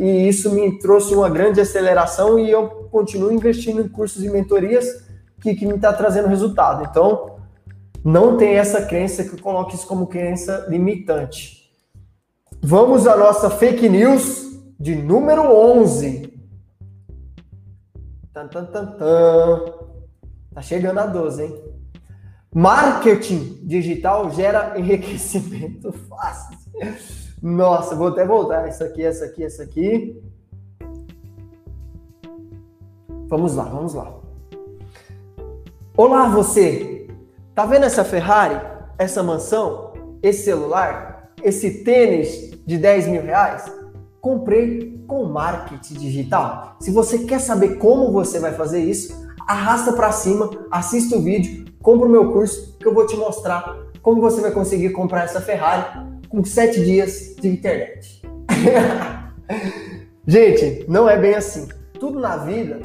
e 0.00 0.28
isso 0.28 0.50
me 0.52 0.78
trouxe 0.78 1.14
uma 1.14 1.28
grande 1.28 1.60
aceleração 1.60 2.38
e 2.38 2.50
eu 2.50 2.68
continuo 2.90 3.32
investindo 3.32 3.80
em 3.80 3.88
cursos 3.88 4.22
e 4.22 4.30
mentorias 4.30 5.04
que, 5.40 5.54
que 5.54 5.66
me 5.66 5.74
está 5.74 5.92
trazendo 5.92 6.28
resultado. 6.28 6.86
Então, 6.88 7.38
não 8.04 8.36
tem 8.36 8.54
essa 8.54 8.82
crença 8.82 9.24
que 9.24 9.34
eu 9.34 9.38
coloque 9.40 9.74
isso 9.74 9.86
como 9.86 10.06
crença 10.06 10.66
limitante. 10.68 11.70
Vamos 12.62 13.06
à 13.06 13.16
nossa 13.16 13.50
fake 13.50 13.88
news 13.88 14.49
de 14.80 14.96
número 14.96 15.42
11. 15.42 16.32
Tan, 18.32 18.48
tan, 18.48 18.64
tan, 18.64 18.86
tan. 18.96 19.64
Tá 20.54 20.62
chegando 20.62 20.98
a 20.98 21.06
12, 21.06 21.44
hein? 21.44 21.64
Marketing 22.52 23.60
digital 23.62 24.30
gera 24.30 24.78
enriquecimento 24.78 25.92
fácil. 26.08 26.56
Nossa, 27.42 27.94
vou 27.94 28.08
até 28.08 28.24
voltar. 28.24 28.66
Essa 28.66 28.86
aqui, 28.86 29.04
essa 29.04 29.26
aqui, 29.26 29.44
essa 29.44 29.62
aqui. 29.62 30.20
Vamos 33.28 33.54
lá, 33.54 33.64
vamos 33.64 33.94
lá. 33.94 34.18
Olá, 35.96 36.26
você. 36.28 37.06
Tá 37.54 37.66
vendo 37.66 37.84
essa 37.84 38.04
Ferrari, 38.04 38.58
essa 38.96 39.22
mansão, 39.22 39.92
esse 40.22 40.44
celular, 40.44 41.32
esse 41.42 41.84
tênis 41.84 42.50
de 42.64 42.78
10 42.78 43.08
mil 43.08 43.22
reais? 43.22 43.79
Comprei 44.20 45.02
com 45.06 45.24
marketing 45.24 45.94
digital. 45.94 46.76
Se 46.80 46.90
você 46.90 47.20
quer 47.20 47.40
saber 47.40 47.78
como 47.78 48.12
você 48.12 48.38
vai 48.38 48.52
fazer 48.52 48.80
isso, 48.80 49.26
arrasta 49.46 49.92
para 49.92 50.12
cima, 50.12 50.50
assista 50.70 51.16
o 51.16 51.22
vídeo, 51.22 51.64
compra 51.82 52.06
o 52.06 52.10
meu 52.10 52.32
curso 52.32 52.76
que 52.78 52.86
eu 52.86 52.94
vou 52.94 53.06
te 53.06 53.16
mostrar 53.16 53.76
como 54.02 54.20
você 54.20 54.40
vai 54.40 54.50
conseguir 54.50 54.90
comprar 54.90 55.24
essa 55.24 55.40
Ferrari 55.40 55.84
com 56.28 56.44
sete 56.44 56.84
dias 56.84 57.34
de 57.40 57.48
internet. 57.48 58.22
Gente, 60.26 60.84
não 60.88 61.08
é 61.08 61.18
bem 61.18 61.34
assim. 61.34 61.68
Tudo 61.98 62.20
na 62.20 62.36
vida 62.36 62.80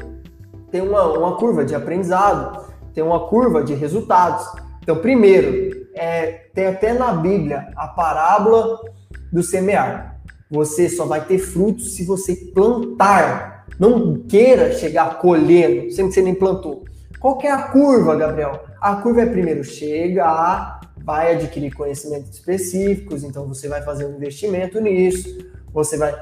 tem 0.70 0.80
uma, 0.80 1.04
uma 1.04 1.36
curva 1.36 1.64
de 1.64 1.74
aprendizado, 1.74 2.66
tem 2.92 3.04
uma 3.04 3.28
curva 3.28 3.62
de 3.62 3.74
resultados. 3.74 4.46
Então, 4.82 4.96
primeiro, 4.96 5.86
é, 5.94 6.46
tem 6.54 6.66
até 6.66 6.92
na 6.92 7.12
Bíblia 7.12 7.68
a 7.76 7.88
parábola 7.88 8.80
do 9.32 9.42
semear. 9.42 10.15
Você 10.50 10.88
só 10.88 11.06
vai 11.06 11.24
ter 11.24 11.38
frutos 11.38 11.94
se 11.94 12.04
você 12.04 12.34
plantar. 12.34 13.66
Não 13.78 14.16
queira 14.16 14.72
chegar 14.72 15.18
colhendo, 15.18 15.90
sendo 15.90 16.08
que 16.08 16.14
você 16.14 16.22
nem 16.22 16.34
plantou. 16.34 16.84
Qual 17.18 17.36
que 17.38 17.46
é 17.46 17.50
a 17.50 17.62
curva, 17.62 18.14
Gabriel? 18.14 18.64
A 18.80 18.96
curva 18.96 19.22
é 19.22 19.26
primeiro 19.26 19.64
chega, 19.64 20.78
vai 21.06 21.34
adquirir 21.34 21.72
conhecimentos 21.72 22.30
específicos, 22.30 23.24
então 23.24 23.46
você 23.46 23.68
vai 23.68 23.82
fazer 23.82 24.04
um 24.04 24.16
investimento 24.16 24.80
nisso, 24.80 25.38
você 25.72 25.96
vai, 25.96 26.14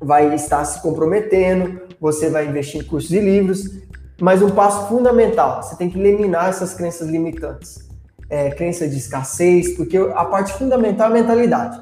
vai 0.00 0.34
estar 0.34 0.64
se 0.64 0.80
comprometendo, 0.80 1.80
você 2.00 2.30
vai 2.30 2.46
investir 2.46 2.80
em 2.80 2.84
cursos 2.84 3.10
e 3.10 3.20
livros, 3.20 3.82
mas 4.20 4.40
um 4.40 4.50
passo 4.50 4.88
fundamental, 4.88 5.62
você 5.62 5.76
tem 5.76 5.90
que 5.90 5.98
eliminar 5.98 6.48
essas 6.48 6.74
crenças 6.74 7.08
limitantes. 7.08 7.84
É, 8.30 8.50
crença 8.50 8.88
de 8.88 8.96
escassez, 8.96 9.76
porque 9.76 9.98
a 9.98 10.24
parte 10.24 10.52
fundamental 10.54 11.08
é 11.08 11.10
a 11.10 11.14
mentalidade. 11.14 11.80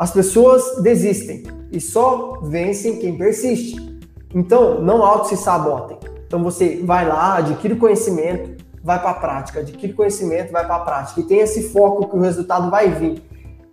As 0.00 0.10
pessoas 0.10 0.80
desistem 0.82 1.42
e 1.70 1.78
só 1.78 2.40
vencem 2.42 2.98
quem 2.98 3.18
persiste. 3.18 4.00
Então, 4.34 4.80
não 4.80 5.04
auto 5.04 5.28
se 5.28 5.36
sabotem. 5.36 5.98
Então 6.26 6.42
você 6.42 6.80
vai 6.82 7.06
lá, 7.06 7.36
adquire 7.36 7.76
conhecimento, 7.76 8.64
vai 8.82 8.98
para 8.98 9.10
a 9.10 9.14
prática, 9.14 9.60
adquire 9.60 9.92
conhecimento, 9.92 10.52
vai 10.52 10.64
para 10.64 10.76
a 10.76 10.80
prática. 10.80 11.20
E 11.20 11.24
tem 11.24 11.40
esse 11.40 11.68
foco 11.68 12.08
que 12.08 12.16
o 12.16 12.20
resultado 12.22 12.70
vai 12.70 12.88
vir. 12.88 13.22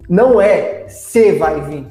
Não 0.10 0.42
é 0.42 0.90
se 0.90 1.32
vai 1.32 1.62
vir, 1.62 1.88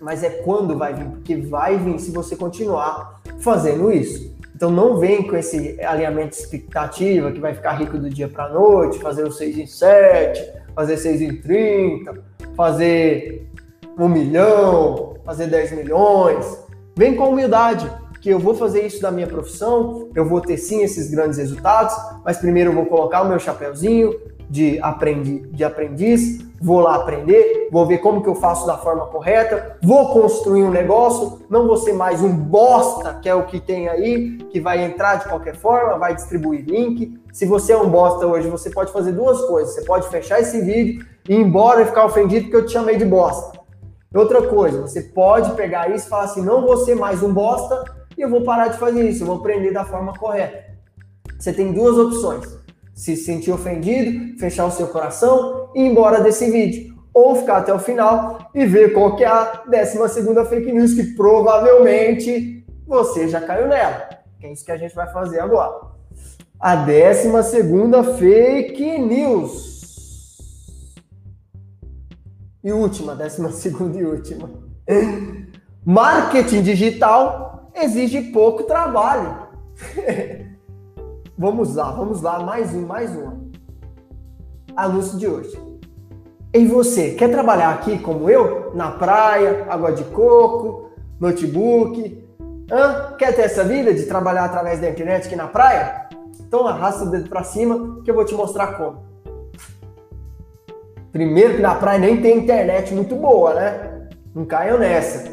mas 0.00 0.22
é 0.22 0.30
quando 0.30 0.78
vai 0.78 0.94
vir, 0.94 1.10
porque 1.10 1.36
vai 1.36 1.76
vir 1.76 1.98
se 1.98 2.10
você 2.10 2.34
continuar 2.34 3.20
fazendo 3.38 3.92
isso. 3.92 4.34
Então 4.62 4.70
não 4.70 4.96
vem 4.96 5.26
com 5.26 5.34
esse 5.34 5.76
alinhamento 5.80 6.28
de 6.28 6.36
expectativa 6.36 7.32
que 7.32 7.40
vai 7.40 7.52
ficar 7.52 7.72
rico 7.72 7.98
do 7.98 8.08
dia 8.08 8.28
para 8.28 8.48
noite, 8.48 9.00
fazer 9.00 9.24
o 9.24 9.32
6 9.32 9.58
em 9.58 9.66
7, 9.66 10.52
fazer 10.72 10.98
6 10.98 11.20
em 11.20 11.34
30, 11.34 12.22
fazer 12.56 13.50
um 13.98 14.08
milhão, 14.08 15.16
fazer 15.24 15.48
10 15.48 15.72
milhões. 15.72 16.46
Vem 16.96 17.16
com 17.16 17.30
humildade 17.30 17.90
que 18.20 18.30
eu 18.30 18.38
vou 18.38 18.54
fazer 18.54 18.86
isso 18.86 19.02
da 19.02 19.10
minha 19.10 19.26
profissão, 19.26 20.08
eu 20.14 20.28
vou 20.28 20.40
ter 20.40 20.56
sim 20.56 20.84
esses 20.84 21.10
grandes 21.10 21.38
resultados, 21.38 21.92
mas 22.24 22.38
primeiro 22.38 22.70
eu 22.70 22.74
vou 22.76 22.86
colocar 22.86 23.22
o 23.22 23.28
meu 23.28 23.40
chapéuzinho 23.40 24.14
de, 24.52 24.78
aprendi, 24.82 25.48
de 25.50 25.64
aprendiz, 25.64 26.44
vou 26.60 26.80
lá 26.80 26.96
aprender, 26.96 27.70
vou 27.72 27.86
ver 27.86 27.98
como 27.98 28.22
que 28.22 28.28
eu 28.28 28.34
faço 28.34 28.66
da 28.66 28.76
forma 28.76 29.06
correta, 29.06 29.78
vou 29.82 30.12
construir 30.12 30.62
um 30.62 30.70
negócio, 30.70 31.40
não 31.48 31.66
vou 31.66 31.78
ser 31.78 31.94
mais 31.94 32.20
um 32.20 32.28
bosta, 32.28 33.14
que 33.14 33.30
é 33.30 33.34
o 33.34 33.46
que 33.46 33.58
tem 33.58 33.88
aí, 33.88 34.36
que 34.52 34.60
vai 34.60 34.84
entrar 34.84 35.16
de 35.16 35.24
qualquer 35.24 35.56
forma, 35.56 35.96
vai 35.96 36.14
distribuir 36.14 36.66
link. 36.66 37.18
Se 37.32 37.46
você 37.46 37.72
é 37.72 37.78
um 37.78 37.88
bosta 37.88 38.26
hoje, 38.26 38.46
você 38.50 38.68
pode 38.68 38.92
fazer 38.92 39.12
duas 39.12 39.40
coisas. 39.46 39.72
Você 39.72 39.86
pode 39.86 40.06
fechar 40.08 40.38
esse 40.38 40.60
vídeo 40.60 41.02
e 41.26 41.34
ir 41.34 41.40
embora 41.40 41.80
e 41.80 41.86
ficar 41.86 42.04
ofendido 42.04 42.42
porque 42.42 42.56
eu 42.56 42.66
te 42.66 42.72
chamei 42.72 42.98
de 42.98 43.06
bosta. 43.06 43.58
Outra 44.14 44.42
coisa, 44.42 44.82
você 44.82 45.00
pode 45.00 45.50
pegar 45.52 45.90
isso 45.90 46.06
e 46.06 46.10
falar 46.10 46.24
assim: 46.24 46.42
não 46.42 46.60
vou 46.60 46.76
ser 46.76 46.94
mais 46.94 47.22
um 47.22 47.32
bosta, 47.32 47.84
e 48.18 48.20
eu 48.20 48.28
vou 48.28 48.42
parar 48.42 48.68
de 48.68 48.76
fazer 48.76 49.08
isso, 49.08 49.22
eu 49.22 49.28
vou 49.28 49.36
aprender 49.36 49.72
da 49.72 49.86
forma 49.86 50.12
correta. 50.12 50.62
Você 51.38 51.54
tem 51.54 51.72
duas 51.72 51.96
opções: 51.96 52.61
se 52.94 53.16
sentir 53.16 53.52
ofendido, 53.52 54.38
fechar 54.38 54.66
o 54.66 54.70
seu 54.70 54.88
coração 54.88 55.70
e 55.74 55.82
ir 55.82 55.86
embora 55.86 56.20
desse 56.20 56.50
vídeo, 56.50 56.94
ou 57.12 57.36
ficar 57.36 57.58
até 57.58 57.72
o 57.72 57.78
final 57.78 58.50
e 58.54 58.64
ver 58.64 58.92
qual 58.92 59.16
que 59.16 59.24
é 59.24 59.26
a 59.26 59.62
12 59.66 60.08
segunda 60.08 60.44
fake 60.44 60.72
news 60.72 60.94
que 60.94 61.14
provavelmente 61.14 62.64
você 62.86 63.28
já 63.28 63.40
caiu 63.40 63.68
nela. 63.68 64.08
É 64.42 64.52
isso 64.52 64.64
que 64.64 64.72
a 64.72 64.76
gente 64.76 64.94
vai 64.94 65.10
fazer 65.12 65.40
agora. 65.40 65.92
A 66.58 66.76
12 66.76 67.42
segunda 67.44 68.02
fake 68.02 68.98
news. 68.98 69.72
E 72.64 72.72
última, 72.72 73.14
décima 73.16 73.50
segunda 73.52 73.98
e 73.98 74.04
última. 74.04 74.48
Marketing 75.84 76.62
digital 76.62 77.70
exige 77.74 78.22
pouco 78.32 78.64
trabalho. 78.64 79.48
vamos 81.42 81.74
lá, 81.74 81.90
vamos 81.90 82.22
lá, 82.22 82.38
mais 82.38 82.72
um, 82.72 82.86
mais 82.86 83.10
uma. 83.16 83.36
Anúncio 84.76 85.18
de 85.18 85.26
hoje. 85.26 85.60
E 86.54 86.64
você, 86.66 87.14
quer 87.14 87.32
trabalhar 87.32 87.70
aqui 87.70 87.98
como 87.98 88.30
eu? 88.30 88.70
Na 88.76 88.92
praia, 88.92 89.66
água 89.68 89.90
de 89.90 90.04
coco, 90.04 90.92
notebook? 91.18 92.24
Hã? 92.70 93.16
Quer 93.18 93.34
ter 93.34 93.42
essa 93.42 93.64
vida 93.64 93.92
de 93.92 94.04
trabalhar 94.04 94.44
através 94.44 94.80
da 94.80 94.88
internet 94.88 95.26
aqui 95.26 95.34
na 95.34 95.48
praia? 95.48 96.06
Então 96.40 96.64
arrasta 96.64 97.04
o 97.04 97.10
dedo 97.10 97.28
para 97.28 97.42
cima 97.42 98.00
que 98.04 98.10
eu 98.12 98.14
vou 98.14 98.24
te 98.24 98.34
mostrar 98.34 98.76
como. 98.76 99.02
Primeiro 101.10 101.56
que 101.56 101.60
na 101.60 101.74
praia 101.74 101.98
nem 101.98 102.22
tem 102.22 102.38
internet 102.38 102.94
muito 102.94 103.16
boa, 103.16 103.52
né? 103.54 104.08
Não 104.32 104.44
caiam 104.44 104.78
nessa. 104.78 105.28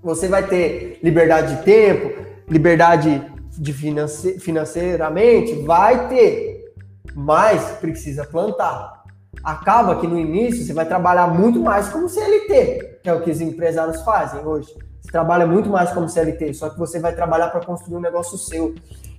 Você 0.00 0.28
vai 0.28 0.46
ter 0.46 1.00
liberdade 1.02 1.56
de 1.56 1.62
tempo, 1.64 2.22
liberdade 2.48 3.20
de 3.60 3.74
finance 3.74 4.40
financeiramente, 4.40 5.54
vai 5.62 6.08
ter, 6.08 6.72
mas 7.14 7.62
precisa 7.72 8.24
plantar. 8.24 9.04
Acaba 9.44 10.00
que 10.00 10.06
no 10.06 10.18
início 10.18 10.64
você 10.64 10.72
vai 10.72 10.86
trabalhar 10.86 11.26
muito 11.26 11.60
mais 11.60 11.90
como 11.90 12.08
CLT, 12.08 13.00
que 13.02 13.08
é 13.10 13.12
o 13.12 13.20
que 13.20 13.30
os 13.30 13.40
empresários 13.42 14.00
fazem 14.00 14.42
hoje. 14.46 14.74
Você 15.02 15.12
trabalha 15.12 15.46
muito 15.46 15.68
mais 15.68 15.92
como 15.92 16.08
CLT, 16.08 16.54
só 16.54 16.70
que 16.70 16.78
você 16.78 16.98
vai 16.98 17.14
trabalhar 17.14 17.48
para 17.48 17.62
construir 17.64 17.96
um 17.96 18.00
negócio 18.00 18.38
seu. 18.38 18.74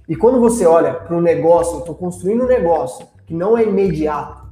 E 0.09 0.15
quando 0.15 0.39
você 0.39 0.65
olha 0.65 0.95
para 0.95 1.15
um 1.15 1.21
negócio, 1.21 1.75
eu 1.75 1.79
estou 1.81 1.93
construindo 1.93 2.43
um 2.43 2.47
negócio 2.47 3.05
que 3.27 3.35
não 3.35 3.55
é 3.55 3.63
imediato, 3.63 4.49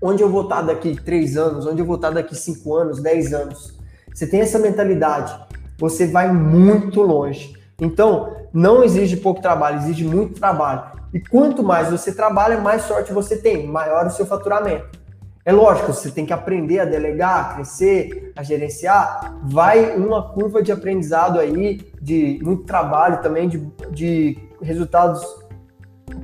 onde 0.00 0.22
eu 0.22 0.30
vou 0.30 0.44
estar 0.44 0.62
daqui 0.62 0.96
três 0.96 1.36
anos, 1.36 1.66
onde 1.66 1.82
eu 1.82 1.86
vou 1.86 1.96
estar 1.96 2.10
daqui 2.10 2.34
cinco 2.34 2.74
anos, 2.74 3.02
dez 3.02 3.34
anos. 3.34 3.78
Você 4.14 4.26
tem 4.26 4.40
essa 4.40 4.58
mentalidade 4.58 5.50
você 5.80 6.06
vai 6.06 6.30
muito 6.30 7.00
longe. 7.00 7.54
Então, 7.80 8.36
não 8.52 8.84
exige 8.84 9.16
pouco 9.16 9.40
trabalho, 9.40 9.78
exige 9.78 10.04
muito 10.04 10.38
trabalho. 10.38 10.82
E 11.12 11.20
quanto 11.20 11.62
mais 11.62 11.90
você 11.90 12.12
trabalha, 12.12 12.60
mais 12.60 12.82
sorte 12.82 13.12
você 13.12 13.36
tem, 13.36 13.66
maior 13.66 14.06
o 14.06 14.10
seu 14.10 14.26
faturamento. 14.26 15.00
É 15.44 15.52
lógico, 15.52 15.92
você 15.92 16.10
tem 16.10 16.26
que 16.26 16.32
aprender 16.32 16.80
a 16.80 16.84
delegar, 16.84 17.40
a 17.40 17.54
crescer, 17.54 18.32
a 18.36 18.42
gerenciar. 18.42 19.38
Vai 19.42 19.96
uma 19.96 20.32
curva 20.32 20.62
de 20.62 20.70
aprendizado 20.70 21.40
aí, 21.40 21.80
de 22.00 22.38
muito 22.42 22.64
trabalho 22.64 23.22
também, 23.22 23.48
de, 23.48 23.58
de 23.90 24.38
resultados 24.60 25.24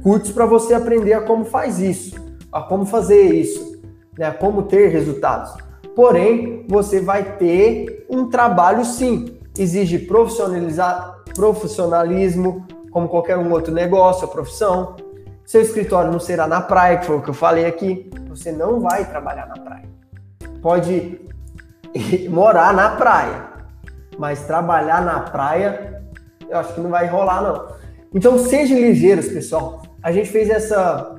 curtos 0.03 0.31
para 0.31 0.45
você 0.45 0.75
aprender 0.75 1.15
a 1.15 1.23
como 1.23 1.45
faz 1.45 1.81
isso, 1.81 2.15
a 2.53 2.61
como 2.61 2.85
fazer 2.85 3.35
isso, 3.35 3.81
né? 4.19 4.31
como 4.31 4.65
ter 4.65 4.89
resultados. 4.89 5.55
Porém, 5.95 6.67
você 6.69 7.01
vai 7.01 7.37
ter 7.39 8.07
um 8.11 8.29
trabalho 8.29 8.85
sim. 8.85 9.39
Exige 9.59 10.01
profissionalizar, 10.01 11.16
profissionalismo, 11.37 12.67
como 12.91 13.09
qualquer 13.09 13.37
um 13.37 13.53
outro 13.53 13.73
negócio 13.73 14.27
profissão. 14.27 14.97
Seu 15.45 15.61
escritório 15.61 16.11
não 16.11 16.19
será 16.19 16.49
na 16.49 16.61
praia, 16.61 16.97
que 16.99 17.07
foi 17.07 17.17
o 17.17 17.23
que 17.23 17.31
eu 17.31 17.35
falei 17.35 17.67
aqui. 17.67 18.11
Você 18.31 18.51
não 18.51 18.81
vai 18.81 19.05
trabalhar 19.05 19.47
na 19.47 19.55
praia. 19.55 19.89
Pode 20.63 21.21
morar 22.31 22.73
na 22.73 22.97
praia, 22.97 23.49
mas 24.19 24.47
trabalhar 24.47 25.03
na 25.03 25.21
praia, 25.21 26.03
eu 26.49 26.59
acho 26.59 26.75
que 26.75 26.81
não 26.81 26.91
vai 26.91 27.07
rolar, 27.07 27.43
não. 27.43 27.77
Então 28.15 28.39
sejam 28.39 28.79
ligeiros, 28.79 29.29
pessoal. 29.29 29.83
A 30.03 30.11
gente 30.11 30.31
fez 30.31 30.49
essa 30.49 31.15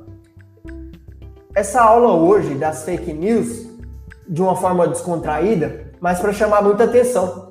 essa 1.55 1.81
aula 1.81 2.13
hoje 2.13 2.53
das 2.53 2.83
fake 2.83 3.11
news 3.13 3.67
de 4.27 4.41
uma 4.41 4.55
forma 4.55 4.87
descontraída, 4.87 5.91
mas 5.99 6.19
para 6.19 6.31
chamar 6.31 6.61
muita 6.61 6.83
atenção 6.83 7.46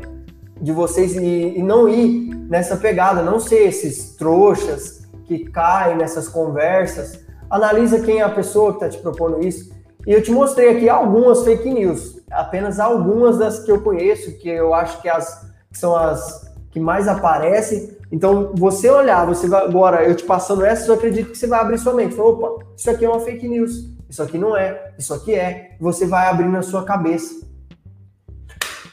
de 0.60 0.72
vocês 0.72 1.14
e, 1.16 1.58
e 1.58 1.62
não 1.62 1.88
ir 1.88 2.34
nessa 2.48 2.76
pegada, 2.76 3.22
não 3.22 3.38
ser 3.38 3.66
esses 3.66 4.16
trouxas 4.16 5.06
que 5.24 5.50
cai 5.50 5.96
nessas 5.96 6.28
conversas. 6.28 7.20
Analisa 7.50 8.00
quem 8.00 8.20
é 8.20 8.22
a 8.22 8.30
pessoa 8.30 8.70
que 8.70 8.84
está 8.84 8.88
te 8.88 8.98
propondo 8.98 9.46
isso. 9.46 9.74
E 10.06 10.12
eu 10.12 10.22
te 10.22 10.30
mostrei 10.30 10.70
aqui 10.70 10.88
algumas 10.88 11.42
fake 11.44 11.68
news, 11.68 12.20
apenas 12.30 12.78
algumas 12.78 13.38
das 13.38 13.58
que 13.58 13.70
eu 13.70 13.82
conheço, 13.82 14.38
que 14.38 14.48
eu 14.48 14.72
acho 14.72 15.02
que, 15.02 15.08
as, 15.08 15.44
que 15.70 15.78
são 15.78 15.96
as 15.96 16.46
que 16.70 16.78
mais 16.78 17.08
aparecem. 17.08 17.96
Então, 18.12 18.52
você 18.54 18.88
olhar, 18.88 19.26
você 19.26 19.48
vai, 19.48 19.64
agora 19.64 20.04
eu 20.04 20.14
te 20.14 20.24
passando 20.24 20.64
essas, 20.64 20.86
eu 20.86 20.94
acredito 20.94 21.32
que 21.32 21.38
você 21.38 21.48
vai 21.48 21.60
abrir 21.60 21.78
sua 21.78 21.92
mente. 21.92 22.14
Fala, 22.14 22.28
opa, 22.28 22.64
isso 22.76 22.88
aqui 22.88 23.04
é 23.04 23.08
uma 23.08 23.18
fake 23.18 23.48
news, 23.48 23.72
isso 24.08 24.22
aqui 24.22 24.38
não 24.38 24.56
é, 24.56 24.92
isso 24.96 25.12
aqui 25.12 25.34
é. 25.34 25.72
Você 25.80 26.06
vai 26.06 26.28
abrir 26.28 26.48
na 26.48 26.62
sua 26.62 26.84
cabeça. 26.84 27.44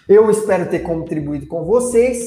Eu 0.08 0.30
espero 0.30 0.70
ter 0.70 0.80
contribuído 0.80 1.48
com 1.48 1.64
vocês 1.64 2.22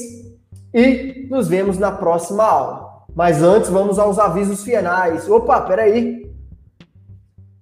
e 0.73 1.27
nos 1.29 1.47
vemos 1.47 1.77
na 1.77 1.91
próxima 1.91 2.43
aula. 2.43 3.05
Mas 3.13 3.41
antes, 3.41 3.69
vamos 3.69 3.99
aos 3.99 4.19
avisos 4.19 4.63
finais. 4.63 5.29
Opa, 5.29 5.61
peraí. 5.61 6.31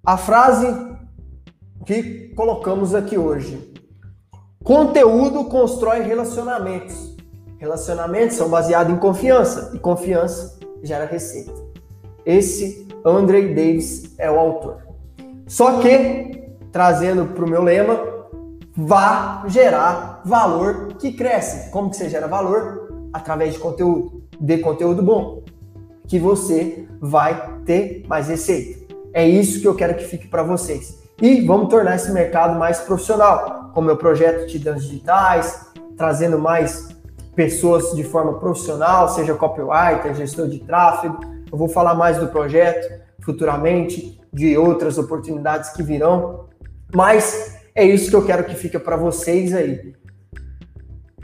A 0.05 0.18
frase 0.18 0.68
que 1.86 2.34
colocamos 2.36 2.93
aqui 2.93 3.18
hoje. 3.18 3.74
Conteúdo 4.63 5.45
constrói 5.45 6.01
relacionamentos. 6.01 7.16
Relacionamentos 7.57 8.36
são 8.36 8.49
baseados 8.49 8.93
em 8.93 8.97
confiança 8.97 9.72
e 9.74 9.80
confiança 9.80 10.59
gera 10.84 11.05
receita. 11.05 11.53
Esse 12.26 12.88
Andre 13.05 13.53
Davis 13.53 14.16
é 14.18 14.30
o 14.30 14.39
autor. 14.39 14.86
Só 15.47 15.80
que, 15.80 16.49
trazendo 16.72 17.28
para 17.34 17.45
o 17.45 17.49
meu 17.49 17.63
lema, 17.63 18.14
vá 18.76 19.43
gerar 19.47 20.21
valor 20.26 20.95
que 20.99 21.13
cresce. 21.13 21.69
Como 21.71 21.89
que 21.89 21.95
você 21.95 22.09
gera 22.09 22.28
valor? 22.28 22.89
Através 23.13 23.53
de 23.53 23.59
conteúdo, 23.59 24.23
de 24.39 24.57
conteúdo 24.57 25.01
bom 25.01 25.43
que 26.07 26.19
você 26.19 26.88
vai 26.99 27.59
ter 27.65 28.03
mais 28.07 28.28
receita. 28.28 28.93
É 29.13 29.28
isso 29.28 29.61
que 29.61 29.67
eu 29.67 29.76
quero 29.76 29.95
que 29.95 30.03
fique 30.03 30.28
para 30.28 30.43
vocês. 30.43 31.01
E 31.21 31.41
vamos 31.45 31.69
tornar 31.69 31.95
esse 31.95 32.11
mercado 32.11 32.59
mais 32.59 32.80
profissional, 32.80 33.71
com 33.73 33.82
meu 33.82 33.95
projeto 33.95 34.47
Titãs 34.47 34.84
Digitais, 34.84 35.67
trazendo 35.97 36.38
mais 36.38 36.89
pessoas 37.34 37.95
de 37.95 38.03
forma 38.03 38.38
profissional, 38.39 39.07
seja 39.09 39.34
copywriter, 39.34 40.13
gestor 40.13 40.47
de 40.47 40.59
tráfego. 40.59 41.17
Eu 41.51 41.57
vou 41.57 41.69
falar 41.69 41.95
mais 41.95 42.17
do 42.17 42.28
projeto 42.28 43.03
futuramente, 43.21 44.19
de 44.32 44.57
outras 44.57 44.97
oportunidades 44.97 45.69
que 45.71 45.82
virão. 45.82 46.45
Mas 46.93 47.55
é 47.76 47.86
isso 47.86 48.09
que 48.09 48.15
eu 48.15 48.26
quero 48.26 48.45
que 48.45 48.55
fique 48.55 48.80
para 48.80 48.95
vocês 48.95 49.53
aí. 49.53 49.93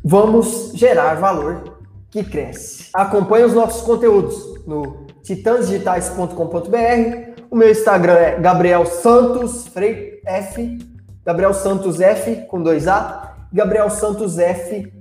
Vamos 0.03 0.73
gerar 0.75 1.15
valor 1.15 1.79
que 2.09 2.23
cresce. 2.23 2.89
Acompanhe 2.93 3.45
os 3.45 3.53
nossos 3.53 3.81
conteúdos 3.83 4.65
no 4.67 5.07
titansdigitais.com.br. 5.23 7.41
O 7.49 7.55
meu 7.55 7.71
Instagram 7.71 8.15
é 8.15 8.39
Gabriel 8.39 8.85
Santos 8.85 9.67
Frei 9.67 10.21
F, 10.25 10.79
Gabriel 11.25 11.53
Santos 11.53 12.01
F 12.01 12.45
com 12.47 12.61
dois 12.61 12.87
A, 12.87 13.47
Gabriel 13.53 13.89
Santos 13.89 14.37
F 14.37 14.91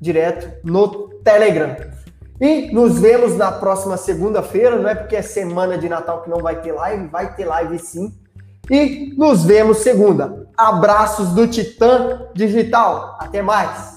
direto 0.00 0.50
no 0.62 1.08
Telegram. 1.22 1.76
E 2.40 2.72
nos 2.72 2.98
vemos 2.98 3.36
na 3.36 3.52
próxima 3.52 3.96
segunda-feira, 3.96 4.76
não 4.76 4.88
é 4.88 4.94
porque 4.94 5.14
é 5.14 5.22
semana 5.22 5.78
de 5.78 5.88
Natal 5.88 6.22
que 6.22 6.28
não 6.28 6.38
vai 6.38 6.60
ter 6.60 6.72
live, 6.72 7.06
vai 7.06 7.34
ter 7.34 7.44
live 7.44 7.78
sim. 7.78 8.12
E 8.70 9.12
nos 9.16 9.44
vemos 9.44 9.78
segunda. 9.78 10.46
Abraços 10.56 11.30
do 11.30 11.46
Titã 11.48 12.28
Digital. 12.34 13.16
Até 13.20 13.42
mais. 13.42 13.91